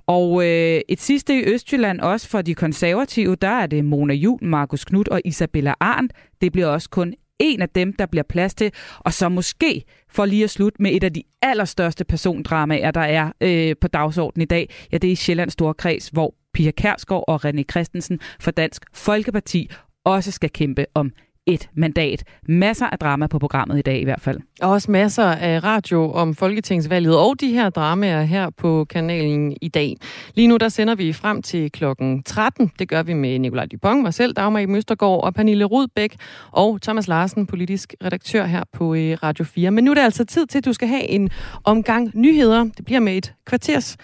Og 0.07 0.47
øh, 0.47 0.80
et 0.89 1.01
sidste 1.01 1.41
i 1.41 1.45
Østjylland, 1.47 2.01
også 2.01 2.28
for 2.28 2.43
de 2.43 2.55
konservative, 2.55 3.37
der 3.37 3.49
er 3.49 3.66
det 3.66 3.85
Mona 3.85 4.14
Jul, 4.14 4.39
Markus 4.45 4.85
Knudt 4.85 5.09
og 5.09 5.20
Isabella 5.24 5.74
Arndt. 5.80 6.12
Det 6.41 6.53
bliver 6.53 6.66
også 6.66 6.91
kun 6.91 7.14
en 7.39 7.62
af 7.62 7.68
dem, 7.68 7.93
der 7.93 8.07
bliver 8.07 8.22
plads 8.22 8.55
til, 8.55 8.72
og 8.99 9.12
så 9.12 9.28
måske 9.28 9.85
for 10.11 10.24
lige 10.24 10.45
at 10.45 10.51
slutte 10.51 10.82
med 10.82 10.93
et 10.93 11.05
af 11.05 11.12
de 11.12 11.22
allerstørste 11.43 12.05
persondramaer, 12.05 12.91
der 12.91 13.01
er 13.01 13.32
øh, 13.41 13.76
på 13.80 13.89
dagsordenen 13.89 14.43
i 14.43 14.47
dag. 14.47 14.70
Ja, 14.93 14.99
det 14.99 15.09
er 15.09 15.12
i 15.12 15.14
Sjællands 15.14 15.53
Storkreds, 15.53 16.09
hvor 16.09 16.35
Pia 16.55 16.70
Kærsgaard 16.70 17.24
og 17.28 17.45
René 17.45 17.62
Christensen 17.70 18.20
for 18.41 18.51
Dansk 18.51 18.85
Folkeparti 18.93 19.70
også 20.05 20.30
skal 20.30 20.50
kæmpe 20.50 20.86
om 20.94 21.12
et 21.46 21.68
mandat. 21.74 22.24
Masser 22.48 22.86
af 22.86 22.98
drama 22.98 23.26
på 23.26 23.38
programmet 23.38 23.78
i 23.78 23.82
dag 23.82 24.00
i 24.00 24.05
hvert 24.05 24.20
fald. 24.20 24.40
Og 24.62 24.70
også 24.70 24.90
masser 24.90 25.24
af 25.24 25.64
radio 25.64 26.12
om 26.12 26.34
Folketingsvalget 26.34 27.18
og 27.18 27.40
de 27.40 27.52
her 27.52 27.70
dramaer 27.70 28.22
her 28.22 28.50
på 28.50 28.84
kanalen 28.90 29.57
i 29.62 29.68
dag. 29.68 29.96
Lige 30.34 30.48
nu 30.48 30.57
der 30.57 30.68
sender 30.68 30.94
vi 30.94 31.12
frem 31.12 31.42
til 31.42 31.72
klokken 31.72 32.22
13. 32.22 32.72
Det 32.78 32.88
gør 32.88 33.02
vi 33.02 33.14
med 33.14 33.38
Nikolaj 33.38 33.66
Dupont, 33.66 34.02
mig 34.02 34.14
selv, 34.14 34.34
Dagmar 34.34 34.59
i 34.59 34.66
Møstergaard 34.66 35.24
og 35.24 35.34
Pernille 35.34 35.64
Rudbæk 35.64 36.16
og 36.50 36.82
Thomas 36.82 37.09
Larsen, 37.09 37.46
politisk 37.46 37.94
redaktør 38.05 38.44
her 38.44 38.62
på 38.72 38.94
øh, 38.94 39.18
Radio 39.22 39.44
4. 39.44 39.70
Men 39.70 39.84
nu 39.84 39.90
er 39.90 39.94
det 39.94 40.02
altså 40.02 40.24
tid 40.24 40.46
til, 40.46 40.59
at 40.59 40.64
du 40.64 40.72
skal 40.72 40.88
have 40.88 41.09
en 41.09 41.30
omgang 41.64 42.11
nyheder. 42.14 42.64
Det 42.64 42.84
bliver 42.84 43.00
med 43.00 43.16
et 43.16 43.34
kvarters 43.46 43.96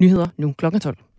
nyheder 0.00 0.26
nu 0.36 0.52
klokken 0.58 0.80
12. 0.80 1.11